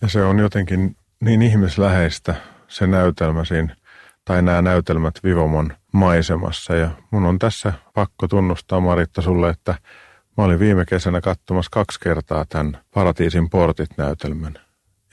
Ja 0.00 0.08
se 0.08 0.24
on 0.24 0.38
jotenkin 0.38 0.96
niin 1.20 1.42
ihmisläheistä 1.42 2.34
se 2.68 2.86
näytelmä 2.86 3.44
siinä, 3.44 3.76
tai 4.24 4.42
nämä 4.42 4.62
näytelmät 4.62 5.14
Vivomon 5.24 5.72
maisemassa. 5.92 6.74
Ja 6.74 6.90
mun 7.10 7.26
on 7.26 7.38
tässä 7.38 7.72
pakko 7.94 8.28
tunnustaa 8.28 8.80
Maritta 8.80 9.22
sulle, 9.22 9.50
että 9.50 9.74
mä 10.36 10.44
olin 10.44 10.58
viime 10.58 10.84
kesänä 10.84 11.20
katsomassa 11.20 11.70
kaksi 11.72 12.00
kertaa 12.00 12.44
tämän 12.48 12.78
Paratiisin 12.94 13.50
portit-näytelmän. 13.50 14.54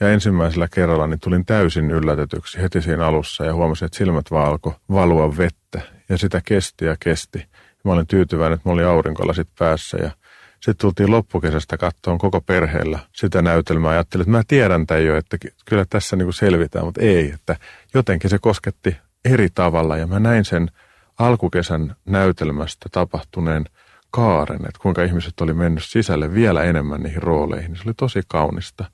Ja 0.00 0.12
ensimmäisellä 0.12 0.68
kerralla 0.74 1.06
niin 1.06 1.20
tulin 1.20 1.44
täysin 1.44 1.90
yllätetyksi 1.90 2.62
heti 2.62 2.82
siinä 2.82 3.06
alussa 3.06 3.44
ja 3.44 3.54
huomasin, 3.54 3.86
että 3.86 3.98
silmät 3.98 4.30
vaan 4.30 4.48
alkoi 4.48 4.74
valua 4.90 5.36
vettä. 5.36 5.80
Ja 6.08 6.18
sitä 6.18 6.40
kesti 6.44 6.84
ja 6.84 6.96
kesti. 7.00 7.46
Mä 7.86 7.92
olin 7.92 8.06
tyytyväinen, 8.06 8.56
että 8.56 8.68
mä 8.68 8.72
olin 8.72 8.86
aurinkolasit 8.86 9.48
päässä 9.58 9.96
ja 9.96 10.10
sitten 10.52 10.76
tultiin 10.80 11.10
loppukesästä 11.10 11.76
kattoon 11.76 12.18
koko 12.18 12.40
perheellä 12.40 12.98
sitä 13.12 13.42
näytelmää. 13.42 13.90
Ajattelin, 13.90 14.22
että 14.22 14.30
mä 14.30 14.42
tiedän 14.48 14.86
tämän 14.86 15.04
jo, 15.04 15.16
että 15.16 15.36
kyllä 15.64 15.84
tässä 15.90 16.16
niin 16.16 16.26
kuin 16.26 16.34
selvitään, 16.34 16.84
mutta 16.84 17.00
ei. 17.00 17.30
Että 17.30 17.56
jotenkin 17.94 18.30
se 18.30 18.38
kosketti 18.38 18.96
eri 19.24 19.48
tavalla 19.54 19.96
ja 19.96 20.06
mä 20.06 20.20
näin 20.20 20.44
sen 20.44 20.70
alkukesän 21.18 21.96
näytelmästä 22.04 22.88
tapahtuneen 22.92 23.64
kaaren, 24.10 24.56
että 24.56 24.80
kuinka 24.82 25.02
ihmiset 25.02 25.40
oli 25.40 25.54
mennyt 25.54 25.84
sisälle 25.84 26.34
vielä 26.34 26.62
enemmän 26.62 27.02
niihin 27.02 27.22
rooleihin. 27.22 27.76
Se 27.76 27.82
oli 27.86 27.94
tosi 27.96 28.20
kaunista. 28.28 28.84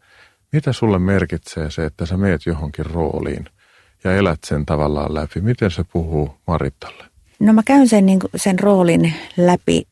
Mitä 0.53 0.73
sulle 0.73 0.99
merkitsee 0.99 1.71
se, 1.71 1.85
että 1.85 2.07
sä 2.07 2.17
meet 2.17 2.47
johonkin 2.47 2.87
rooliin 2.87 3.45
ja 4.05 4.17
elät 4.17 4.45
sen 4.45 4.67
tavallaan 4.67 5.15
läpi? 5.15 5.41
Miten 5.41 5.71
se 5.71 5.85
puhuu 5.93 6.41
Maritalle? 6.47 7.12
No 7.43 7.53
mä 7.53 7.63
käyn 7.63 7.89
sen, 7.89 8.07
niin 8.07 8.19
kuin, 8.19 8.31
sen 8.37 8.59
roolin 8.59 9.15
läpi 9.37 9.87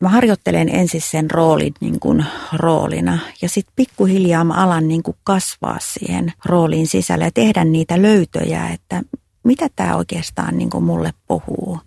mä 0.00 0.08
harjoittelen 0.08 0.68
ensin 0.68 1.00
sen 1.00 1.30
roolin 1.30 1.74
niin 1.80 2.00
kuin 2.00 2.24
roolina 2.52 3.18
ja 3.42 3.48
sitten 3.48 3.72
pikkuhiljaa 3.76 4.44
mä 4.44 4.54
alan 4.54 4.88
niin 4.88 5.02
kuin 5.02 5.16
kasvaa 5.24 5.78
siihen 5.80 6.32
rooliin 6.44 6.86
sisälle 6.86 7.24
ja 7.24 7.30
tehdä 7.30 7.64
niitä 7.64 8.02
löytöjä, 8.02 8.68
että 8.68 9.02
mitä 9.44 9.68
tämä 9.76 9.96
oikeastaan 9.96 10.58
niin 10.58 10.70
kuin 10.70 10.84
mulle 10.84 11.12
puhuu. 11.28 11.80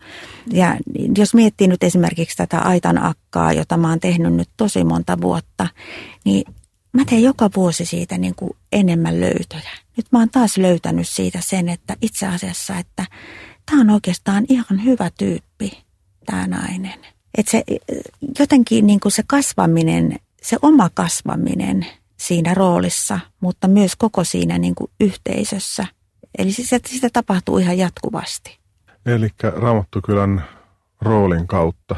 Ja 0.54 0.78
jos 1.18 1.34
miettii 1.34 1.68
nyt 1.68 1.84
esimerkiksi 1.84 2.38
tätä 2.38 2.60
Aitan 2.60 3.06
akkaa, 3.06 3.54
jota 3.54 3.78
mä 3.78 3.90
oon 3.90 4.00
tehnyt 4.00 4.34
nyt 4.34 4.50
tosi 4.58 4.84
monta 4.84 5.22
vuotta, 5.22 5.68
niin 6.26 6.44
mä 6.94 7.06
teen 7.06 7.24
joka 7.24 7.50
vuosi 7.56 7.86
siitä 7.86 8.18
niin 8.18 8.36
kuin 8.36 8.52
enemmän 8.72 9.20
löytöjä. 9.20 9.72
Nyt 9.98 10.06
mä 10.12 10.20
oon 10.20 10.30
taas 10.30 10.58
löytänyt 10.58 11.10
siitä 11.10 11.40
sen, 11.42 11.70
että 11.70 11.96
itse 12.02 12.28
asiassa, 12.28 12.78
että 12.78 13.06
tämä 13.70 13.82
on 13.82 13.90
oikeastaan 13.90 14.46
ihan 14.50 14.84
hyvä 14.84 15.10
tyyppi, 15.18 15.84
tämä 16.26 16.48
nainen. 16.48 17.00
Että 17.38 17.52
se 17.52 17.64
jotenkin 18.40 18.88
niin 18.88 19.00
kuin 19.00 19.12
se 19.12 19.24
kasvaminen, 19.28 20.20
se 20.42 20.58
oma 20.62 20.90
kasvaminen 20.94 21.86
siinä 22.18 22.54
roolissa, 22.54 23.20
mutta 23.40 23.68
myös 23.68 23.96
koko 23.96 24.24
siinä 24.24 24.58
niin 24.58 24.76
kuin 24.76 24.92
yhteisössä. 25.00 25.86
Eli 26.38 26.52
sitä, 26.52 26.90
sitä 26.90 27.10
tapahtuu 27.14 27.58
ihan 27.58 27.78
jatkuvasti. 27.78 28.60
Eli 29.06 29.30
Raamattokylän 29.56 30.46
roolin 31.02 31.48
kautta 31.48 31.96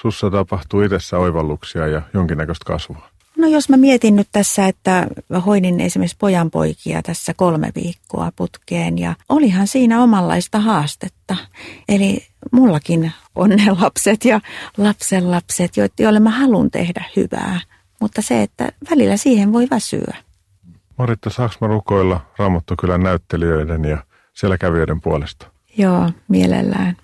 sussa 0.00 0.30
tapahtuu 0.30 0.82
itsessä 0.82 1.18
oivalluksia 1.18 1.86
ja 1.86 2.02
jonkinnäköistä 2.14 2.64
kasvua. 2.64 3.08
No 3.36 3.48
jos 3.48 3.68
mä 3.68 3.76
mietin 3.76 4.16
nyt 4.16 4.28
tässä, 4.32 4.66
että 4.66 5.06
hoidin 5.46 5.80
esimerkiksi 5.80 6.16
pojanpoikia 6.20 7.02
tässä 7.02 7.34
kolme 7.34 7.70
viikkoa 7.74 8.32
putkeen 8.36 8.98
ja 8.98 9.14
olihan 9.28 9.66
siinä 9.66 10.02
omanlaista 10.02 10.60
haastetta. 10.60 11.36
Eli 11.88 12.26
mullakin 12.52 13.12
on 13.34 13.50
ne 13.50 13.70
lapset 13.80 14.24
ja 14.24 14.40
lapsenlapset, 14.76 15.72
joille 15.98 16.20
mä 16.20 16.30
haluan 16.30 16.70
tehdä 16.70 17.04
hyvää. 17.16 17.60
Mutta 18.00 18.22
se, 18.22 18.42
että 18.42 18.68
välillä 18.90 19.16
siihen 19.16 19.52
voi 19.52 19.66
väsyä. 19.70 20.16
Maritta, 20.98 21.30
saaks 21.30 21.60
mä 21.60 21.66
rukoilla 21.66 22.20
Raamattokylän 22.38 23.02
näyttelijöiden 23.02 23.84
ja 23.84 24.04
siellä 24.34 24.58
kävijöiden 24.58 25.00
puolesta? 25.00 25.46
Joo, 25.78 26.10
mielellään. 26.28 26.96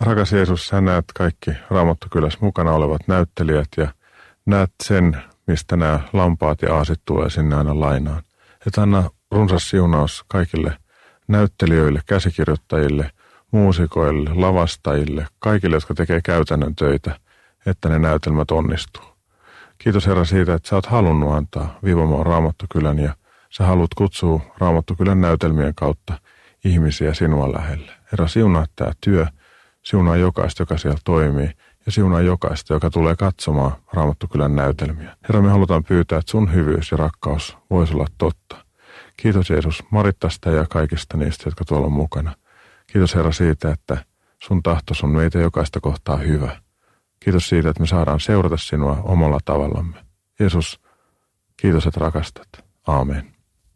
Rakas 0.00 0.32
Jeesus, 0.32 0.66
sä 0.66 0.80
näet 0.80 1.04
kaikki 1.14 1.50
Raamattokylässä 1.70 2.38
mukana 2.42 2.72
olevat 2.72 3.00
näyttelijät 3.08 3.68
ja 3.76 3.88
näet 4.46 4.70
sen, 4.82 5.22
mistä 5.46 5.76
nämä 5.76 6.00
lampaat 6.12 6.62
ja 6.62 6.74
aasit 6.74 7.00
tulee 7.04 7.30
sinne 7.30 7.56
aina 7.56 7.80
lainaan. 7.80 8.22
Että 8.66 8.82
anna 8.82 9.10
runsas 9.30 9.70
siunaus 9.70 10.24
kaikille 10.28 10.76
näyttelijöille, 11.28 12.00
käsikirjoittajille, 12.06 13.10
muusikoille, 13.50 14.30
lavastajille, 14.34 15.26
kaikille, 15.38 15.76
jotka 15.76 15.94
tekee 15.94 16.20
käytännön 16.24 16.74
töitä, 16.74 17.20
että 17.66 17.88
ne 17.88 17.98
näytelmät 17.98 18.50
onnistuu. 18.50 19.04
Kiitos 19.78 20.06
Herra 20.06 20.24
siitä, 20.24 20.54
että 20.54 20.68
sä 20.68 20.76
oot 20.76 20.86
halunnut 20.86 21.32
antaa 21.32 21.78
Vivomaan 21.84 22.26
Raamattokylän 22.26 22.98
ja 22.98 23.14
sä 23.50 23.64
haluat 23.64 23.94
kutsua 23.94 24.40
Raamattokylän 24.58 25.20
näytelmien 25.20 25.74
kautta 25.74 26.18
ihmisiä 26.64 27.14
sinua 27.14 27.52
lähelle. 27.52 27.92
Herra, 28.12 28.28
siunaa 28.28 28.66
tämä 28.76 28.92
työ, 29.00 29.26
siunaa 29.82 30.16
jokaista, 30.16 30.62
joka 30.62 30.78
siellä 30.78 30.98
toimii 31.04 31.50
ja 31.86 31.92
siunaa 31.92 32.20
jokaista, 32.20 32.74
joka 32.74 32.90
tulee 32.90 33.16
katsomaan 33.16 33.72
Raamattukylän 33.92 34.56
näytelmiä. 34.56 35.16
Herra, 35.22 35.42
me 35.42 35.50
halutaan 35.50 35.84
pyytää, 35.84 36.18
että 36.18 36.30
sun 36.30 36.54
hyvyys 36.54 36.90
ja 36.90 36.96
rakkaus 36.96 37.58
voisi 37.70 37.94
olla 37.94 38.06
totta. 38.18 38.56
Kiitos 39.16 39.50
Jeesus 39.50 39.82
Marittasta 39.90 40.50
ja 40.50 40.66
kaikista 40.70 41.16
niistä, 41.16 41.44
jotka 41.46 41.64
tuolla 41.64 41.86
on 41.86 41.92
mukana. 41.92 42.34
Kiitos 42.86 43.14
Herra 43.14 43.32
siitä, 43.32 43.70
että 43.70 44.04
sun 44.42 44.62
tahtos 44.62 45.04
on 45.04 45.10
meitä 45.10 45.38
jokaista 45.38 45.80
kohtaa 45.80 46.16
hyvä. 46.16 46.56
Kiitos 47.20 47.48
siitä, 47.48 47.68
että 47.70 47.80
me 47.80 47.86
saadaan 47.86 48.20
seurata 48.20 48.56
sinua 48.56 49.00
omalla 49.02 49.38
tavallamme. 49.44 50.04
Jeesus, 50.40 50.80
kiitos, 51.56 51.86
että 51.86 52.00
rakastat. 52.00 52.48
Aamen. 52.86 53.32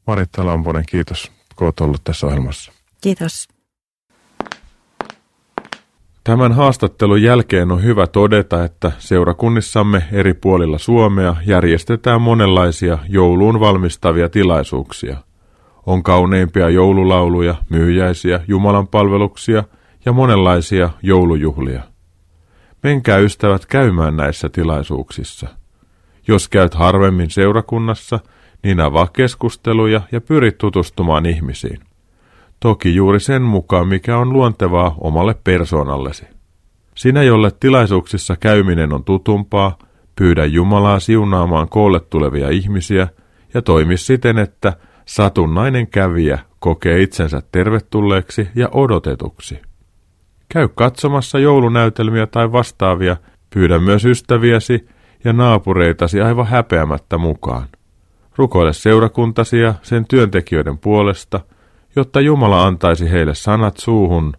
Maritta 0.07 0.47
Lamponen, 0.47 0.85
kiitos, 0.89 1.33
kun 1.57 1.67
olet 1.67 1.81
ollut 1.81 2.05
tässä 2.05 2.27
ohjelmassa. 2.27 2.73
Kiitos. 3.01 3.49
Tämän 6.31 6.53
haastattelun 6.53 7.23
jälkeen 7.23 7.73
on 7.73 7.83
hyvä 7.83 8.07
todeta, 8.07 8.65
että 8.65 8.93
seurakunnissamme 8.99 10.05
eri 10.13 10.35
puolilla 10.35 10.79
Suomea 10.79 11.37
järjestetään 11.47 12.23
monenlaisia 12.23 12.99
jouluun 13.09 13.61
valmistavia 13.61 14.29
tilaisuuksia. 14.29 15.17
On 15.87 16.03
kauneimpia 16.03 16.69
joululauluja, 16.69 17.55
myyjäisiä, 17.71 18.41
Jumalan 18.49 18.89
palveluksia 18.89 19.65
ja 20.05 20.13
monenlaisia 20.13 20.91
joulujuhlia. 21.03 21.83
Menkää 22.83 23.19
ystävät 23.19 23.67
käymään 23.67 24.17
näissä 24.17 24.49
tilaisuuksissa. 24.49 25.49
Jos 26.29 26.49
käyt 26.49 26.75
harvemmin 26.75 27.31
seurakunnassa, 27.31 28.21
niin 28.63 28.81
avaa 28.81 29.07
keskusteluja 29.07 30.01
ja 30.13 30.21
pyrit 30.21 30.59
tutustumaan 30.59 31.27
ihmisiin. 31.27 31.90
Toki 32.61 32.95
juuri 32.95 33.21
sen 33.21 33.43
mukaan, 33.43 33.89
mikä 33.89 34.19
on 34.19 34.33
luontevaa 34.33 34.95
omalle 35.01 35.35
persoonallesi. 35.45 36.27
Sinä, 36.95 37.23
jolle 37.23 37.51
tilaisuuksissa 37.61 38.37
käyminen 38.37 38.93
on 38.93 39.05
tutumpaa, 39.05 39.79
pyydä 40.17 40.45
Jumalaa 40.45 41.01
siunaamaan 41.01 41.69
koolle 41.69 42.01
tulevia 42.01 42.51
ihmisiä 42.51 43.09
ja 43.55 43.63
toimi 43.63 43.97
siten, 43.97 44.39
että 44.39 44.73
satunnainen 45.05 45.87
kävijä 45.87 46.39
kokee 46.59 47.03
itsensä 47.03 47.43
tervetulleeksi 47.53 48.49
ja 48.55 48.69
odotetuksi. 48.73 49.63
Käy 50.49 50.69
katsomassa 50.75 51.39
joulunäytelmiä 51.39 52.27
tai 52.27 52.53
vastaavia, 52.53 53.17
pyydä 53.55 53.79
myös 53.79 54.05
ystäviäsi 54.05 54.89
ja 55.25 55.33
naapureitasi 55.33 56.21
aivan 56.21 56.47
häpeämättä 56.47 57.19
mukaan. 57.19 57.69
Rukoile 58.37 58.73
seurakuntasi 58.73 59.61
ja 59.61 59.75
sen 59.83 60.07
työntekijöiden 60.09 60.79
puolesta– 60.79 61.41
jotta 61.97 62.21
Jumala 62.21 62.67
antaisi 62.67 63.11
heille 63.11 63.35
sanat 63.35 63.77
suuhun, 63.77 64.33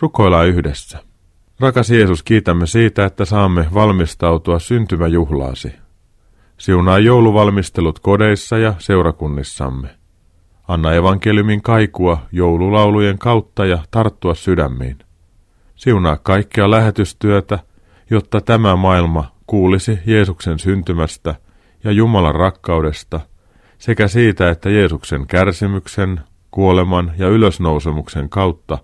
rukoillaan 0.00 0.46
yhdessä. 0.48 0.98
Rakas 1.60 1.90
Jeesus, 1.90 2.22
kiitämme 2.22 2.66
siitä, 2.66 3.04
että 3.04 3.24
saamme 3.24 3.66
valmistautua 3.74 4.58
syntymäjuhlaasi. 4.58 5.72
Siunaa 6.58 6.98
jouluvalmistelut 6.98 7.98
kodeissa 7.98 8.58
ja 8.58 8.74
seurakunnissamme. 8.78 9.88
Anna 10.68 10.92
evankeliumin 10.92 11.62
kaikua 11.62 12.18
joululaulujen 12.32 13.18
kautta 13.18 13.66
ja 13.66 13.78
tarttua 13.90 14.34
sydämiin. 14.34 14.98
Siunaa 15.76 16.16
kaikkea 16.16 16.70
lähetystyötä, 16.70 17.58
jotta 18.10 18.40
tämä 18.40 18.76
maailma 18.76 19.32
kuulisi 19.46 19.98
Jeesuksen 20.06 20.58
syntymästä 20.58 21.34
ja 21.84 21.92
Jumalan 21.92 22.34
rakkaudesta 22.34 23.20
sekä 23.78 24.08
siitä, 24.08 24.50
että 24.50 24.70
Jeesuksen 24.70 25.26
kärsimyksen, 25.26 26.20
kuoleman 26.54 27.12
ja 27.18 27.28
ylösnousemuksen 27.28 28.28
kautta 28.28 28.78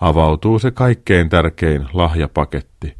avautuu 0.00 0.58
se 0.58 0.70
kaikkein 0.70 1.28
tärkein 1.28 1.86
lahjapaketti, 1.92 2.96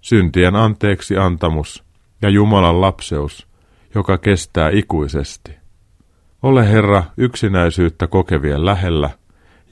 syntien 0.00 0.56
anteeksi 0.56 1.16
antamus 1.16 1.84
ja 2.22 2.28
Jumalan 2.28 2.80
lapseus, 2.80 3.46
joka 3.94 4.18
kestää 4.18 4.70
ikuisesti. 4.70 5.56
Ole 6.42 6.68
Herra 6.68 7.04
yksinäisyyttä 7.16 8.06
kokevien 8.06 8.66
lähellä 8.66 9.10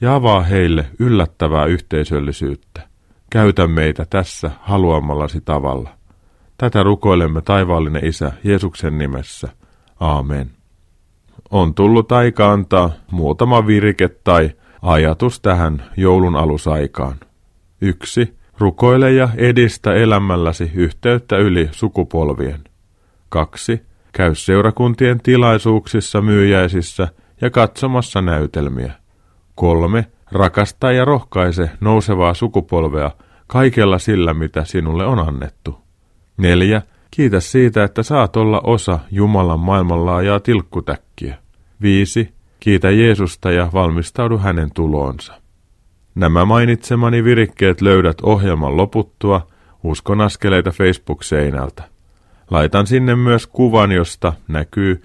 ja 0.01 0.15
avaa 0.15 0.41
heille 0.41 0.85
yllättävää 0.99 1.65
yhteisöllisyyttä. 1.65 2.87
Käytä 3.29 3.67
meitä 3.67 4.05
tässä 4.09 4.51
haluamallasi 4.61 5.41
tavalla. 5.41 5.89
Tätä 6.57 6.83
rukoilemme 6.83 7.41
taivaallinen 7.41 8.05
Isä 8.05 8.31
Jeesuksen 8.43 8.97
nimessä. 8.97 9.47
Aamen. 9.99 10.62
On 11.53 11.73
tullut 11.73 12.11
aika 12.11 12.51
antaa 12.51 12.91
muutama 13.11 13.67
virike 13.67 14.09
tai 14.23 14.51
ajatus 14.81 15.39
tähän 15.39 15.83
joulun 15.97 16.35
alusaikaan. 16.35 17.15
Yksi. 17.81 18.37
Rukoile 18.57 19.11
ja 19.11 19.29
edistä 19.37 19.93
elämälläsi 19.93 20.71
yhteyttä 20.75 21.37
yli 21.37 21.69
sukupolvien. 21.71 22.63
Kaksi. 23.29 23.81
Käy 24.13 24.35
seurakuntien 24.35 25.19
tilaisuuksissa, 25.23 26.21
myyjäisissä 26.21 27.07
ja 27.41 27.49
katsomassa 27.49 28.21
näytelmiä. 28.21 28.93
Kolme. 29.55 30.05
Rakasta 30.31 30.91
ja 30.91 31.05
rohkaise 31.05 31.69
nousevaa 31.81 32.33
sukupolvea 32.33 33.11
kaikella 33.47 33.99
sillä, 33.99 34.33
mitä 34.33 34.63
sinulle 34.65 35.05
on 35.05 35.19
annettu. 35.19 35.77
Neljä. 36.37 36.81
Kiitä 37.11 37.39
siitä, 37.39 37.83
että 37.83 38.03
saat 38.03 38.35
olla 38.35 38.61
osa 38.63 38.99
Jumalan 39.11 39.59
maailmanlaajaa 39.59 40.39
tilkkutäkkiä. 40.39 41.42
Viisi. 41.83 42.33
Kiitä 42.59 42.91
Jeesusta 42.91 43.51
ja 43.51 43.69
valmistaudu 43.73 44.37
hänen 44.37 44.69
tuloonsa. 44.73 45.33
Nämä 46.15 46.45
mainitsemani 46.45 47.23
virikkeet 47.23 47.81
löydät 47.81 48.17
ohjelman 48.21 48.77
loputtua 48.77 49.47
Uskon 49.83 50.21
askeleita 50.21 50.71
Facebook-seinältä. 50.71 51.83
Laitan 52.51 52.87
sinne 52.87 53.15
myös 53.15 53.47
kuvan, 53.47 53.91
josta 53.91 54.33
näkyy 54.47 55.03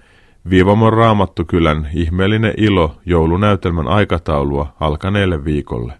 Viivamon 0.49 0.93
Raamattukylän 0.93 1.89
ihmeellinen 1.93 2.53
ilo 2.57 2.95
joulunäytelmän 3.05 3.87
aikataulua 3.87 4.73
alkaneelle 4.79 5.45
viikolle. 5.45 5.93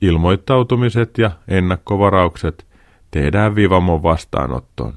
Ilmoittautumiset 0.00 1.18
ja 1.18 1.30
ennakkovaraukset 1.48 2.66
tehdään 3.10 3.54
Vivamon 3.54 4.02
vastaanottoon. 4.02 4.94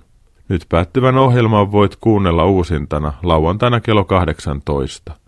Nyt 0.49 0.65
päättyvän 0.69 1.17
ohjelman 1.17 1.71
voit 1.71 1.95
kuunnella 1.95 2.45
uusintana 2.45 3.13
lauantaina 3.23 3.79
kello 3.79 4.03
18. 4.03 5.18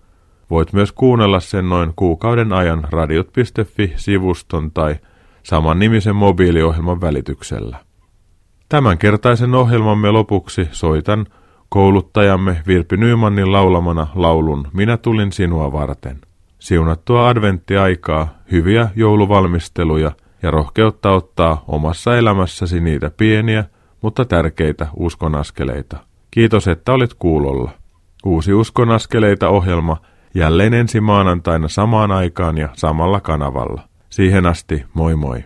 Voit 0.51 0.73
myös 0.73 0.91
kuunnella 0.91 1.39
sen 1.39 1.69
noin 1.69 1.93
kuukauden 1.95 2.53
ajan 2.53 2.87
radiot.fi-sivuston 2.89 4.71
tai 4.71 4.95
saman 5.43 5.79
nimisen 5.79 6.15
mobiiliohjelman 6.15 7.01
välityksellä. 7.01 7.77
Tämänkertaisen 8.69 9.55
ohjelmamme 9.55 10.11
lopuksi 10.11 10.69
soitan 10.71 11.25
kouluttajamme 11.69 12.61
Virpi 12.67 12.97
Nymanin 12.97 13.51
laulamana 13.51 14.07
laulun 14.15 14.67
Minä 14.73 14.97
tulin 14.97 15.31
sinua 15.31 15.71
varten. 15.71 16.21
Siunattua 16.59 17.27
adventtiaikaa, 17.27 18.27
hyviä 18.51 18.89
jouluvalmisteluja 18.95 20.11
ja 20.43 20.51
rohkeutta 20.51 21.11
ottaa 21.11 21.63
omassa 21.67 22.17
elämässäsi 22.17 22.79
niitä 22.79 23.11
pieniä, 23.17 23.65
mutta 24.01 24.25
tärkeitä 24.25 24.87
uskonaskeleita. 24.95 25.97
Kiitos, 26.31 26.67
että 26.67 26.93
olit 26.93 27.13
kuulolla. 27.13 27.71
Uusi 28.25 28.53
uskonaskeleita 28.53 29.49
ohjelma 29.49 29.97
jälleen 30.33 30.73
ensi 30.73 31.01
maanantaina 31.01 31.67
samaan 31.67 32.11
aikaan 32.11 32.57
ja 32.57 32.69
samalla 32.73 33.19
kanavalla. 33.19 33.81
Siihen 34.09 34.45
asti, 34.45 34.85
moi 34.93 35.15
moi. 35.15 35.43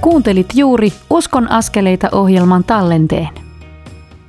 Kuuntelit 0.00 0.46
juuri 0.54 0.92
Uskon 1.10 1.50
askeleita 1.50 2.08
ohjelman 2.12 2.64
tallenteen. 2.64 3.28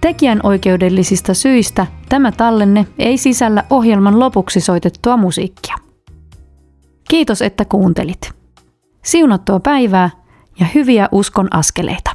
Tekijän 0.02 0.40
oikeudellisista 0.44 1.34
syistä 1.34 1.88
tämä 2.10 2.32
tallenne 2.32 2.88
ei 3.00 3.18
sisällä 3.18 3.64
ohjelman 3.70 4.20
lopuksi 4.20 4.60
soitettua 4.62 5.18
musiikkia. 5.18 5.76
Kiitos, 7.10 7.42
että 7.42 7.66
kuuntelit. 7.66 8.32
Siunattua 9.04 9.60
päivää 9.60 10.10
ja 10.60 10.66
hyviä 10.76 11.10
uskon 11.12 11.48
askeleita. 11.52 12.13